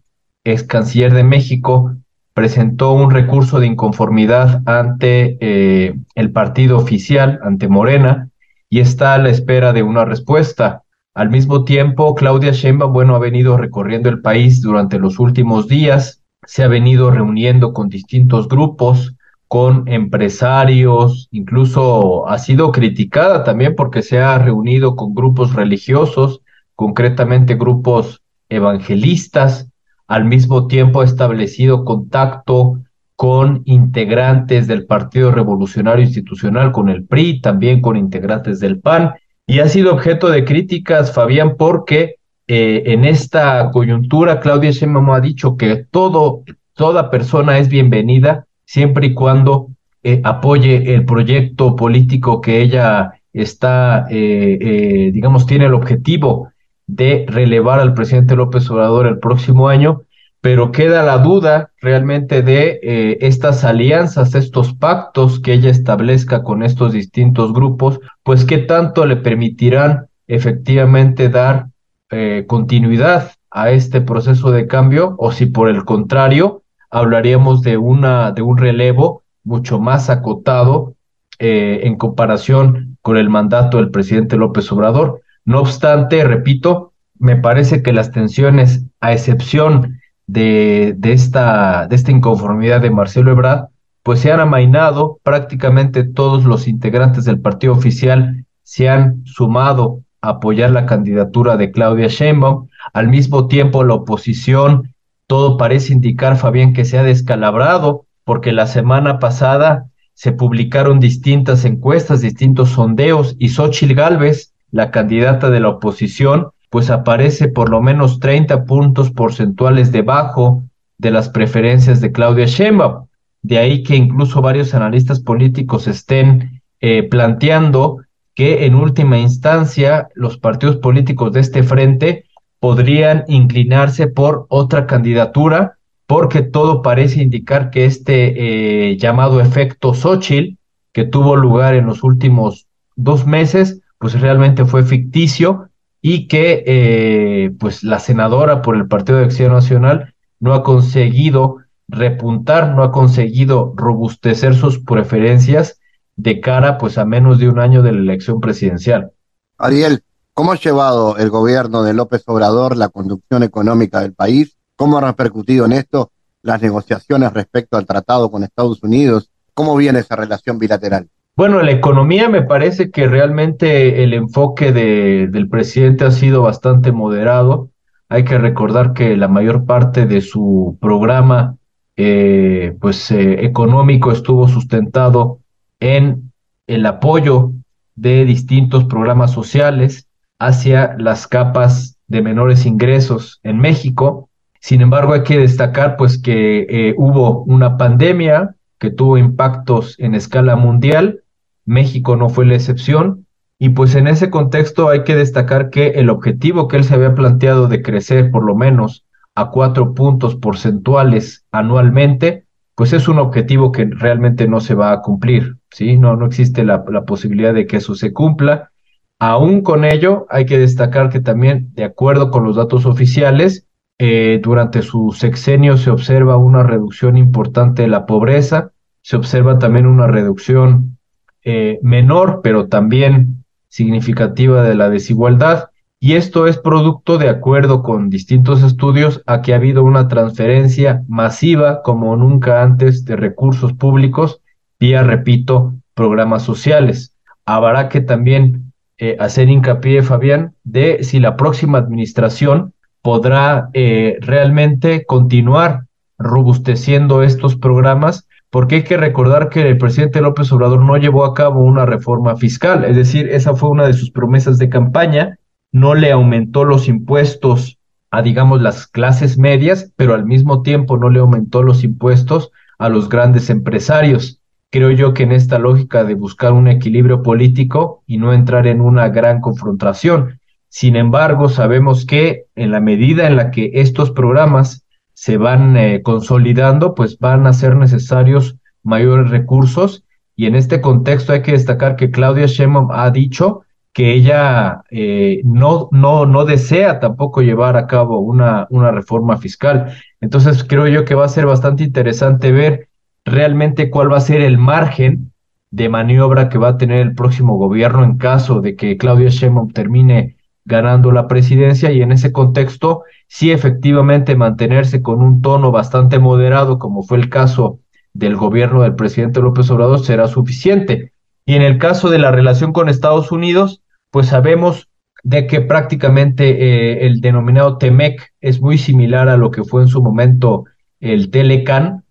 ex 0.45 0.63
canciller 0.63 1.13
de 1.13 1.25
México, 1.25 1.93
presentó 2.33 2.93
un 2.93 3.11
recurso 3.11 3.59
de 3.59 3.67
inconformidad 3.67 4.61
ante 4.65 5.37
eh, 5.41 5.93
el 6.15 6.31
partido 6.31 6.77
oficial, 6.77 7.41
ante 7.43 7.67
Morena, 7.67 8.29
y 8.69 8.79
está 8.79 9.13
a 9.13 9.17
la 9.17 9.27
espera 9.27 9.73
de 9.73 9.83
una 9.83 10.05
respuesta. 10.05 10.83
Al 11.13 11.29
mismo 11.29 11.65
tiempo, 11.65 12.15
Claudia 12.15 12.53
Sheinbaum, 12.53 12.93
bueno, 12.93 13.13
ha 13.17 13.19
venido 13.19 13.57
recorriendo 13.57 14.07
el 14.07 14.21
país 14.21 14.61
durante 14.61 14.99
los 14.99 15.19
últimos 15.19 15.67
días, 15.67 16.23
se 16.45 16.63
ha 16.63 16.69
venido 16.69 17.11
reuniendo 17.11 17.73
con 17.73 17.89
distintos 17.89 18.47
grupos, 18.47 19.16
con 19.47 19.87
empresarios, 19.87 21.29
incluso 21.31 22.27
ha 22.27 22.37
sido 22.37 22.71
criticada 22.71 23.43
también 23.43 23.75
porque 23.75 24.01
se 24.01 24.19
ha 24.19 24.37
reunido 24.37 24.95
con 24.95 25.15
grupos 25.15 25.53
religiosos, 25.53 26.41
concretamente 26.75 27.55
grupos 27.55 28.21
evangelistas, 28.49 29.69
al 30.07 30.25
mismo 30.25 30.67
tiempo 30.67 31.01
ha 31.01 31.05
establecido 31.05 31.85
contacto 31.85 32.81
con 33.15 33.63
integrantes 33.65 34.67
del 34.67 34.85
Partido 34.85 35.31
Revolucionario 35.31 36.05
Institucional, 36.05 36.71
con 36.71 36.87
el 36.89 37.05
PRI, 37.05 37.41
también 37.41 37.81
con 37.81 37.95
integrantes 37.95 38.59
del 38.59 38.79
PAN, 38.79 39.15
y 39.47 39.59
ha 39.59 39.67
sido 39.69 39.93
objeto 39.93 40.29
de 40.29 40.45
críticas, 40.45 41.13
Fabián, 41.13 41.55
porque 41.57 42.17
eh, 42.47 42.83
en 42.85 43.05
esta 43.05 43.71
coyuntura 43.71 44.39
Claudia 44.39 44.71
Sheinbaum 44.71 45.09
ha 45.11 45.19
dicho 45.19 45.57
que 45.57 45.85
todo, 45.89 46.43
toda 46.73 47.09
persona 47.09 47.57
es 47.57 47.69
bienvenida 47.69 48.45
siempre 48.67 49.07
y 49.07 49.13
cuando 49.15 49.69
eh, 50.03 50.21
apoye 50.23 50.93
el 50.93 51.05
proyecto 51.05 51.75
político 51.75 52.41
que 52.41 52.61
ella 52.61 53.13
está, 53.33 54.05
eh, 54.11 55.09
digamos, 55.11 55.47
tiene 55.47 55.65
el 55.65 55.73
objetivo 55.73 56.51
de 56.85 57.25
relevar 57.27 57.79
al 57.79 57.93
presidente 57.93 58.35
López 58.35 58.69
Obrador 58.69 59.07
el 59.07 59.19
próximo 59.19 59.69
año, 59.69 60.03
pero 60.41 60.71
queda 60.71 61.03
la 61.03 61.17
duda 61.17 61.71
realmente 61.81 62.41
de 62.41 62.79
eh, 62.81 63.17
estas 63.21 63.63
alianzas, 63.63 64.35
estos 64.35 64.73
pactos 64.73 65.39
que 65.39 65.53
ella 65.53 65.69
establezca 65.69 66.43
con 66.43 66.63
estos 66.63 66.93
distintos 66.93 67.53
grupos, 67.53 67.99
pues 68.23 68.45
qué 68.45 68.59
tanto 68.59 69.05
le 69.05 69.17
permitirán 69.17 70.07
efectivamente 70.27 71.29
dar 71.29 71.67
eh, 72.11 72.45
continuidad 72.47 73.31
a 73.51 73.71
este 73.71 74.01
proceso 74.01 74.51
de 74.51 74.67
cambio 74.67 75.15
o 75.17 75.31
si 75.31 75.47
por 75.47 75.69
el 75.69 75.83
contrario 75.83 76.63
hablaríamos 76.89 77.61
de 77.61 77.77
una 77.77 78.31
de 78.31 78.41
un 78.41 78.57
relevo 78.57 79.23
mucho 79.43 79.79
más 79.79 80.09
acotado 80.09 80.95
eh, 81.39 81.81
en 81.83 81.95
comparación 81.97 82.97
con 83.01 83.17
el 83.17 83.29
mandato 83.29 83.77
del 83.77 83.91
presidente 83.91 84.37
López 84.37 84.71
Obrador. 84.71 85.21
No 85.45 85.61
obstante, 85.61 86.23
repito, 86.23 86.93
me 87.19 87.37
parece 87.37 87.81
que 87.81 87.93
las 87.93 88.11
tensiones, 88.11 88.83
a 88.99 89.13
excepción 89.13 89.99
de, 90.27 90.93
de, 90.97 91.13
esta, 91.13 91.87
de 91.87 91.95
esta 91.95 92.11
inconformidad 92.11 92.81
de 92.81 92.91
Marcelo 92.91 93.31
Ebrard, 93.31 93.67
pues 94.03 94.19
se 94.19 94.31
han 94.31 94.39
amainado, 94.39 95.19
prácticamente 95.23 96.03
todos 96.03 96.45
los 96.45 96.67
integrantes 96.67 97.25
del 97.25 97.39
partido 97.39 97.73
oficial 97.73 98.45
se 98.63 98.89
han 98.89 99.25
sumado 99.25 100.01
a 100.21 100.29
apoyar 100.29 100.71
la 100.71 100.85
candidatura 100.85 101.55
de 101.57 101.71
Claudia 101.71 102.07
Sheinbaum. 102.07 102.67
Al 102.93 103.07
mismo 103.07 103.47
tiempo, 103.47 103.83
la 103.83 103.95
oposición, 103.95 104.93
todo 105.27 105.57
parece 105.57 105.93
indicar, 105.93 106.37
Fabián, 106.37 106.73
que 106.73 106.85
se 106.85 106.97
ha 106.97 107.03
descalabrado, 107.03 108.05
porque 108.23 108.51
la 108.51 108.65
semana 108.65 109.19
pasada 109.19 109.89
se 110.13 110.31
publicaron 110.31 110.99
distintas 110.99 111.63
encuestas, 111.65 112.21
distintos 112.21 112.69
sondeos, 112.69 113.35
y 113.37 113.49
Xochitl 113.49 113.93
Gálvez, 113.93 114.53
la 114.71 114.89
candidata 114.89 115.49
de 115.49 115.59
la 115.59 115.69
oposición, 115.69 116.47
pues 116.69 116.89
aparece 116.89 117.49
por 117.49 117.69
lo 117.69 117.81
menos 117.81 118.19
30 118.19 118.65
puntos 118.65 119.11
porcentuales 119.11 119.91
debajo 119.91 120.63
de 120.97 121.11
las 121.11 121.29
preferencias 121.29 122.01
de 122.01 122.11
Claudia 122.11 122.45
Sheinbaum. 122.45 123.05
De 123.41 123.59
ahí 123.59 123.83
que 123.83 123.95
incluso 123.95 124.41
varios 124.41 124.73
analistas 124.73 125.19
políticos 125.19 125.87
estén 125.87 126.61
eh, 126.81 127.03
planteando 127.03 127.99
que 128.33 128.65
en 128.65 128.75
última 128.75 129.17
instancia 129.17 130.09
los 130.13 130.37
partidos 130.37 130.77
políticos 130.77 131.33
de 131.33 131.39
este 131.39 131.63
frente 131.63 132.25
podrían 132.59 133.23
inclinarse 133.27 134.07
por 134.07 134.45
otra 134.49 134.87
candidatura, 134.87 135.77
porque 136.05 136.41
todo 136.41 136.81
parece 136.81 137.21
indicar 137.21 137.69
que 137.69 137.85
este 137.85 138.91
eh, 138.91 138.97
llamado 138.97 139.41
efecto 139.41 139.93
Xochitl, 139.93 140.57
que 140.93 141.03
tuvo 141.03 141.35
lugar 141.35 141.75
en 141.75 141.85
los 141.85 142.03
últimos 142.03 142.65
dos 142.95 143.27
meses, 143.27 143.81
pues 143.99 144.19
realmente 144.19 144.65
fue 144.65 144.83
ficticio 144.83 145.69
y 146.01 146.27
que 146.27 146.63
eh, 146.65 147.51
pues 147.59 147.83
la 147.83 147.99
senadora 147.99 148.61
por 148.61 148.75
el 148.75 148.87
Partido 148.87 149.17
de 149.17 149.25
Acción 149.25 149.51
Nacional 149.51 150.13
no 150.39 150.53
ha 150.53 150.63
conseguido 150.63 151.57
repuntar, 151.87 152.75
no 152.75 152.83
ha 152.83 152.91
conseguido 152.91 153.73
robustecer 153.75 154.55
sus 154.55 154.79
preferencias 154.79 155.79
de 156.15 156.41
cara 156.41 156.77
pues 156.77 156.97
a 156.97 157.05
menos 157.05 157.39
de 157.39 157.49
un 157.49 157.59
año 157.59 157.81
de 157.81 157.91
la 157.91 157.99
elección 157.99 158.39
presidencial. 158.41 159.11
Ariel, 159.57 160.01
¿Cómo 160.37 160.51
ha 160.51 160.55
llevado 160.55 161.17
el 161.17 161.31
gobierno 161.31 161.81
de 161.81 161.95
López 161.95 162.21
Obrador 162.27 162.77
la 162.77 162.89
conducción 162.89 163.41
económica 163.41 164.01
del 164.01 164.13
país? 164.13 164.55
¿Cómo 164.75 164.99
ha 164.99 165.01
repercutido 165.01 165.65
en 165.65 165.71
esto 165.71 166.11
las 166.43 166.61
negociaciones 166.61 167.33
respecto 167.33 167.75
al 167.75 167.87
tratado 167.87 168.29
con 168.29 168.43
Estados 168.43 168.83
Unidos? 168.83 169.31
¿Cómo 169.55 169.75
viene 169.75 169.97
esa 169.97 170.15
relación 170.15 170.59
bilateral? 170.59 171.07
Bueno, 171.35 171.63
la 171.63 171.71
economía 171.71 172.29
me 172.29 172.43
parece 172.43 172.91
que 172.91 173.07
realmente 173.07 174.03
el 174.03 174.13
enfoque 174.13 174.71
de, 174.71 175.27
del 175.27 175.49
presidente 175.49 176.05
ha 176.05 176.11
sido 176.11 176.43
bastante 176.43 176.91
moderado. 176.91 177.71
Hay 178.07 178.23
que 178.23 178.37
recordar 178.37 178.93
que 178.93 179.17
la 179.17 179.27
mayor 179.27 179.65
parte 179.65 180.05
de 180.05 180.21
su 180.21 180.77
programa 180.79 181.57
eh, 181.95 182.77
pues, 182.79 183.09
eh, 183.09 183.43
económico 183.43 184.11
estuvo 184.11 184.47
sustentado 184.47 185.39
en 185.79 186.31
el 186.67 186.85
apoyo 186.85 187.53
de 187.95 188.23
distintos 188.23 188.85
programas 188.85 189.31
sociales 189.31 190.06
hacia 190.39 190.95
las 190.97 191.27
capas 191.27 191.97
de 192.07 192.21
menores 192.21 192.65
ingresos 192.65 193.39
en 193.43 193.59
México. 193.59 194.29
Sin 194.59 194.81
embargo, 194.81 195.13
hay 195.13 195.23
que 195.23 195.39
destacar 195.39 195.97
pues 195.97 196.21
que 196.21 196.65
eh, 196.69 196.95
hubo 196.97 197.43
una 197.43 197.77
pandemia 197.77 198.55
que 198.79 198.91
tuvo 198.91 199.17
impactos 199.17 199.95
en 199.99 200.15
escala 200.15 200.55
mundial. 200.55 201.21
México 201.65 202.15
no 202.15 202.29
fue 202.29 202.45
la 202.45 202.55
excepción. 202.55 203.25
Y 203.59 203.69
pues 203.69 203.95
en 203.95 204.07
ese 204.07 204.29
contexto 204.29 204.89
hay 204.89 205.03
que 205.03 205.15
destacar 205.15 205.71
que 205.71 205.87
el 205.91 206.09
objetivo 206.09 206.67
que 206.67 206.77
él 206.77 206.83
se 206.83 206.93
había 206.93 207.15
planteado 207.15 207.67
de 207.67 207.81
crecer 207.81 208.29
por 208.29 208.45
lo 208.45 208.55
menos 208.55 209.03
a 209.33 209.49
cuatro 209.49 209.93
puntos 209.93 210.35
porcentuales 210.35 211.45
anualmente, 211.51 212.45
pues 212.75 212.93
es 212.93 213.07
un 213.07 213.17
objetivo 213.17 213.71
que 213.71 213.85
realmente 213.85 214.47
no 214.47 214.59
se 214.59 214.75
va 214.75 214.91
a 214.91 215.01
cumplir, 215.01 215.57
¿sí? 215.71 215.97
No, 215.97 216.15
no 216.15 216.27
existe 216.27 216.63
la, 216.63 216.83
la 216.89 217.05
posibilidad 217.05 217.53
de 217.53 217.65
que 217.65 217.77
eso 217.77 217.95
se 217.95 218.13
cumpla. 218.13 218.71
Aún 219.19 219.61
con 219.61 219.83
ello, 219.83 220.27
hay 220.29 220.45
que 220.45 220.59
destacar 220.59 221.09
que 221.09 221.19
también, 221.19 221.73
de 221.73 221.83
acuerdo 221.83 222.29
con 222.29 222.43
los 222.43 222.55
datos 222.55 222.85
oficiales, 222.85 223.67
eh, 223.97 224.39
durante 224.43 224.83
su 224.83 225.11
sexenio 225.11 225.75
se 225.77 225.89
observa 225.89 226.37
una 226.37 226.61
reducción 226.61 227.17
importante 227.17 227.81
de 227.81 227.87
la 227.87 228.05
pobreza, 228.05 228.71
se 229.01 229.15
observa 229.15 229.57
también 229.57 229.87
una 229.87 230.05
reducción 230.05 230.99
eh, 231.43 231.79
menor, 231.81 232.41
pero 232.43 232.67
también 232.67 233.43
significativa 233.69 234.61
de 234.61 234.75
la 234.75 234.89
desigualdad. 234.89 235.69
Y 235.99 236.13
esto 236.13 236.45
es 236.45 236.59
producto, 236.59 237.17
de 237.17 237.29
acuerdo 237.29 237.81
con 237.81 238.11
distintos 238.11 238.61
estudios, 238.61 239.23
a 239.25 239.41
que 239.41 239.53
ha 239.53 239.55
habido 239.55 239.83
una 239.83 240.07
transferencia 240.07 241.03
masiva, 241.07 241.81
como 241.81 242.15
nunca 242.15 242.61
antes, 242.61 243.03
de 243.03 243.15
recursos 243.15 243.73
públicos 243.73 244.41
vía, 244.79 245.01
repito, 245.01 245.73
programas 245.95 246.43
sociales. 246.43 247.15
Habrá 247.45 247.89
que 247.89 248.01
también 248.01 248.66
eh, 248.97 249.15
hacer 249.19 249.49
hincapié, 249.49 250.01
Fabián, 250.01 250.55
de 250.63 251.03
si 251.03 251.19
la 251.19 251.37
próxima 251.37 251.77
administración 251.77 252.73
podrá 253.01 253.69
eh, 253.73 254.17
realmente 254.21 255.05
continuar 255.05 255.83
robusteciendo 256.17 257.21
estos 257.21 257.55
programas, 257.55 258.27
porque 258.49 258.75
hay 258.75 258.83
que 258.83 258.97
recordar 258.97 259.49
que 259.49 259.69
el 259.69 259.77
presidente 259.77 260.21
López 260.21 260.51
Obrador 260.51 260.83
no 260.83 260.97
llevó 260.97 261.25
a 261.25 261.33
cabo 261.33 261.61
una 261.61 261.85
reforma 261.85 262.35
fiscal, 262.37 262.85
es 262.85 262.95
decir, 262.95 263.29
esa 263.29 263.55
fue 263.55 263.69
una 263.69 263.85
de 263.85 263.93
sus 263.93 264.09
promesas 264.11 264.57
de 264.57 264.69
campaña, 264.69 265.37
no 265.71 265.95
le 265.95 266.11
aumentó 266.11 266.63
los 266.63 266.87
impuestos 266.87 267.77
a, 268.09 268.21
digamos, 268.21 268.61
las 268.61 268.87
clases 268.87 269.37
medias, 269.37 269.91
pero 269.95 270.13
al 270.13 270.25
mismo 270.25 270.61
tiempo 270.61 270.97
no 270.97 271.09
le 271.09 271.19
aumentó 271.19 271.61
los 271.61 271.83
impuestos 271.83 272.51
a 272.79 272.89
los 272.89 273.09
grandes 273.09 273.49
empresarios. 273.49 274.36
Creo 274.69 274.91
yo 274.91 275.13
que 275.13 275.23
en 275.23 275.31
esta 275.31 275.59
lógica 275.59 276.03
de 276.03 276.13
buscar 276.13 276.51
un 276.51 276.67
equilibrio 276.67 277.23
político 277.23 278.03
y 278.05 278.17
no 278.17 278.33
entrar 278.33 278.67
en 278.67 278.81
una 278.81 279.07
gran 279.09 279.39
confrontación, 279.39 280.39
sin 280.69 280.95
embargo, 280.95 281.49
sabemos 281.49 282.05
que 282.05 282.45
en 282.55 282.71
la 282.71 282.81
medida 282.81 283.27
en 283.27 283.37
la 283.37 283.51
que 283.51 283.71
estos 283.75 284.11
programas 284.11 284.85
se 285.13 285.37
van 285.37 285.77
eh, 285.77 286.01
consolidando, 286.03 286.93
pues 286.93 287.17
van 287.17 287.47
a 287.47 287.53
ser 287.53 287.75
necesarios 287.75 288.57
mayores 288.83 289.31
recursos. 289.31 290.03
Y 290.35 290.45
en 290.45 290.55
este 290.55 290.81
contexto 290.81 291.33
hay 291.33 291.41
que 291.41 291.53
destacar 291.53 291.95
que 291.95 292.11
Claudia 292.11 292.45
Sheinbaum 292.45 292.91
ha 292.91 293.09
dicho 293.09 293.63
que 293.93 294.13
ella 294.13 294.83
eh, 294.91 295.41
no, 295.43 295.89
no, 295.91 296.27
no 296.27 296.45
desea 296.45 296.99
tampoco 296.99 297.41
llevar 297.41 297.77
a 297.77 297.87
cabo 297.87 298.19
una, 298.19 298.67
una 298.69 298.91
reforma 298.91 299.37
fiscal. 299.37 299.93
Entonces 300.21 300.63
creo 300.63 300.87
yo 300.87 301.05
que 301.05 301.15
va 301.15 301.25
a 301.25 301.29
ser 301.29 301.47
bastante 301.47 301.83
interesante 301.83 302.51
ver 302.51 302.89
realmente 303.27 303.89
cuál 303.89 304.11
va 304.11 304.17
a 304.17 304.21
ser 304.21 304.41
el 304.41 304.57
margen 304.57 305.33
de 305.69 305.89
maniobra 305.89 306.47
que 306.47 306.57
va 306.57 306.69
a 306.69 306.77
tener 306.77 307.01
el 307.01 307.13
próximo 307.13 307.57
gobierno 307.57 308.03
en 308.03 308.17
caso 308.17 308.61
de 308.61 308.75
que 308.75 308.97
Claudia 308.97 309.29
Sheinbaum 309.29 309.71
termine 309.71 310.37
ganando 310.63 311.11
la 311.11 311.27
presidencia 311.27 311.91
y 311.91 312.01
en 312.01 312.13
ese 312.13 312.31
contexto 312.31 313.03
sí 313.27 313.51
efectivamente 313.51 314.35
mantenerse 314.35 315.01
con 315.01 315.21
un 315.21 315.41
tono 315.41 315.71
bastante 315.71 316.19
moderado 316.19 316.79
como 316.79 317.03
fue 317.03 317.17
el 317.17 317.29
caso 317.29 317.79
del 318.13 318.37
gobierno 318.37 318.81
del 318.81 318.95
presidente 318.95 319.41
López 319.41 319.69
Obrador 319.69 319.99
será 319.99 320.27
suficiente. 320.27 321.11
Y 321.45 321.55
en 321.55 321.61
el 321.61 321.77
caso 321.77 322.09
de 322.09 322.19
la 322.19 322.31
relación 322.31 322.73
con 322.73 322.89
Estados 322.89 323.31
Unidos, 323.31 323.81
pues 324.09 324.27
sabemos 324.27 324.87
de 325.23 325.47
que 325.47 325.61
prácticamente 325.61 326.49
eh, 326.49 327.05
el 327.05 327.19
denominado 327.19 327.77
TEMEC 327.77 328.33
es 328.41 328.61
muy 328.61 328.77
similar 328.77 329.29
a 329.29 329.37
lo 329.37 329.51
que 329.51 329.63
fue 329.63 329.81
en 329.81 329.87
su 329.87 330.01
momento 330.01 330.65
el 330.99 331.29
Telecan. 331.29 332.03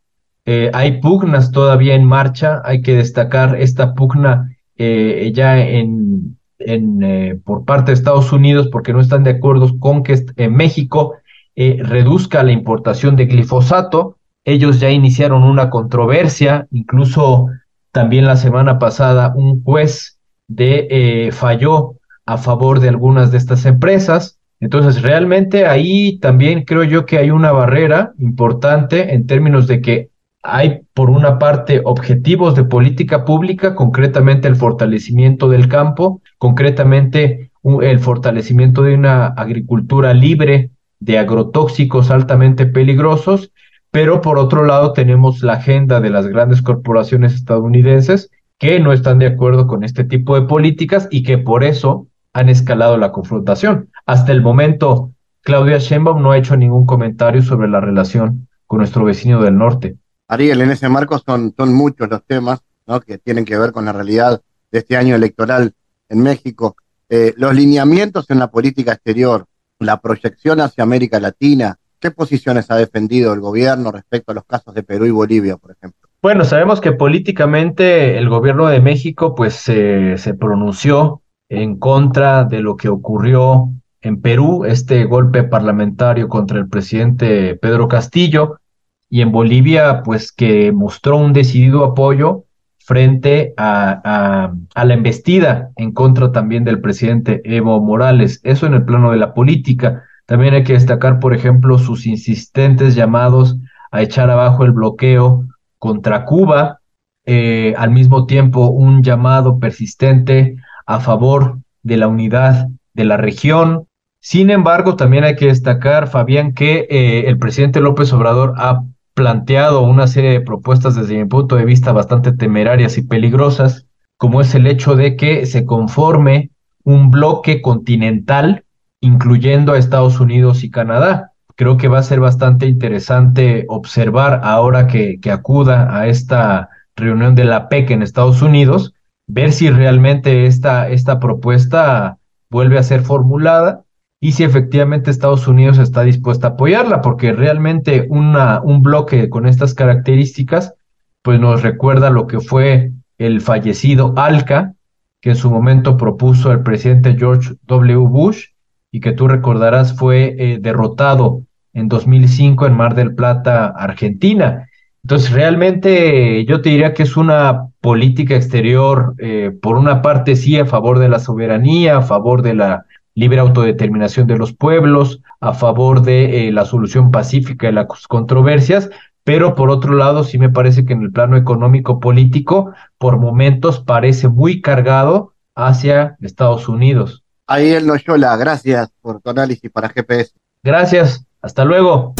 Eh, 0.49 0.71
hay 0.73 1.01
pugnas 1.01 1.51
todavía 1.51 1.97
en 1.97 2.05
marcha, 2.05 2.63
hay 2.65 2.81
que 2.81 2.95
destacar 2.95 3.57
esta 3.61 3.95
pugna 3.95 4.57
eh, 4.77 5.33
ya 5.35 5.59
en, 5.59 6.39
en, 6.61 7.03
eh, 7.03 7.41
por 7.45 7.65
parte 7.65 7.91
de 7.91 7.95
Estados 7.95 8.33
Unidos 8.33 8.69
porque 8.71 8.93
no 8.93 9.01
están 9.01 9.25
de 9.25 9.31
acuerdo 9.31 9.77
con 9.81 10.05
que 10.05 10.25
México 10.49 11.15
reduzca 11.57 12.43
la 12.45 12.53
importación 12.53 13.17
de 13.17 13.27
glifosato. 13.27 14.19
Ellos 14.45 14.79
ya 14.79 14.91
iniciaron 14.91 15.43
una 15.43 15.69
controversia, 15.69 16.69
incluso 16.71 17.47
también 17.91 18.27
la 18.27 18.37
semana 18.37 18.79
pasada 18.79 19.33
un 19.35 19.65
juez 19.65 20.19
de, 20.47 21.31
falló 21.33 21.95
a 22.25 22.37
favor 22.37 22.79
de 22.79 22.91
algunas 22.91 23.33
de 23.33 23.39
estas 23.39 23.65
empresas. 23.65 24.39
Entonces, 24.61 25.03
realmente 25.03 25.67
ahí 25.67 26.19
también 26.19 26.65
creo 26.65 26.85
yo 26.85 27.07
que 27.07 27.19
hay 27.19 27.31
una 27.31 27.53
barrera 27.53 28.13
importante 28.19 29.15
en 29.15 29.27
términos 29.27 29.67
de 29.67 29.81
que 29.81 30.11
hay, 30.47 30.83
por 30.95 31.11
una 31.11 31.39
parte, 31.39 31.81
objetivos 31.85 32.55
de 32.55 32.65
política 32.65 33.25
pública, 33.25 33.75
concretamente 33.75 34.49
el 34.49 34.57
fortalecimiento 34.57 35.49
del 35.49 35.69
campo, 35.69 36.23
concretamente 36.39 37.51
el 37.83 37.99
fortalecimiento 37.99 38.83
de 38.83 38.95
una 38.95 39.27
agricultura 39.27 40.15
libre 40.15 40.71
de 41.01 41.19
agrotóxicos 41.19 42.11
altamente 42.11 42.67
peligrosos, 42.67 43.53
pero 43.91 44.21
por 44.21 44.39
otro 44.39 44.65
lado 44.65 44.93
tenemos 44.93 45.43
la 45.43 45.55
agenda 45.55 46.01
de 46.01 46.11
las 46.11 46.27
grandes 46.27 46.63
corporaciones 46.63 47.35
estadounidenses 47.35 48.31
que 48.59 48.81
no 48.81 48.93
están 48.93 49.19
de 49.19 49.27
acuerdo 49.27 49.67
con 49.67 49.85
este 49.85 50.05
tipo 50.05 50.39
de 50.39 50.47
políticas 50.47 51.09
y 51.11 51.23
que 51.23 51.39
por 51.39 51.65
eso 51.65 52.07
han 52.33 52.49
escalado 52.49 52.97
la 52.97 53.13
confrontación. 53.13 53.91
Hasta 54.07 54.33
el 54.33 54.43
momento, 54.43 55.11
Claudia 55.43 55.79
Sheinbaum 55.79 56.23
no 56.23 56.33
ha 56.33 56.39
hecho 56.39 56.57
ningún 56.57 56.87
comentario 56.87 57.43
sobre 57.43 57.69
la 57.69 57.81
relación 57.81 58.49
con 58.67 58.79
nuestro 58.79 59.05
vecino 59.05 59.43
del 59.43 59.57
norte. 59.57 59.97
Ariel, 60.29 60.61
en 60.61 60.71
ese 60.71 60.89
marco 60.89 61.19
son, 61.19 61.55
son 61.57 61.73
muchos 61.73 62.09
los 62.09 62.25
temas 62.25 62.61
¿no? 62.87 63.01
que 63.01 63.19
tienen 63.19 63.45
que 63.45 63.59
ver 63.59 63.73
con 63.73 63.85
la 63.85 63.93
realidad 63.93 64.41
de 64.71 64.79
este 64.79 64.97
año 64.97 65.15
electoral 65.15 65.73
en 66.09 66.23
México. 66.23 66.77
Eh, 67.09 67.35
los 67.37 67.55
lineamientos 67.55 68.29
en 68.31 68.39
la 68.39 68.51
política 68.51 68.93
exterior, 68.93 69.47
la 69.79 70.01
proyección 70.01 70.61
hacia 70.61 70.85
América 70.85 71.21
Latina, 71.21 71.77
¿qué 72.01 72.11
posiciones 72.11 72.71
ha 72.71 72.77
defendido 72.77 73.33
el 73.33 73.41
gobierno 73.41 73.93
respecto 73.93 74.33
a 74.33 74.35
los 74.35 74.45
casos 74.45 74.75
de 74.75 74.83
Perú 74.83 75.07
y 75.07 75.11
Bolivia, 75.11 75.57
por 75.57 75.73
ejemplo? 75.73 76.09
Bueno, 76.23 76.45
sabemos 76.45 76.81
que 76.81 76.93
políticamente 76.93 78.19
el 78.19 78.29
gobierno 78.29 78.67
de 78.67 78.81
México 78.81 79.35
pues 79.35 79.55
se 79.55 80.35
pronunció 80.39 81.23
en 81.49 81.79
contra 81.79 82.45
de 82.45 82.61
lo 82.61 82.77
que 82.77 82.89
ocurrió 82.89 83.71
en 84.01 84.21
Perú, 84.21 84.65
este 84.65 85.05
golpe 85.05 85.45
parlamentario 85.45 86.29
contra 86.29 86.59
el 86.59 86.69
presidente 86.69 87.57
Pedro 87.57 87.89
Castillo, 87.89 88.61
y 89.09 89.21
en 89.21 89.33
Bolivia, 89.33 90.03
pues 90.03 90.33
que 90.33 90.73
mostró 90.73 91.17
un 91.17 91.33
decidido 91.33 91.85
apoyo 91.85 92.45
frente 92.79 93.53
a, 93.57 94.53
a, 94.75 94.85
la 94.85 94.95
embestida 94.95 95.71
en 95.77 95.93
contra 95.93 96.31
también 96.31 96.65
del 96.65 96.81
presidente 96.81 97.41
Evo 97.45 97.81
Morales. 97.81 98.41
Eso 98.45 98.67
en 98.67 98.75
el 98.75 98.85
plano 98.85 99.11
de 99.11 99.17
la 99.17 99.35
política. 99.35 100.05
También 100.25 100.55
hay 100.55 100.65
que 100.65 100.75
destacar, 100.75 101.19
por 101.19 101.35
ejemplo, 101.35 101.79
sus 101.79 102.07
insistentes 102.07 102.95
llamados 102.95 103.57
a 103.91 104.03
echar 104.03 104.31
abajo 104.31 104.65
el 104.65 104.73
bloqueo 104.73 105.47
contra 105.79 106.25
Cuba, 106.25 106.81
eh, 107.25 107.75
al 107.77 107.91
mismo 107.91 108.27
tiempo 108.27 108.69
un 108.69 109.03
llamado 109.03 109.59
persistente 109.59 110.57
a 110.87 111.01
favor 111.01 111.59
de 111.83 111.97
la 111.97 112.09
unidad 112.09 112.69
de 112.95 113.05
la 113.05 113.17
región. 113.17 113.87
Sin 114.21 114.51
embargo, 114.51 114.97
también 114.97 115.25
hay 115.25 115.37
que 115.37 115.47
destacar, 115.47 116.09
Fabián, 116.09 116.55
que 116.55 116.87
eh, 116.89 117.25
el 117.27 117.39
presidente 117.39 117.81
López 117.81 118.13
Obrador 118.13 118.55
ha 118.59 118.83
planteado 119.17 119.81
una 119.81 120.09
serie 120.09 120.31
de 120.31 120.43
propuestas 120.43 120.95
desde 120.95 121.17
mi 121.17 121.25
punto 121.25 121.57
de 121.57 121.65
vista 121.65 121.91
bastante 121.91 122.33
temerarias 122.33 122.99
y 122.99 123.03
peligrosas, 123.03 123.87
como 124.19 124.43
es 124.43 124.55
el 124.55 124.67
hecho 124.67 124.95
de 124.95 125.17
que 125.17 125.47
se 125.47 125.65
conforme 125.65 126.51
un 126.85 127.11
bloque 127.11 127.63
continental, 127.63 128.67
incluyendo 129.01 129.73
a 129.73 129.79
Estados 129.79 130.21
Unidos 130.21 130.65
y 130.65 130.71
Canadá. 130.71 131.33
Creo 131.55 131.79
que 131.79 131.89
va 131.89 132.01
a 132.01 132.03
ser 132.03 132.21
bastante 132.21 132.67
interesante 132.67 133.65
observar 133.69 134.43
ahora 134.45 134.87
que, 134.87 135.19
acuda 135.33 135.99
a 135.99 136.09
esta 136.09 136.69
reunión 136.95 137.35
de 137.35 137.47
la 137.47 137.71
PEC 137.71 137.93
en 137.93 138.03
Estados 138.03 138.43
Unidos, 138.43 138.93
ver 139.27 139.51
si 139.53 139.71
realmente 139.71 140.45
esta, 140.45 140.91
esta 140.91 141.21
propuesta 141.21 142.19
vuelve 142.51 142.79
a 142.79 142.83
ser 142.83 143.01
formulada 143.01 143.86
y 144.21 144.33
si 144.33 144.45
efectivamente 144.45 145.11
Estados 145.11 145.47
Unidos 145.47 145.79
está 145.79 146.03
dispuesta 146.03 146.49
a 146.49 146.51
apoyarla, 146.53 147.03
porque 147.03 147.33
realmente 147.33 148.07
una, 148.09 148.61
un 148.63 148.83
bloque 148.83 149.29
con 149.29 149.47
estas 149.47 149.75
características, 149.75 150.75
pues 151.23 151.39
nos 151.39 151.63
recuerda 151.63 152.11
lo 152.11 152.27
que 152.27 152.41
fue 152.41 152.93
el 153.19 153.41
fallecido 153.41 154.15
ALCA, 154.17 154.73
que 155.21 155.31
en 155.31 155.37
su 155.37 155.51
momento 155.51 155.97
propuso 155.97 156.53
el 156.53 156.61
presidente 156.63 157.17
George 157.19 157.55
W. 157.67 157.97
Bush 158.07 158.47
y 158.91 159.01
que 159.01 159.13
tú 159.13 159.29
recordarás 159.29 159.97
fue 159.97 160.35
eh, 160.39 160.59
derrotado 160.61 161.43
en 161.73 161.89
2005 161.89 162.67
en 162.67 162.75
Mar 162.75 162.95
del 162.95 163.15
Plata, 163.15 163.67
Argentina. 163.67 164.69
Entonces, 165.03 165.31
realmente 165.31 166.45
yo 166.47 166.63
te 166.63 166.71
diría 166.71 166.95
que 166.95 167.03
es 167.03 167.17
una 167.17 167.69
política 167.81 168.35
exterior, 168.35 169.15
eh, 169.19 169.53
por 169.61 169.77
una 169.77 170.01
parte 170.01 170.37
sí, 170.37 170.59
a 170.59 170.67
favor 170.67 170.99
de 170.99 171.09
la 171.09 171.19
soberanía, 171.19 171.99
a 171.99 172.03
favor 172.03 172.43
de 172.43 172.55
la 172.55 172.86
libre 173.17 173.41
autodeterminación 173.41 174.29
de 174.29 174.37
los 174.37 174.53
pueblos, 174.53 175.21
a 175.41 175.55
favor 175.55 176.03
de 176.03 176.49
eh, 176.49 176.53
la 176.53 176.65
solución 176.65 177.11
pacífica 177.11 177.67
de 177.67 177.73
las 177.73 177.87
controversias, 178.07 178.91
pero 179.25 179.57
por 179.57 179.71
otro 179.71 179.95
lado 179.95 180.23
sí 180.23 180.39
me 180.39 180.51
parece 180.51 180.85
que 180.85 180.93
en 180.93 181.03
el 181.03 181.11
plano 181.11 181.37
económico 181.37 181.99
político 181.99 182.73
por 182.99 183.19
momentos 183.19 183.81
parece 183.81 184.29
muy 184.29 184.61
cargado 184.61 185.33
hacia 185.57 186.17
Estados 186.21 186.69
Unidos. 186.69 187.25
Ariel 187.49 187.87
Noyola, 187.87 188.37
gracias 188.37 188.91
por 189.01 189.21
tu 189.21 189.31
análisis 189.31 189.71
para 189.71 189.89
GPS. 189.89 190.33
Gracias, 190.63 191.25
hasta 191.41 191.65
luego. 191.65 192.15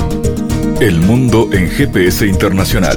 El 0.81 1.01
mundo 1.01 1.49
en 1.53 1.69
GPS 1.69 2.27
internacional. 2.27 2.97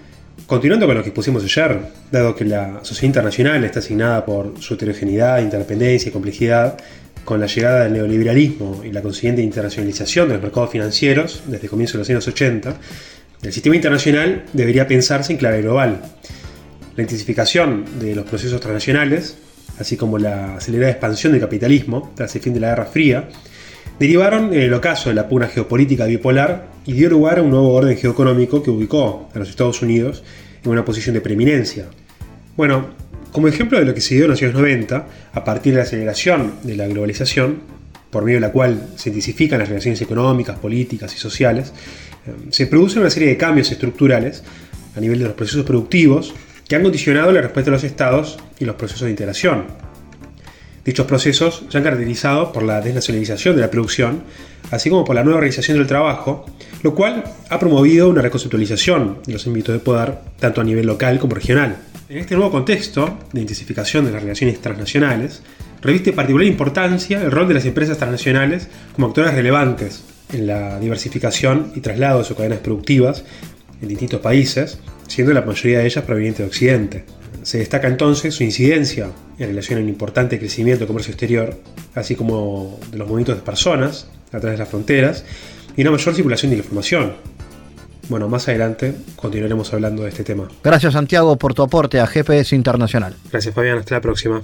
Continuando 0.51 0.85
con 0.85 0.97
lo 0.97 1.01
que 1.01 1.11
expusimos 1.11 1.45
ayer, 1.45 1.79
dado 2.11 2.35
que 2.35 2.43
la 2.43 2.81
sociedad 2.81 3.07
internacional 3.07 3.63
está 3.63 3.79
asignada 3.79 4.25
por 4.25 4.55
su 4.59 4.73
heterogeneidad, 4.73 5.39
interdependencia 5.39 6.09
y 6.09 6.11
complejidad, 6.11 6.77
con 7.23 7.39
la 7.39 7.45
llegada 7.45 7.83
del 7.83 7.93
neoliberalismo 7.93 8.81
y 8.83 8.91
la 8.91 9.01
consiguiente 9.01 9.41
internacionalización 9.41 10.27
de 10.27 10.33
los 10.33 10.43
mercados 10.43 10.69
financieros 10.69 11.43
desde 11.47 11.69
comienzos 11.69 11.93
de 11.93 11.99
los 11.99 12.09
años 12.09 12.27
80, 12.27 12.75
el 13.43 13.53
sistema 13.53 13.77
internacional 13.77 14.43
debería 14.51 14.85
pensarse 14.85 15.31
en 15.31 15.37
clave 15.39 15.61
global. 15.61 16.01
La 16.97 17.01
intensificación 17.01 17.85
de 18.01 18.13
los 18.13 18.25
procesos 18.25 18.59
transnacionales, 18.59 19.37
así 19.79 19.95
como 19.95 20.17
la 20.17 20.55
acelerada 20.57 20.91
expansión 20.91 21.31
del 21.31 21.39
capitalismo 21.39 22.11
tras 22.13 22.35
el 22.35 22.41
fin 22.41 22.53
de 22.53 22.59
la 22.59 22.71
Guerra 22.71 22.85
Fría, 22.87 23.29
derivaron 24.01 24.51
en 24.51 24.61
el 24.61 24.73
ocaso 24.73 25.09
de 25.09 25.15
la 25.15 25.29
pugna 25.29 25.47
geopolítica 25.47 26.07
bipolar 26.07 26.69
y 26.87 26.93
dio 26.93 27.07
lugar 27.07 27.37
a 27.37 27.43
un 27.43 27.51
nuevo 27.51 27.71
orden 27.71 27.95
geoeconómico 27.95 28.63
que 28.63 28.71
ubicó 28.71 29.29
a 29.31 29.37
los 29.37 29.47
Estados 29.47 29.83
Unidos 29.83 30.23
en 30.63 30.71
una 30.71 30.83
posición 30.83 31.13
de 31.13 31.21
preeminencia. 31.21 31.85
Bueno, 32.57 32.87
como 33.31 33.47
ejemplo 33.47 33.77
de 33.77 33.85
lo 33.85 33.93
que 33.93 34.01
se 34.01 34.15
dio 34.15 34.23
en 34.23 34.31
los 34.31 34.41
años 34.41 34.55
90, 34.55 35.07
a 35.33 35.43
partir 35.43 35.73
de 35.73 35.77
la 35.77 35.83
aceleración 35.83 36.53
de 36.63 36.77
la 36.77 36.87
globalización, 36.87 37.59
por 38.09 38.23
medio 38.23 38.37
de 38.37 38.47
la 38.47 38.51
cual 38.51 38.89
se 38.95 39.09
intensifican 39.09 39.59
las 39.59 39.69
relaciones 39.69 40.01
económicas, 40.01 40.57
políticas 40.57 41.13
y 41.13 41.19
sociales, 41.19 41.71
eh, 42.25 42.31
se 42.49 42.65
producen 42.65 43.01
una 43.01 43.11
serie 43.11 43.29
de 43.29 43.37
cambios 43.37 43.71
estructurales 43.71 44.43
a 44.95 44.99
nivel 44.99 45.19
de 45.19 45.25
los 45.25 45.35
procesos 45.35 45.63
productivos 45.63 46.33
que 46.67 46.75
han 46.75 46.81
condicionado 46.81 47.31
la 47.31 47.41
respuesta 47.41 47.69
de 47.69 47.77
los 47.77 47.83
estados 47.83 48.39
y 48.57 48.65
los 48.65 48.77
procesos 48.77 49.03
de 49.03 49.11
integración. 49.11 49.90
Dichos 50.83 51.05
procesos 51.05 51.63
se 51.69 51.77
han 51.77 51.83
caracterizado 51.83 52.51
por 52.51 52.63
la 52.63 52.81
desnacionalización 52.81 53.55
de 53.55 53.61
la 53.61 53.69
producción, 53.69 54.23
así 54.71 54.89
como 54.89 55.05
por 55.05 55.15
la 55.15 55.23
nueva 55.23 55.37
organización 55.37 55.77
del 55.77 55.85
trabajo, 55.85 56.45
lo 56.81 56.95
cual 56.95 57.23
ha 57.49 57.59
promovido 57.59 58.09
una 58.09 58.23
reconceptualización 58.23 59.19
de 59.25 59.33
los 59.33 59.45
ámbitos 59.45 59.73
de 59.73 59.79
poder, 59.79 60.15
tanto 60.39 60.61
a 60.61 60.63
nivel 60.63 60.87
local 60.87 61.19
como 61.19 61.35
regional. 61.35 61.77
En 62.09 62.17
este 62.17 62.35
nuevo 62.35 62.51
contexto 62.51 63.19
de 63.31 63.41
intensificación 63.41 64.05
de 64.05 64.11
las 64.11 64.23
relaciones 64.23 64.59
transnacionales, 64.59 65.43
reviste 65.81 66.13
particular 66.13 66.47
importancia 66.47 67.21
el 67.21 67.31
rol 67.31 67.47
de 67.47 67.53
las 67.53 67.65
empresas 67.65 67.97
transnacionales 67.97 68.67
como 68.93 69.07
actores 69.07 69.33
relevantes 69.35 70.03
en 70.33 70.47
la 70.47 70.79
diversificación 70.79 71.71
y 71.75 71.81
traslado 71.81 72.19
de 72.19 72.25
sus 72.25 72.35
cadenas 72.35 72.59
productivas 72.59 73.23
en 73.81 73.87
distintos 73.87 74.19
países, 74.19 74.79
siendo 75.07 75.33
la 75.33 75.41
mayoría 75.41 75.79
de 75.79 75.85
ellas 75.85 76.03
provenientes 76.03 76.39
de 76.39 76.47
Occidente. 76.47 77.20
Se 77.43 77.57
destaca 77.57 77.87
entonces 77.87 78.35
su 78.35 78.43
incidencia 78.43 79.09
en 79.39 79.47
relación 79.47 79.79
a 79.79 79.81
un 79.81 79.89
importante 79.89 80.37
crecimiento 80.37 80.79
del 80.79 80.87
comercio 80.87 81.11
exterior, 81.11 81.55
así 81.95 82.15
como 82.15 82.79
de 82.91 82.97
los 82.97 83.07
movimientos 83.07 83.35
de 83.35 83.41
personas 83.41 84.07
a 84.27 84.39
través 84.39 84.53
de 84.53 84.57
las 84.57 84.69
fronteras 84.69 85.25
y 85.75 85.81
una 85.81 85.91
mayor 85.91 86.13
circulación 86.13 86.51
de 86.51 86.57
la 86.57 86.63
información. 86.63 87.13
Bueno, 88.09 88.27
más 88.27 88.47
adelante 88.47 88.93
continuaremos 89.15 89.73
hablando 89.73 90.03
de 90.03 90.09
este 90.09 90.23
tema. 90.23 90.47
Gracias 90.63 90.93
Santiago 90.93 91.37
por 91.37 91.53
tu 91.53 91.63
aporte 91.63 91.99
a 91.99 92.07
GPS 92.07 92.55
Internacional. 92.55 93.15
Gracias 93.31 93.55
Fabián, 93.55 93.77
hasta 93.77 93.95
la 93.95 94.01
próxima. 94.01 94.43